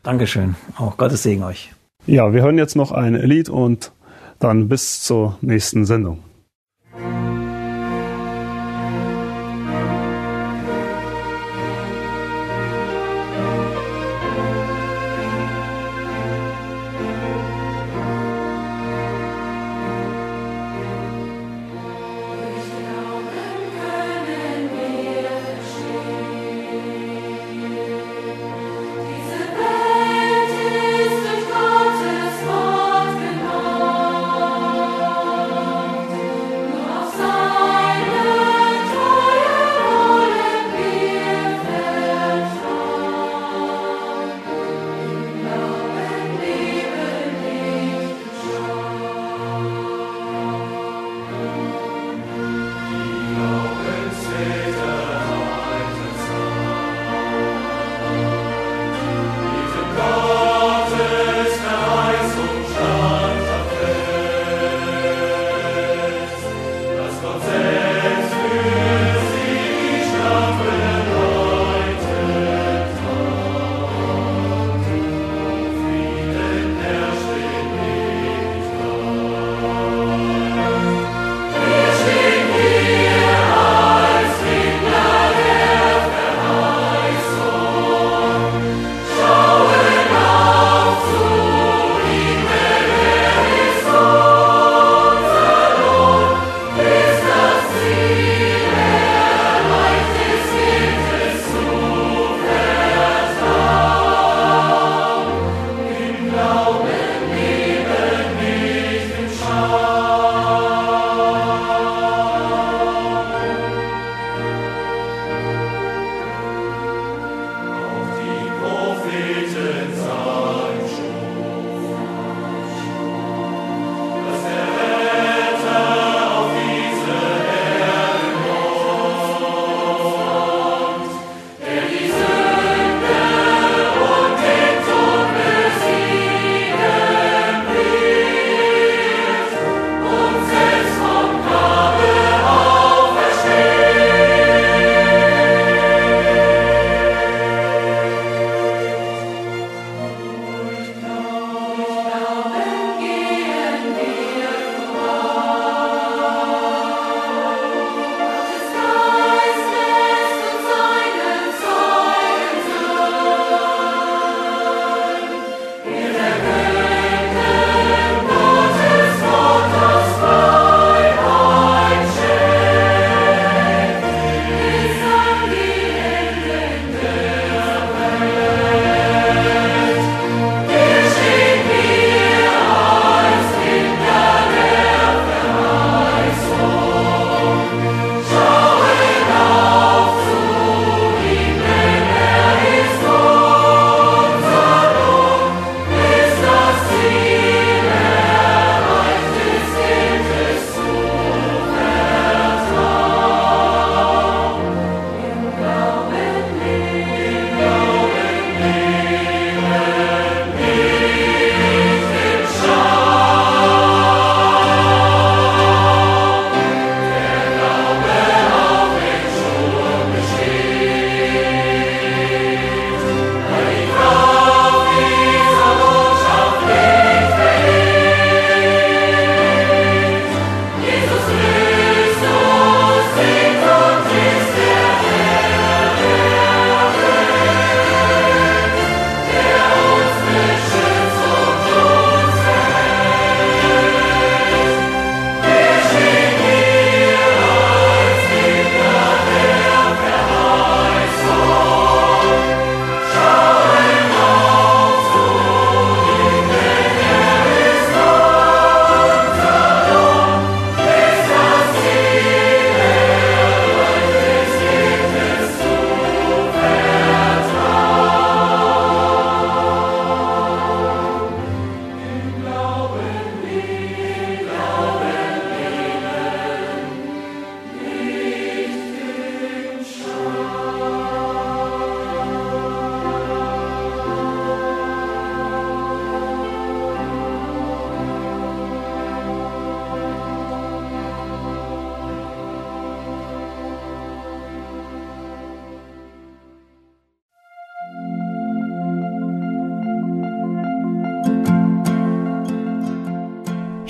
Dankeschön. 0.04 0.56
Auch 0.78 0.98
Gottes 0.98 1.24
Segen 1.24 1.44
euch. 1.44 1.72
Ja, 2.06 2.34
wir 2.34 2.42
hören 2.42 2.58
jetzt 2.58 2.76
noch 2.76 2.92
ein 2.92 3.16
Lied 3.16 3.50
und 3.50 3.92
dann 4.40 4.68
bis 4.68 5.02
zur 5.02 5.38
nächsten 5.42 5.86
Sendung. 5.86 6.20